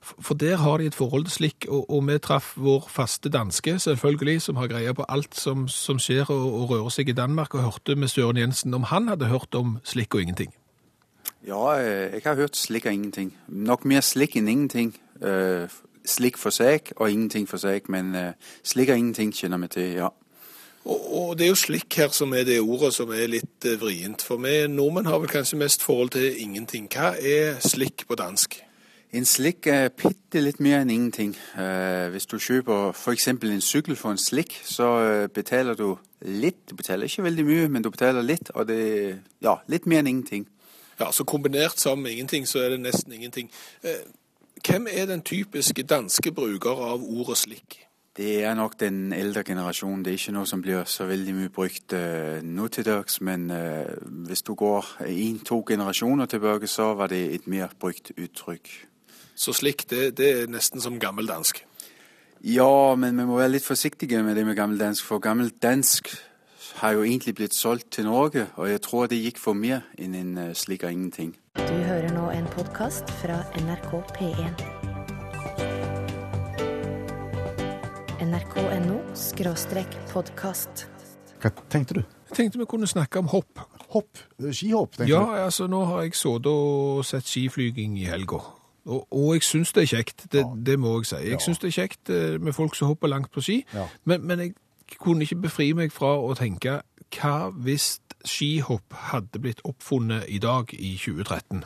For 0.00 0.34
der 0.34 0.56
har 0.56 0.78
de 0.78 0.86
et 0.86 0.94
forhold 0.94 1.24
til 1.24 1.32
slik, 1.32 1.66
og, 1.68 1.90
og 1.90 2.04
vi 2.08 2.18
traff 2.18 2.54
vår 2.56 2.88
faste 2.88 3.28
danske, 3.32 3.78
selvfølgelig, 3.78 4.42
som 4.42 4.56
har 4.56 4.68
greie 4.68 4.94
på 4.94 5.04
alt 5.08 5.34
som, 5.34 5.68
som 5.68 5.98
skjer 5.98 6.28
og, 6.30 6.44
og 6.54 6.70
rører 6.70 6.92
seg 6.92 7.08
i 7.08 7.16
Danmark, 7.16 7.54
og 7.54 7.64
hørte 7.64 7.96
med 7.96 8.12
Søren 8.12 8.36
Jensen 8.36 8.74
om 8.74 8.84
han 8.92 9.08
hadde 9.08 9.32
hørt 9.32 9.54
om 9.54 9.78
slik 9.84 10.14
og 10.14 10.22
ingenting. 10.22 10.52
Ja, 11.46 11.80
øh, 11.80 12.12
jeg 12.12 12.22
har 12.24 12.34
hørt 12.34 12.56
slik 12.56 12.86
og 12.86 12.92
ingenting. 12.92 13.36
Nok 13.48 13.84
mer 13.84 14.00
slik 14.00 14.36
enn 14.36 14.48
ingenting. 14.48 14.94
Uh, 15.20 15.68
slik 16.04 16.38
for 16.40 16.50
seg 16.50 16.92
og 16.96 17.10
ingenting 17.10 17.48
for 17.48 17.60
seg, 17.60 17.84
men 17.88 18.14
uh, 18.14 18.32
slik 18.64 18.88
og 18.88 18.96
ingenting 18.98 19.34
kjenner 19.34 19.60
vi 19.60 19.68
til, 19.68 19.90
ja. 20.00 20.08
Og, 20.84 21.04
og 21.14 21.38
det 21.38 21.44
er 21.44 21.52
jo 21.52 21.58
slikk 21.60 21.96
her 21.96 22.08
som 22.16 22.32
er 22.34 22.44
det 22.48 22.60
ordet 22.60 22.94
som 22.96 23.12
er 23.12 23.28
litt 23.28 23.68
uh, 23.68 23.76
vrient, 23.80 24.24
for 24.24 24.40
vi 24.40 24.66
nordmenn 24.72 25.06
har 25.06 25.20
vel 25.20 25.28
kanskje 25.28 25.60
mest 25.60 25.84
forhold 25.84 26.14
til 26.16 26.40
ingenting. 26.40 26.88
Hva 26.92 27.12
er 27.20 27.60
slikk 27.60 28.06
på 28.08 28.16
dansk? 28.16 28.56
En 29.14 29.28
slik 29.28 29.68
er 29.68 29.92
bitte 29.92 30.40
litt 30.40 30.58
mer 30.64 30.80
enn 30.80 30.90
ingenting. 30.90 31.36
Hvis 32.10 32.26
du 32.26 32.34
kjøper 32.42 32.96
eksempel 33.12 33.52
en 33.54 33.62
sykkel 33.62 33.94
for 33.94 34.10
en 34.10 34.18
slik, 34.18 34.56
så 34.66 35.28
betaler 35.30 35.78
du 35.78 35.92
litt. 36.26 36.64
Du 36.66 36.74
betaler 36.74 37.06
ikke 37.06 37.22
veldig 37.28 37.44
mye, 37.46 37.68
men 37.68 37.84
du 37.84 37.92
betaler 37.94 38.26
litt, 38.26 38.50
og 38.58 38.66
det 38.66 38.80
er 38.82 39.14
ja, 39.44 39.54
litt 39.70 39.86
mer 39.86 40.02
enn 40.02 40.10
ingenting. 40.10 40.48
Ja, 41.00 41.12
så 41.12 41.24
kombinert 41.24 41.80
sammen 41.80 42.02
med 42.02 42.12
ingenting, 42.12 42.48
så 42.48 42.58
er 42.58 42.68
det 42.68 42.80
nesten 42.80 43.12
ingenting. 43.12 43.50
Eh, 43.82 44.04
hvem 44.66 44.86
er 44.90 45.06
den 45.06 45.22
typiske 45.22 45.82
danske 45.82 46.32
bruker 46.32 46.70
av 46.70 47.02
ordet 47.02 47.38
slik? 47.38 47.80
Det 48.16 48.44
er 48.44 48.54
nok 48.54 48.76
den 48.80 49.12
eldre 49.12 49.42
generasjonen. 49.44 50.04
Det 50.04 50.12
er 50.12 50.18
ikke 50.20 50.32
noe 50.36 50.46
som 50.46 50.60
blir 50.62 50.84
så 50.86 51.08
veldig 51.08 51.32
mye 51.34 51.50
brukt 51.50 51.92
uh, 51.98 52.38
nå 52.46 52.68
til 52.70 52.86
dags. 52.86 53.18
Men 53.20 53.50
øh, 53.50 53.90
hvis 54.28 54.42
du 54.46 54.54
går 54.54 54.86
én-to 55.02 55.64
generasjoner 55.66 56.26
tilbake, 56.26 56.66
så 56.66 56.92
var 56.94 57.10
det 57.10 57.34
et 57.34 57.48
mer 57.50 57.74
brukt 57.80 58.12
uttrykk. 58.14 58.70
Så 59.34 59.52
slik, 59.52 59.90
det, 59.90 60.16
det 60.18 60.30
er 60.30 60.46
nesten 60.46 60.80
som 60.80 61.00
gammeldansk. 61.02 61.64
Ja, 62.44 62.94
men 62.94 63.18
vi 63.18 63.26
må 63.26 63.40
være 63.40 63.56
litt 63.56 63.66
forsiktige 63.66 64.22
med 64.22 64.36
det 64.36 64.46
med 64.46 64.54
gammeldansk, 64.56 65.04
for 65.04 65.18
gammeldansk 65.18 66.14
har 66.80 66.92
jo 66.92 67.02
egentlig 67.02 67.34
blitt 67.34 67.54
solgt 67.54 67.90
til 67.90 68.04
Norge, 68.04 68.46
og 68.56 68.68
jeg 68.70 68.80
tror 68.82 69.06
det 69.06 69.18
gikk 69.22 69.38
for 69.38 69.52
mer 69.58 69.82
enn 69.98 70.14
en 70.14 70.38
uh, 70.38 70.52
slik 70.54 70.84
og 70.84 70.92
ingenting. 70.92 71.34
Du 71.56 71.74
hører 71.88 72.10
nå 72.14 72.30
en 72.34 72.46
podkast 72.56 73.10
fra 73.20 73.40
NRK 73.60 73.92
P1. 74.16 74.64
nrk.no 78.24 78.98
skråstrek 79.18 79.94
podkast. 80.12 80.86
Hva 81.42 81.50
tenkte 81.72 81.98
du? 81.98 82.02
Jeg 82.30 82.36
tenkte 82.38 82.58
vi 82.62 82.66
kunne 82.70 82.88
snakke 82.88 83.20
om 83.20 83.28
hopp. 83.30 83.60
Hopp? 83.94 84.18
Skihopp, 84.50 84.96
tenkte 84.96 85.10
Ja, 85.12 85.22
du? 85.24 85.34
altså 85.44 85.66
nå 85.70 85.84
har 85.90 86.02
jeg 86.06 86.14
sittet 86.18 86.46
og 86.50 87.04
sett 87.06 87.28
skiflyging 87.28 87.98
i 88.00 88.08
helga. 88.10 88.40
Og, 88.84 89.06
og 89.16 89.30
jeg 89.36 89.44
syns 89.46 89.72
det 89.72 89.84
er 89.86 89.90
kjekt, 89.96 90.26
det, 90.32 90.42
det 90.66 90.74
må 90.80 90.98
jeg 91.00 91.06
si. 91.08 91.16
Jeg 91.24 91.38
Ja. 91.38 91.40
syns 91.40 91.58
det 91.62 91.68
er 91.70 91.76
kjekt 91.82 92.10
eh, 92.12 92.38
med 92.40 92.52
folk 92.52 92.74
som 92.76 92.88
hopper 92.90 93.08
langt 93.08 93.30
på 93.32 93.40
ski, 93.40 93.64
Ja. 93.74 93.86
men, 94.04 94.26
men 94.26 94.38
jeg 94.40 94.54
kunne 95.00 95.26
ikke 95.26 95.42
befri 95.46 95.72
meg 95.76 95.92
fra 95.92 96.14
å 96.18 96.34
tenke 96.38 96.80
hva 97.14 97.50
hvis 97.64 98.00
skihopp 98.24 98.94
hadde 99.12 99.40
blitt 99.42 99.62
oppfunnet 99.68 100.26
i 100.32 100.40
dag 100.42 100.72
i 100.74 100.94
2013? 100.98 101.64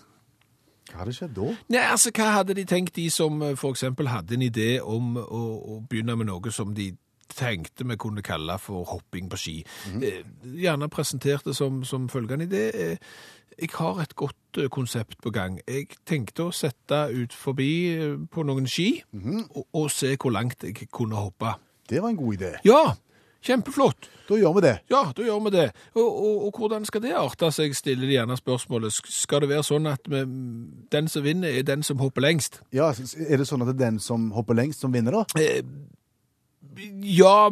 Hva 0.88 1.02
hadde 1.02 1.14
skjedd 1.16 1.34
da? 1.36 1.50
Nei, 1.74 1.82
altså, 1.84 2.12
Hva 2.16 2.30
hadde 2.38 2.56
de 2.56 2.64
tenkt, 2.68 2.96
de 2.96 3.08
som 3.12 3.42
f.eks. 3.42 3.60
for 3.60 3.76
eksempel 3.76 4.08
hadde 4.08 4.38
en 4.38 4.46
idé 4.46 4.70
om 4.80 5.16
å, 5.20 5.42
å 5.76 5.80
begynne 5.88 6.16
med 6.16 6.30
noe 6.30 6.52
som 6.54 6.72
de 6.74 6.90
tenkte 7.28 7.84
vi 7.84 7.96
kunne 8.00 8.24
kalle 8.24 8.56
for 8.58 8.88
hopping 8.88 9.28
på 9.30 9.36
ski? 9.36 9.56
eh, 10.00 10.22
gjerne 10.58 10.88
presentert 10.88 11.44
det 11.44 11.54
som, 11.56 11.82
som 11.84 12.08
følgende 12.08 12.48
idé. 12.48 12.64
Eh, 12.72 12.96
jeg 13.58 13.74
har 13.74 14.00
et 14.00 14.14
godt 14.16 14.58
eh, 14.58 14.68
konsept 14.72 15.20
på 15.22 15.30
gang. 15.34 15.60
Jeg 15.68 15.90
tenkte 16.08 16.48
å 16.48 16.54
sette 16.56 17.08
ut 17.12 17.36
forbi 17.36 17.70
eh, 17.92 18.16
på 18.30 18.46
noen 18.48 18.68
ski 18.70 19.02
og, 19.12 19.66
og 19.74 19.90
se 19.92 20.14
hvor 20.16 20.32
langt 20.34 20.64
jeg 20.64 20.88
kunne 20.94 21.20
hoppe. 21.20 21.52
Det 21.88 22.00
var 22.02 22.12
en 22.12 22.20
god 22.20 22.40
idé. 22.40 22.52
Ja, 22.68 22.94
Kjempeflott. 23.44 24.08
Da 24.28 24.36
gjør 24.36 24.56
vi 24.58 24.62
det. 24.64 24.74
Ja, 24.90 25.04
da 25.16 25.24
gjør 25.24 25.40
vi 25.46 25.52
det. 25.54 25.66
Og, 25.94 26.06
og, 26.06 26.46
og 26.48 26.58
hvordan 26.58 26.84
skal 26.88 27.02
det 27.04 27.14
arte 27.16 27.50
seg, 27.54 27.76
stiller 27.76 28.08
de 28.08 28.16
gjerne 28.16 28.36
spørsmålet. 28.36 28.98
Skal 29.08 29.44
det 29.44 29.50
være 29.52 29.64
sånn 29.66 29.86
at 29.88 30.10
vi, 30.10 30.24
den 30.92 31.08
som 31.08 31.24
vinner, 31.24 31.54
er 31.60 31.66
den 31.68 31.86
som 31.86 32.02
hopper 32.02 32.26
lengst? 32.26 32.60
Ja, 32.74 32.90
Er 32.90 33.40
det 33.40 33.46
sånn 33.48 33.62
at 33.64 33.70
det 33.70 33.78
er 33.78 33.84
den 33.86 34.02
som 34.02 34.30
hopper 34.36 34.58
lengst, 34.58 34.82
som 34.84 34.92
vinner, 34.92 35.20
da? 35.20 35.40
Eh, 35.40 35.62
ja, 37.08 37.48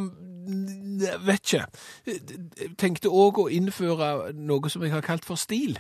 vet 1.27 1.43
ikke. 1.47 1.65
Jeg 2.07 2.73
tenkte 2.79 3.13
òg 3.13 3.41
å 3.45 3.49
innføre 3.53 4.33
noe 4.37 4.73
som 4.73 4.85
jeg 4.85 4.95
har 4.95 5.07
kalt 5.07 5.27
for 5.27 5.39
stil. 5.41 5.79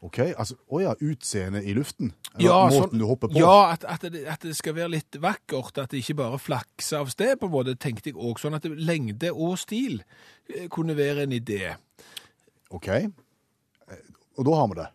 Ok, 0.00 0.18
altså, 0.38 0.54
Å 0.70 0.80
ja, 0.80 0.92
utseendet 1.02 1.64
i 1.66 1.72
luften? 1.74 2.12
Eller 2.36 2.44
Ja, 2.44 2.58
måten 2.68 2.90
sånn- 2.92 2.98
du 3.00 3.04
hopper 3.06 3.28
på? 3.32 3.38
Ja, 3.40 3.72
at, 3.72 3.84
at, 3.84 4.04
det, 4.12 4.26
at 4.30 4.40
det 4.46 4.56
skal 4.56 4.74
være 4.76 4.90
litt 4.90 5.16
vakkert, 5.20 5.78
at 5.78 5.90
det 5.90 6.04
ikke 6.04 6.14
bare 6.20 6.38
flakser 6.38 7.00
av 7.00 7.10
sted, 7.10 7.38
på 7.40 7.46
en 7.46 7.52
måte, 7.52 7.74
tenkte 7.74 8.12
jeg 8.12 8.14
også, 8.16 8.46
Sånn 8.46 8.54
at 8.54 8.62
det, 8.62 8.76
lengde 8.78 9.32
og 9.34 9.58
stil 9.58 10.04
eh, 10.54 10.68
kunne 10.70 10.94
være 10.96 11.22
en 11.26 11.32
idé. 11.34 11.74
Ok. 12.70 12.88
Eh, 12.88 13.10
Og 14.38 14.44
da 14.46 14.54
har 14.54 14.68
vi 14.68 14.74
det. 14.78 14.88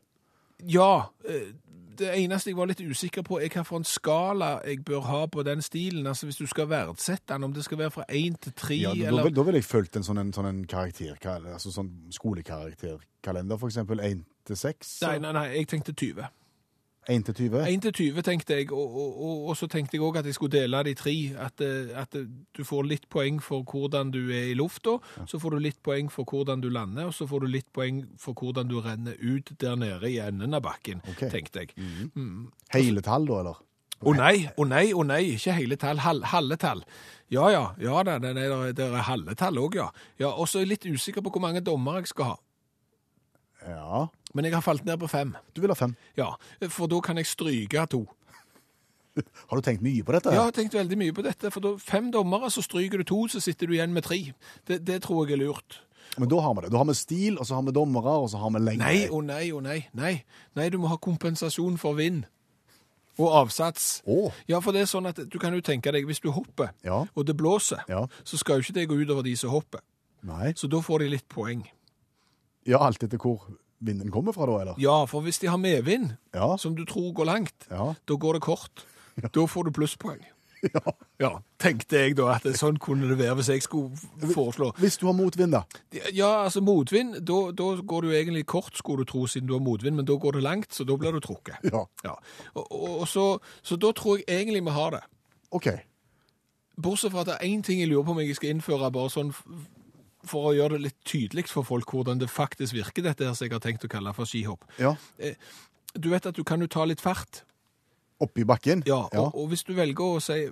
Ja, 0.71 1.05
eh, 1.27 1.51
det 1.97 2.09
eneste 2.23 2.49
jeg 2.49 2.57
var 2.57 2.65
litt 2.71 2.79
usikker 2.81 3.21
på, 3.27 3.37
er 3.43 3.49
hva 3.53 3.65
for 3.67 3.77
en 3.77 3.83
skala 3.85 4.61
jeg 4.65 4.85
bør 4.85 5.01
ha 5.05 5.25
på 5.27 5.43
den 5.43 5.61
stilen. 5.61 6.07
Altså 6.07 6.25
hvis 6.25 6.39
du 6.39 6.47
skal 6.47 6.65
verdsette 6.71 7.33
den, 7.35 7.43
om 7.43 7.53
det 7.53 7.65
skal 7.67 7.77
være 7.77 7.91
fra 7.91 8.05
én 8.09 8.37
til 8.39 8.53
tre, 8.55 8.77
Ja, 8.79 8.93
da, 8.95 9.07
eller 9.11 9.29
da 9.29 9.43
vil 9.43 9.59
jeg 9.59 9.63
fulgt 9.67 9.95
en 9.99 10.03
sånn, 10.07 10.17
en, 10.23 10.31
sånn 10.33 10.47
en 10.47 10.63
karakter, 10.65 11.17
altså 11.53 11.71
sånn 11.75 11.91
skolekarakterkalender, 12.09 13.59
eksempel 13.67 13.99
1 13.99 14.23
til 14.47 14.57
6. 14.59 14.95
Nei, 15.05 15.17
nei, 15.23 15.35
nei, 15.35 15.49
jeg 15.57 15.69
tenkte 15.73 15.93
20. 15.93 16.31
1 17.09 17.25
til 17.27 17.35
20. 17.35 17.63
1 17.67 17.81
til 17.81 17.93
20 17.93 18.23
tenkte 18.23 18.55
jeg, 18.55 18.71
og, 18.71 18.95
og, 18.95 19.23
og, 19.23 19.47
og 19.51 19.57
så 19.59 19.67
tenkte 19.67 19.97
jeg 19.97 20.03
òg 20.07 20.21
at 20.21 20.27
jeg 20.29 20.37
skulle 20.37 20.53
dele 20.55 20.83
de 20.87 20.93
tre. 20.95 21.15
At, 21.35 21.61
eh, 21.61 21.91
at 21.99 22.15
eh, 22.15 22.29
du 22.57 22.63
får 22.63 22.87
litt 22.87 23.09
poeng 23.11 23.41
for 23.43 23.65
hvordan 23.67 24.13
du 24.13 24.21
er 24.31 24.53
i 24.53 24.55
lufta, 24.55 24.95
så 25.27 25.39
får 25.39 25.57
du 25.57 25.65
litt 25.65 25.81
poeng 25.83 26.11
for 26.11 26.23
hvordan 26.23 26.63
du 26.63 26.69
lander, 26.71 27.09
og 27.11 27.13
så 27.13 27.27
får 27.27 27.43
du 27.43 27.51
litt 27.51 27.67
poeng 27.75 28.05
for 28.19 28.39
hvordan 28.39 28.71
du 28.71 28.79
renner 28.79 29.19
ut 29.19 29.51
der 29.59 29.75
nede 29.75 30.11
i 30.11 30.21
enden 30.23 30.55
av 30.55 30.63
bakken, 30.63 31.03
okay. 31.11 31.29
tenkte 31.33 31.65
jeg. 31.65 31.75
Hele 32.73 33.03
tall, 33.03 33.27
da, 33.27 33.43
eller? 33.43 33.61
Å 34.03 34.13
nei, 34.17 34.47
å 34.59 34.65
nei, 34.67 34.87
å 34.91 35.03
nei, 35.07 35.21
ikke 35.37 35.53
hele 35.55 35.77
tall, 35.79 36.01
hal, 36.03 36.23
halve 36.27 36.57
tall. 36.59 36.81
Ja, 37.31 37.47
ja, 37.51 37.63
ja 37.79 38.01
da, 38.03 38.17
det 38.19 38.33
er, 38.35 38.73
det 38.75 38.87
er 38.89 39.05
halve 39.07 39.35
tall 39.39 39.59
òg, 39.61 39.77
ja. 39.79 39.89
ja. 40.19 40.31
Og 40.31 40.49
så 40.49 40.59
er 40.59 40.65
jeg 40.65 40.73
litt 40.73 40.87
usikker 40.91 41.23
på 41.23 41.31
hvor 41.33 41.43
mange 41.43 41.63
dommer 41.63 42.01
jeg 42.01 42.11
skal 42.11 42.33
ha. 42.33 42.35
Ja. 43.67 44.07
Men 44.33 44.45
jeg 44.45 44.53
har 44.55 44.61
falt 44.65 44.85
ned 44.85 44.97
på 44.99 45.07
fem. 45.11 45.35
Du 45.53 45.61
vil 45.61 45.69
ha 45.71 45.77
fem. 45.77 45.95
Ja, 46.17 46.31
for 46.69 46.87
da 46.91 46.99
kan 47.05 47.17
jeg 47.17 47.25
stryke 47.29 47.85
to. 47.93 48.03
Har 49.49 49.59
du 49.59 49.61
tenkt 49.61 49.83
mye 49.85 50.01
på 50.03 50.11
dette? 50.15 50.31
Ja, 50.33 50.39
jeg 50.41 50.49
har 50.49 50.53
tenkt 50.57 50.73
veldig 50.73 50.97
mye 50.97 51.13
på 51.13 51.21
dette, 51.21 51.51
for 51.53 51.61
da 51.61 51.75
fem 51.77 52.07
dommere, 52.11 52.49
så 52.49 52.63
stryker 52.65 52.97
du 52.97 53.03
to, 53.05 53.19
så 53.29 53.37
sitter 53.45 53.69
du 53.69 53.75
igjen 53.75 53.93
med 53.93 54.07
tre. 54.07 54.17
Det, 54.65 54.79
det 54.87 55.03
tror 55.05 55.27
jeg 55.29 55.37
er 55.37 55.43
lurt. 55.45 55.81
Men 56.17 56.29
da 56.29 56.39
har 56.41 56.55
vi 56.57 56.63
det. 56.65 56.71
Da 56.73 56.79
har 56.81 56.87
vi 56.89 56.95
stil, 56.97 57.37
og 57.37 57.45
så 57.45 57.59
har 57.59 57.67
vi 57.67 57.73
dommere, 57.77 58.15
og 58.23 58.31
så 58.33 58.41
har 58.41 58.49
vi 58.55 58.61
lengde. 58.63 58.81
Nei, 58.81 59.03
å 59.13 59.21
nei, 59.25 59.43
å 59.53 59.61
nei, 59.61 59.79
nei. 59.97 60.13
Nei, 60.57 60.65
du 60.73 60.79
må 60.81 60.89
ha 60.89 60.97
kompensasjon 60.97 61.77
for 61.81 61.93
vind. 62.01 62.25
Og 63.21 63.29
avsats. 63.43 63.99
Oh. 64.09 64.33
Ja, 64.49 64.57
for 64.65 64.73
det 64.73 64.81
er 64.87 64.89
sånn 64.89 65.05
at 65.11 65.21
du 65.29 65.37
kan 65.41 65.53
jo 65.53 65.61
tenke 65.61 65.93
deg, 65.93 66.07
hvis 66.09 66.21
du 66.23 66.31
hopper, 66.33 66.73
Ja. 66.81 67.03
og 67.13 67.25
det 67.29 67.37
blåser, 67.37 67.85
Ja. 67.89 68.07
så 68.25 68.37
skal 68.41 68.57
jo 68.57 68.65
ikke 68.65 68.77
det 68.81 68.87
gå 68.89 68.97
utover 69.05 69.21
de 69.29 69.35
som 69.37 69.53
hopper. 69.53 69.85
Nei. 70.25 70.53
Så 70.57 70.65
da 70.67 70.81
får 70.81 71.05
de 71.05 71.09
litt 71.13 71.29
poeng. 71.29 71.61
Ja, 72.67 72.79
alt 72.85 73.03
etter 73.03 73.17
hvor 73.17 73.41
vinden 73.83 74.11
kommer 74.11 74.31
fra, 74.31 74.45
da, 74.47 74.59
eller? 74.61 74.75
Ja, 74.79 75.03
for 75.05 75.21
hvis 75.25 75.39
de 75.39 75.47
har 75.51 75.57
medvind, 75.59 76.13
Ja. 76.33 76.55
som 76.57 76.75
du 76.75 76.85
tror 76.85 77.13
går 77.13 77.25
langt, 77.25 77.67
Ja. 77.71 77.93
da 78.07 78.13
går 78.15 78.33
det 78.33 78.41
kort. 78.41 78.85
Da 79.33 79.45
får 79.45 79.63
du 79.65 79.71
plusspoeng. 79.71 80.23
Ja. 81.19 81.29
tenkte 81.59 81.97
jeg 81.99 82.15
da 82.15 82.29
at 82.37 82.43
sånn 82.55 82.77
kunne 82.79 83.09
det 83.09 83.17
være 83.19 83.35
hvis 83.35 83.49
jeg 83.51 83.61
skulle 83.63 83.91
foreslå. 84.33 84.71
Hvis 84.79 84.95
du 84.97 85.05
har 85.07 85.13
motvind, 85.13 85.51
da. 85.51 85.61
Ja, 86.15 86.43
altså 86.45 86.61
motvind, 86.63 87.19
da, 87.27 87.51
da 87.51 87.67
går 87.83 88.01
du 88.01 88.11
egentlig 88.11 88.45
kort, 88.45 88.71
skulle 88.77 89.03
du 89.03 89.11
tro, 89.11 89.25
siden 89.27 89.47
du 89.47 89.53
har 89.53 89.59
motvind, 89.63 89.95
men 89.99 90.05
da 90.05 90.13
går 90.15 90.31
det 90.37 90.43
langt, 90.43 90.71
så 90.73 90.85
da 90.87 90.95
blir 90.95 91.11
du 91.11 91.19
trukket. 91.19 91.59
Ja. 91.67 91.83
Ja. 92.05 92.15
Og, 92.55 92.71
og, 93.01 93.07
så, 93.07 93.39
så 93.61 93.75
da 93.75 93.91
tror 93.91 94.17
jeg 94.17 94.25
egentlig 94.39 94.63
vi 94.63 94.69
har 94.71 94.89
det. 94.91 95.01
OK. 95.51 95.67
Bortsett 96.81 97.11
fra 97.11 97.21
at 97.21 97.27
det 97.27 97.35
er 97.41 97.45
én 97.51 97.61
ting 97.61 97.79
jeg 97.83 97.89
lurer 97.91 98.03
på 98.07 98.11
om 98.15 98.19
jeg 98.23 98.35
skal 98.35 98.49
innføre, 98.55 98.91
bare 98.91 99.11
sånn 99.11 99.33
for 100.27 100.49
å 100.49 100.53
gjøre 100.55 100.77
det 100.77 100.85
litt 100.87 100.99
tydelig 101.07 101.47
for 101.51 101.67
folk 101.67 101.91
hvordan 101.91 102.21
det 102.21 102.29
faktisk 102.31 102.75
virker, 102.77 103.03
dette 103.05 103.27
her 103.27 103.35
som 103.35 103.47
jeg 103.47 103.55
har 103.55 103.63
tenkt 103.63 103.85
å 103.85 103.91
kalle 103.91 104.13
for 104.15 104.29
skihopp. 104.29 104.63
Ja. 104.79 104.95
Du 105.93 106.09
vet 106.13 106.25
at 106.29 106.37
du 106.37 106.43
kan 106.47 106.63
jo 106.63 106.69
ta 106.71 106.85
litt 106.87 107.03
fart. 107.03 107.43
Oppi 108.23 108.45
bakken? 108.47 108.83
Ja, 108.87 109.01
og, 109.19 109.33
og 109.35 109.49
hvis 109.51 109.65
du 109.67 109.73
velger 109.75 110.15
å 110.15 110.19
si 110.23 110.45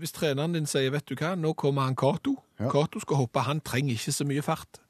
Hvis 0.00 0.14
treneren 0.16 0.54
din 0.54 0.68
sier, 0.70 0.92
vet 0.94 1.04
du 1.10 1.16
hva, 1.18 1.34
nå 1.36 1.52
kommer 1.58 1.84
han 1.84 1.98
Cato. 1.98 2.36
Ja. 2.60 2.70
Cato 2.72 3.02
skal 3.02 3.20
hoppe, 3.24 3.42
han 3.44 3.60
trenger 3.60 3.98
ikke 3.98 4.14
så 4.14 4.24
mye 4.28 4.44
fart. 4.46 4.80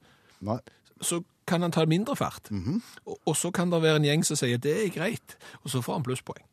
Nei. 0.46 0.60
Så 1.02 1.22
kan 1.48 1.64
han 1.64 1.74
ta 1.74 1.82
mindre 1.90 2.14
fart. 2.14 2.52
Mhm. 2.52 2.78
og, 3.06 3.18
og 3.26 3.36
så 3.36 3.50
kan 3.50 3.72
det 3.72 3.82
være 3.82 4.02
en 4.02 4.06
gjeng 4.06 4.22
som 4.26 4.38
sier 4.38 4.60
det 4.62 4.76
er 4.84 4.94
greit, 4.94 5.36
og 5.64 5.72
så 5.72 5.82
får 5.82 5.98
han 5.98 6.06
plusspoeng. 6.06 6.46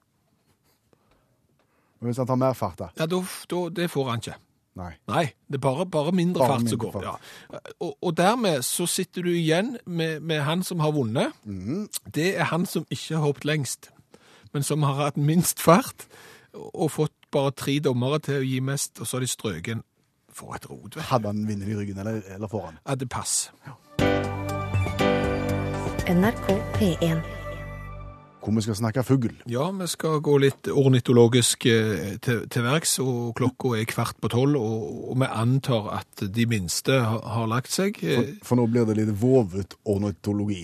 Men 1.99 2.09
hvis 2.09 2.21
han 2.21 2.29
tar 2.29 2.39
mer 2.41 2.57
fart, 2.57 2.79
da? 2.79 2.89
Ja, 2.97 3.05
da, 3.09 3.21
da, 3.49 3.61
det 3.73 3.89
får 3.93 4.09
han 4.09 4.21
ikke. 4.23 4.37
Nei. 4.77 4.91
Nei, 5.09 5.23
det 5.49 5.57
er 5.57 5.63
bare, 5.63 5.85
bare 5.89 6.13
mindre 6.13 6.43
Bare 6.43 6.59
fart 6.59 6.69
som 6.69 6.79
går. 6.79 6.91
fart. 6.93 7.03
Ja. 7.51 7.59
Og, 7.79 7.97
og 8.01 8.17
dermed 8.17 8.61
så 8.67 8.85
sitter 8.89 9.25
du 9.25 9.31
igjen 9.33 9.77
med, 9.85 10.19
med 10.21 10.43
han 10.45 10.63
som 10.63 10.79
har 10.85 10.93
vunnet. 10.93 11.33
Mm. 11.43 11.87
Det 12.13 12.35
er 12.37 12.51
han 12.51 12.65
som 12.69 12.85
ikke 12.93 13.15
har 13.17 13.25
hoppet 13.25 13.45
lengst, 13.49 13.89
men 14.53 14.63
som 14.63 14.85
har 14.85 14.99
hatt 15.01 15.17
minst 15.17 15.61
fart, 15.63 16.07
og, 16.53 16.91
fått 16.91 17.13
bare 17.31 17.51
tre 17.51 17.79
dommere 17.83 18.19
til 18.23 18.41
å 18.41 18.45
gi 18.45 18.59
mest, 18.63 18.99
og 19.01 19.07
så 19.07 19.17
har 19.17 19.25
de 19.25 19.31
strøken. 19.31 19.83
For 20.37 20.53
et 20.53 20.69
rot. 20.69 20.99
Hadde 21.09 21.31
han 21.31 21.47
vinneren 21.49 21.73
i 21.73 21.79
ryggen, 21.79 21.97
eller, 21.97 22.21
eller 22.35 22.49
foran? 22.51 22.77
Ja, 22.85 22.95
det 22.95 23.09
pass. 23.09 23.49
NRK 26.07 26.53
P1. 26.77 27.36
Hvor 28.47 28.55
vi 28.55 28.61
skal 28.63 28.77
snakke 28.79 29.01
fugl. 29.03 29.33
Ja, 29.51 29.65
vi 29.75 29.85
skal 29.91 30.21
gå 30.23 30.37
litt 30.39 30.69
ornitologisk 30.71 31.65
eh, 31.67 32.13
til, 32.23 32.45
til 32.47 32.63
verks, 32.63 32.93
og 33.03 33.33
klokka 33.35 33.73
er 33.75 33.89
kvart 33.91 34.15
på 34.23 34.29
tolv, 34.31 34.55
og, 34.55 34.85
og 35.11 35.17
vi 35.19 35.27
antar 35.27 35.89
at 35.97 36.23
de 36.31 36.45
minste 36.47 36.95
har, 37.03 37.19
har 37.27 37.49
lagt 37.51 37.73
seg. 37.75 37.99
For, 37.99 38.23
Eh, 38.23 38.37
for 38.47 38.55
nå 38.55 38.69
blir 38.71 38.87
det 38.87 38.95
litt 39.01 39.11
vovet 39.19 39.75
ornitologi. 39.83 40.61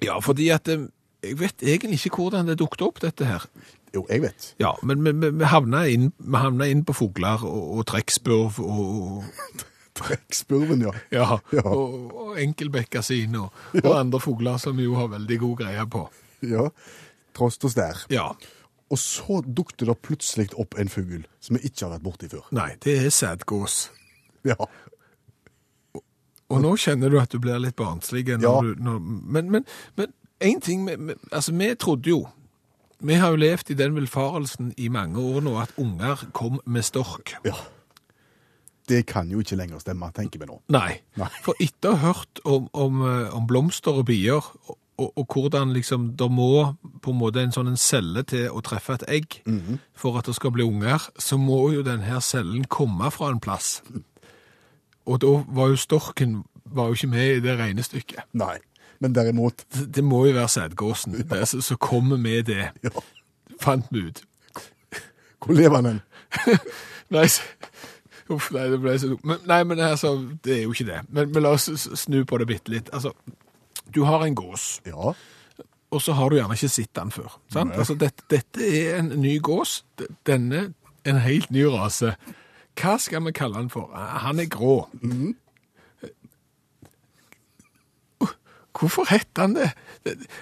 Ja, 0.00 0.16
fordi 0.24 0.48
at 0.56 0.70
eh, 0.72 0.86
jeg 1.22 1.36
vet 1.42 1.60
egentlig 1.60 2.00
ikke 2.08 2.22
hvordan 2.24 2.48
det 2.48 2.56
dukket 2.62 2.86
opp, 2.88 3.02
dette 3.04 3.28
her. 3.28 3.44
Jo, 3.92 4.06
jeg 4.08 4.22
vet. 4.24 4.48
Ja, 4.64 4.72
men 4.82 5.04
vi, 5.04 5.12
vi, 5.28 5.44
havna 5.52 5.84
inn, 5.92 6.08
vi 6.16 6.40
havna 6.40 6.70
inn 6.72 6.80
på 6.88 6.96
fugler 6.96 7.44
og, 7.44 7.68
og 7.76 7.84
trekkspurv 7.92 8.62
og, 8.64 9.28
Trekkspurven, 9.92 10.86
ja. 10.86 10.92
ja, 11.12 11.26
Ja. 11.52 11.62
og, 11.68 12.12
og 12.16 12.38
enkelbekkasin 12.40 13.34
og, 13.36 13.52
og 13.84 13.92
andre 13.92 14.20
fugler 14.24 14.56
som 14.56 14.78
vi 14.80 14.86
jo 14.86 14.94
har 14.96 15.10
veldig 15.12 15.36
god 15.42 15.58
greie 15.60 15.84
på. 15.92 16.06
Ja. 16.42 16.68
Trost 17.34 17.64
og 17.64 17.70
stær. 17.72 18.02
Ja, 18.12 18.30
Og 18.92 18.98
så 19.00 19.38
dukte 19.46 19.86
det 19.88 19.94
plutselig 20.04 20.50
opp 20.60 20.74
en 20.78 20.88
fugl 20.92 21.22
som 21.40 21.56
vi 21.56 21.62
ikke 21.70 21.86
har 21.86 21.94
vært 21.94 22.02
borti 22.04 22.28
før. 22.28 22.44
nei, 22.52 22.74
det 22.84 22.98
er 23.06 23.08
sædgås. 23.10 23.90
Ja. 24.44 24.56
Og 26.52 26.60
nå 26.60 26.74
kjenner 26.76 27.08
du 27.08 27.16
at 27.20 27.32
du 27.32 27.38
blir 27.40 27.58
litt 27.62 27.76
barnslig. 27.78 28.26
Når 28.28 28.42
Ja. 28.42 28.60
du, 28.60 28.74
når, 28.82 28.98
men, 29.00 29.50
men, 29.50 29.64
men 29.96 30.12
en 30.40 30.60
ting, 30.60 30.84
vi- 30.86 31.14
altså 31.32 31.52
vi 31.56 31.74
trodde 31.74 32.10
jo, 32.10 32.26
vi 33.00 33.14
har 33.14 33.30
jo 33.30 33.36
levd 33.36 33.70
i 33.70 33.74
den 33.74 33.94
villfarelsen 33.96 34.74
i 34.76 34.88
mange 34.88 35.18
år 35.18 35.40
nå, 35.40 35.56
at 35.62 35.72
unger 35.78 36.26
kom 36.32 36.60
med 36.66 36.82
stork. 36.84 37.32
ja. 37.44 37.54
Det 38.88 39.06
kan 39.06 39.28
jo 39.30 39.38
ikke 39.38 39.56
lenger 39.56 39.78
stemme, 39.78 40.08
tenker 40.12 40.40
vi 40.40 40.46
nå. 40.46 40.60
Nei, 40.68 41.00
Nei. 41.16 41.28
for 41.44 41.54
etter 41.60 41.92
å 41.92 41.96
ha 41.96 42.12
hørt 42.12 42.40
om, 42.44 42.68
om, 42.74 43.00
eh, 43.06 43.30
om 43.34 43.46
blomster 43.46 43.92
og 43.94 44.06
bier, 44.06 44.42
og, 45.00 45.18
og, 45.18 45.26
hvordan 45.32 45.72
liksom, 45.72 46.10
det 46.16 46.28
må 46.30 46.74
på 47.02 47.10
en 47.10 47.18
måte 47.18 47.42
en 47.42 47.54
sånn 47.54 47.70
en 47.72 47.80
celle 47.80 48.22
til 48.28 48.50
å 48.52 48.60
treffe 48.64 48.98
et 48.98 49.04
egg 49.08 49.38
for 49.98 50.18
at 50.18 50.28
det 50.28 50.34
skal 50.36 50.52
bli 50.54 50.66
unger, 50.66 51.08
så 51.18 51.38
må 51.40 51.72
jo 51.72 51.84
denne 51.86 52.20
cellen 52.20 52.66
komme 52.68 53.10
fra 53.10 53.30
en 53.32 53.40
plass. 53.40 53.80
Og 55.08 55.22
da 55.24 55.32
var 55.48 55.72
jo 55.72 55.80
storken 55.80 56.42
var 56.64 56.90
jo 56.90 56.98
ikke 56.98 57.10
med 57.12 57.36
i 57.36 57.40
det 57.40 57.56
regnestykket. 57.58 58.28
Nei. 58.32 58.58
Men 59.02 59.14
derimot 59.14 59.64
Det, 59.74 59.88
det 59.96 60.04
må 60.04 60.26
jo 60.26 60.36
være 60.36 60.48
sædgåsen. 60.48 61.14
Er 61.30 61.44
så, 61.44 61.60
så 61.60 61.76
kommer 61.76 62.16
med 62.16 62.44
det. 62.44 62.70
Ja. 62.84 62.90
Fant 63.60 63.86
vi 63.90 64.06
ut. 64.06 64.22
Hvor 65.44 65.54
lever 65.54 65.76
han 65.76 65.86
hen? 65.86 66.00
Nei, 67.12 67.26
uff, 68.32 68.46
nei, 68.54 68.68
det 68.72 68.78
ble 68.80 68.94
så 68.96 69.10
dumt. 69.10 69.24
Men, 69.28 69.40
nei, 69.44 69.58
men 69.68 69.80
altså, 69.84 70.14
det 70.44 70.54
er 70.54 70.62
jo 70.62 70.72
ikke 70.72 70.86
det. 70.88 71.00
Men, 71.12 71.32
men 71.34 71.44
la 71.44 71.50
oss 71.52 71.66
snu 72.00 72.22
på 72.24 72.38
det 72.40 72.46
bitte 72.48 72.72
litt. 72.72 72.88
Altså, 72.96 73.12
du 73.94 74.04
har 74.08 74.24
en 74.24 74.34
gås. 74.34 74.80
Ja. 74.86 75.14
Og 75.92 76.00
så 76.02 76.14
har 76.16 76.30
du 76.30 76.38
gjerne 76.38 76.56
ikke 76.56 76.72
sett 76.72 76.94
den 76.96 77.10
før. 77.12 77.38
sant? 77.52 77.74
Altså, 77.76 77.94
dette, 77.94 78.24
dette 78.30 78.64
er 78.64 78.98
en 78.98 79.12
ny 79.20 79.36
gås. 79.44 79.82
Denne 80.26 80.70
en 81.04 81.18
helt 81.18 81.50
ny 81.50 81.66
rase. 81.66 82.14
Hva 82.78 82.96
skal 83.00 83.24
vi 83.26 83.34
kalle 83.36 83.58
den 83.60 83.70
for? 83.72 83.90
Ah, 83.94 84.22
han 84.26 84.40
er 84.40 84.48
grå. 84.50 84.86
Mm. 85.02 85.34
Uh, 88.22 88.28
hvorfor 88.78 89.06
heter 89.10 89.42
han 89.42 89.54
det? 89.54 89.72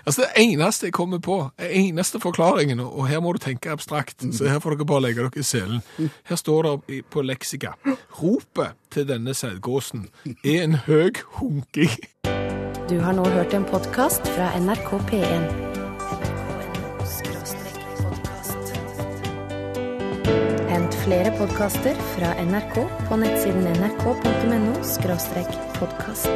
Altså, 0.07 0.22
Det 0.22 0.30
eneste 0.36 0.86
jeg 0.86 0.92
kommer 0.92 1.18
på, 1.18 1.51
det 1.59 1.70
eneste 1.70 2.20
forklaringen, 2.20 2.80
og 2.80 3.09
her 3.09 3.20
må 3.20 3.32
du 3.32 3.38
tenke 3.38 3.70
abstrakt, 3.70 4.24
mm. 4.24 4.32
så 4.32 4.48
her 4.48 4.59
får 4.59 4.76
dere 4.76 4.86
bare 4.86 5.03
legge 5.03 5.22
dere 5.22 5.40
i 5.40 5.42
selen 5.42 5.82
Her 6.24 6.36
står 6.36 6.62
det 6.62 7.05
på 7.11 7.22
leksika 7.22 7.74
Ropet 8.22 8.78
til 8.90 9.09
denne 9.09 9.34
sædgåsen 9.34 10.09
er 10.44 10.62
en 10.62 10.74
høg 10.74 11.20
hunking. 11.40 11.98
Du 12.91 12.99
har 12.99 13.12
nå 13.14 13.22
hørt 13.22 13.53
en 13.55 13.62
podkast 13.64 14.26
fra 14.34 14.49
NRK 14.59 14.88
P1. 15.11 15.45
Hent 20.72 20.99
flere 21.05 21.30
podkaster 21.38 22.03
fra 22.16 22.34
NRK 22.43 22.82
på 23.07 23.20
nettsiden 23.22 23.70
nrk.no– 23.78 24.74
podkast. 25.78 26.30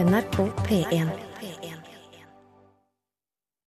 NRK 0.00 0.52
P1. 0.64 1.27